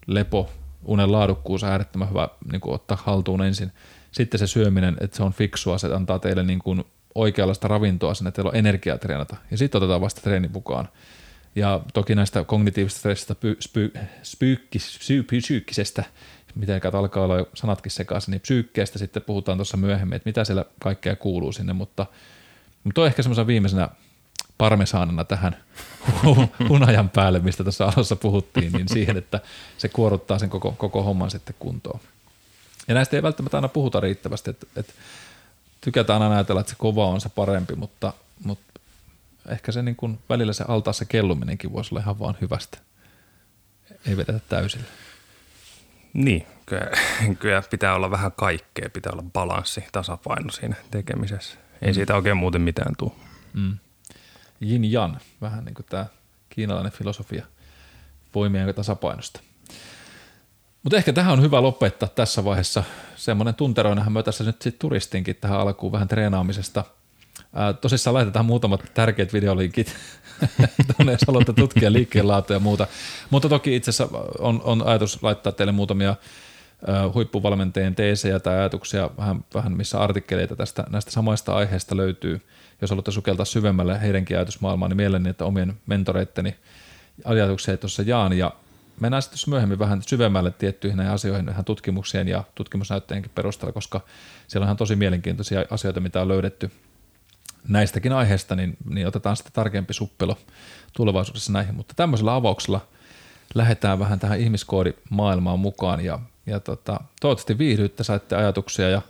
lepo, 0.06 0.50
unen 0.84 1.12
laadukkuus 1.12 1.62
on 1.62 1.70
äärettömän 1.70 2.10
hyvä 2.10 2.28
niin 2.52 2.60
ottaa 2.64 2.98
haltuun 3.04 3.42
ensin– 3.42 3.72
sitten 4.14 4.38
se 4.38 4.46
syöminen, 4.46 4.96
että 5.00 5.16
se 5.16 5.22
on 5.22 5.32
fiksua, 5.32 5.78
se 5.78 5.94
antaa 5.94 6.18
teille 6.18 6.42
niin 6.42 6.58
kuin 6.58 6.84
oikeanlaista 7.14 7.68
ravintoa 7.68 8.14
sinne, 8.14 8.28
että 8.28 8.36
teillä 8.36 8.48
on 8.48 8.56
energiaa 8.56 8.98
treenata. 8.98 9.36
Ja 9.50 9.58
sitten 9.58 9.78
otetaan 9.78 10.00
vasta 10.00 10.20
treeni 10.20 10.48
mukaan. 10.48 10.88
Ja 11.56 11.80
toki 11.94 12.14
näistä 12.14 12.44
kognitiivisista 12.44 12.98
stressistä, 12.98 13.34
psyykkisestä, 15.26 16.04
miten 16.54 16.80
alkaa 16.92 17.24
olla 17.24 17.38
jo 17.38 17.48
sanatkin 17.54 17.92
sekaisin, 17.92 18.32
niin 18.32 18.40
psyykkeestä 18.40 18.98
sitten 18.98 19.22
puhutaan 19.22 19.58
tuossa 19.58 19.76
myöhemmin, 19.76 20.16
että 20.16 20.28
mitä 20.28 20.44
siellä 20.44 20.64
kaikkea 20.80 21.16
kuuluu 21.16 21.52
sinne, 21.52 21.72
mutta, 21.72 22.06
mutta 22.84 23.00
on 23.00 23.06
ehkä 23.06 23.22
semmoisen 23.22 23.46
viimeisenä 23.46 23.88
parmesaanana 24.58 25.24
tähän 25.24 25.56
hunajan 26.68 27.10
päälle, 27.10 27.38
mistä 27.38 27.64
tässä 27.64 27.86
alussa 27.86 28.16
puhuttiin, 28.16 28.72
niin 28.72 28.88
siihen, 28.88 29.16
että 29.16 29.40
se 29.78 29.88
kuoruttaa 29.88 30.38
sen 30.38 30.50
koko, 30.50 30.72
koko 30.72 31.02
homman 31.02 31.30
sitten 31.30 31.54
kuntoon. 31.58 32.00
Ja 32.89 32.95
näistä 32.95 33.16
ei 33.16 33.22
välttämättä 33.22 33.57
aina 33.57 33.68
puhuta 33.68 34.01
riittävästi, 34.01 34.51
että, 34.51 34.66
että 34.76 34.93
tykätään 35.80 36.22
aina 36.22 36.35
ajatella, 36.35 36.61
että 36.61 36.70
se 36.70 36.76
kova 36.78 37.07
on 37.07 37.20
se 37.20 37.28
parempi, 37.28 37.74
mutta, 37.74 38.12
mutta 38.45 38.80
ehkä 39.49 39.72
se 39.72 39.82
niin 39.82 39.97
kuin 39.97 40.18
välillä 40.28 40.53
se 40.53 40.64
altaassa 40.68 41.05
kelluminenkin 41.05 41.72
voisi 41.72 41.95
olla 41.95 42.01
ihan 42.01 42.18
vaan 42.18 42.37
hyvästä. 42.41 42.78
Ei 44.07 44.16
vedetä 44.16 44.41
täysillä. 44.49 44.87
Niin, 46.12 46.47
kyllä, 46.66 46.91
kyllä 47.41 47.62
pitää 47.70 47.95
olla 47.95 48.11
vähän 48.11 48.32
kaikkea, 48.32 48.91
pitää 48.91 49.12
olla 49.12 49.24
balanssi, 49.32 49.85
tasapaino 49.93 50.51
siinä 50.51 50.76
tekemisessä. 50.91 51.59
Ei 51.82 51.91
mm. 51.91 51.95
siitä 51.95 52.16
oikein 52.16 52.37
muuten 52.37 52.61
mitään 52.61 52.95
tule. 52.99 53.12
Mm. 53.53 53.78
Yin 54.62 54.93
Yan, 54.93 55.20
vähän 55.41 55.64
niin 55.64 55.74
kuin 55.74 55.87
tämä 55.91 56.07
kiinalainen 56.51 56.93
filosofia 56.93 57.47
voimien 58.35 58.74
tasapainosta– 58.74 59.41
mutta 60.85 60.97
ehkä 60.97 61.12
tähän 61.12 61.32
on 61.32 61.43
hyvä 61.43 61.62
lopettaa 61.62 62.09
tässä 62.09 62.45
vaiheessa. 62.45 62.85
Semmoinen 63.16 63.55
tunteroinahan 63.55 64.12
me 64.12 64.22
tässä 64.22 64.45
nyt 64.45 64.62
sitten 64.62 64.78
turistinkin 64.78 65.37
tähän 65.37 65.61
alkuun 65.61 65.93
vähän 65.93 66.09
treenaamisesta. 66.09 66.85
Ää, 67.55 67.72
tosissaan 67.72 68.14
laitetaan 68.14 68.47
muutamat 68.47 68.85
tärkeät 68.95 69.32
videolinkit 69.32 69.97
tuonne, 70.97 71.12
jos 71.12 71.24
haluatte 71.26 71.53
tutkia 71.53 71.93
liikkeenlaatua 71.93 72.57
ja 72.57 72.61
muuta. 72.61 72.87
Mutta 73.30 73.49
toki 73.49 73.76
itse 73.76 73.91
asiassa 73.91 74.18
on, 74.39 74.61
on 74.64 74.87
ajatus 74.87 75.22
laittaa 75.22 75.53
teille 75.53 75.72
muutamia 75.72 76.16
ää, 76.87 77.12
huippuvalmentajien 77.14 77.95
teesejä 77.95 78.41
tai 78.41 78.55
ajatuksia, 78.55 79.11
vähän, 79.16 79.45
vähän 79.55 79.76
missä 79.76 80.01
artikkeleita 80.01 80.57
tästä, 80.57 80.85
näistä 80.91 81.11
samoista 81.11 81.55
aiheista 81.55 81.97
löytyy. 81.97 82.41
Jos 82.80 82.91
haluatte 82.91 83.11
sukeltaa 83.11 83.45
syvemmälle 83.47 84.01
heidänkin 84.01 84.37
ajatusmaailmaan, 84.37 84.91
niin 84.91 84.97
mielelläni, 84.97 85.28
että 85.30 85.45
omien 85.45 85.74
mentoreitteni 85.87 86.57
ajatuksia 87.24 87.76
tuossa 87.76 88.03
jaan. 88.03 88.32
Ja 88.32 88.53
mennään 89.01 89.22
sitten 89.22 89.51
myöhemmin 89.51 89.78
vähän 89.78 90.03
syvemmälle 90.03 90.51
tiettyihin 90.51 90.97
näihin 90.97 91.14
asioihin 91.14 91.49
ihan 91.49 91.64
tutkimuksien 91.64 92.28
ja 92.28 92.45
tutkimusnäytteenkin 92.55 93.30
perusteella, 93.34 93.72
koska 93.72 94.01
siellä 94.47 94.64
on 94.64 94.66
ihan 94.66 94.76
tosi 94.76 94.97
mielenkiintoisia 94.97 95.64
asioita, 95.70 96.01
mitä 96.01 96.20
on 96.20 96.28
löydetty 96.28 96.70
näistäkin 97.68 98.12
aiheista, 98.12 98.57
niin, 98.57 98.76
niin 98.90 99.07
otetaan 99.07 99.36
sitten 99.36 99.53
tarkempi 99.53 99.95
suppelo 99.95 100.38
tulevaisuudessa 100.92 101.53
näihin. 101.53 101.74
Mutta 101.74 101.95
tämmöisellä 101.95 102.34
avauksella 102.34 102.86
lähdetään 103.55 103.99
vähän 103.99 104.18
tähän 104.18 104.40
ihmiskoodimaailmaan 104.40 105.59
mukaan 105.59 106.05
ja, 106.05 106.18
ja 106.47 106.61
tota, 106.61 107.01
toivottavasti 107.20 107.59
viihdyitte, 107.59 108.05
saitte 108.05 108.36
ajatuksia 108.36 108.90
ja, 108.90 109.03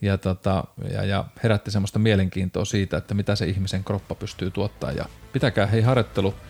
ja, 0.00 0.18
tota, 0.18 0.64
ja, 0.92 1.04
ja 1.04 1.24
herätti 1.42 1.70
semmoista 1.70 1.98
mielenkiintoa 1.98 2.64
siitä, 2.64 2.96
että 2.96 3.14
mitä 3.14 3.36
se 3.36 3.46
ihmisen 3.46 3.84
kroppa 3.84 4.14
pystyy 4.14 4.50
tuottamaan 4.50 4.96
ja 4.96 5.04
pitäkää 5.32 5.66
hei 5.66 5.82
harjoittelu– 5.82 6.34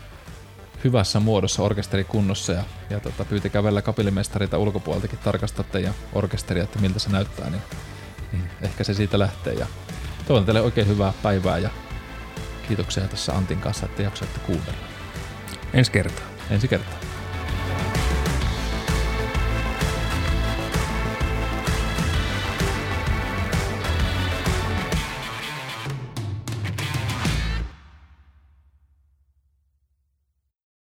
hyvässä 0.87 1.21
muodossa 1.21 1.63
orkesterikunnossa 1.63 2.53
ja, 2.53 2.63
ja 2.91 3.01
tota, 3.01 3.25
pyytäkää 3.25 3.63
välillä 3.63 3.83
kapellimestarita 3.83 4.59
ulkopuoleltakin 4.59 5.19
tarkastaa 5.19 5.65
teidän 5.65 5.95
orkesteria, 6.13 6.65
että 6.65 6.79
miltä 6.79 6.99
se 6.99 7.11
näyttää, 7.11 7.51
niin, 7.51 7.63
niin 8.33 8.45
ehkä 8.63 8.85
se 8.85 8.95
siitä 8.95 9.19
lähtee. 9.19 9.55
Ja 9.55 9.67
toivon 10.27 10.45
teille 10.45 10.61
oikein 10.61 10.89
hyvää 10.89 11.13
päivää 11.23 11.59
ja 11.59 11.71
kiitoksia 12.69 13.05
tässä 13.05 13.33
Antin 13.33 13.61
kanssa, 13.61 13.87
että 13.87 14.03
jaksoitte 14.03 14.41
kuunnella. 14.41 14.79
Ensi 15.73 15.91
kertaa. 15.93 16.27
Ensi 16.51 16.69
kertaa. 16.69 16.99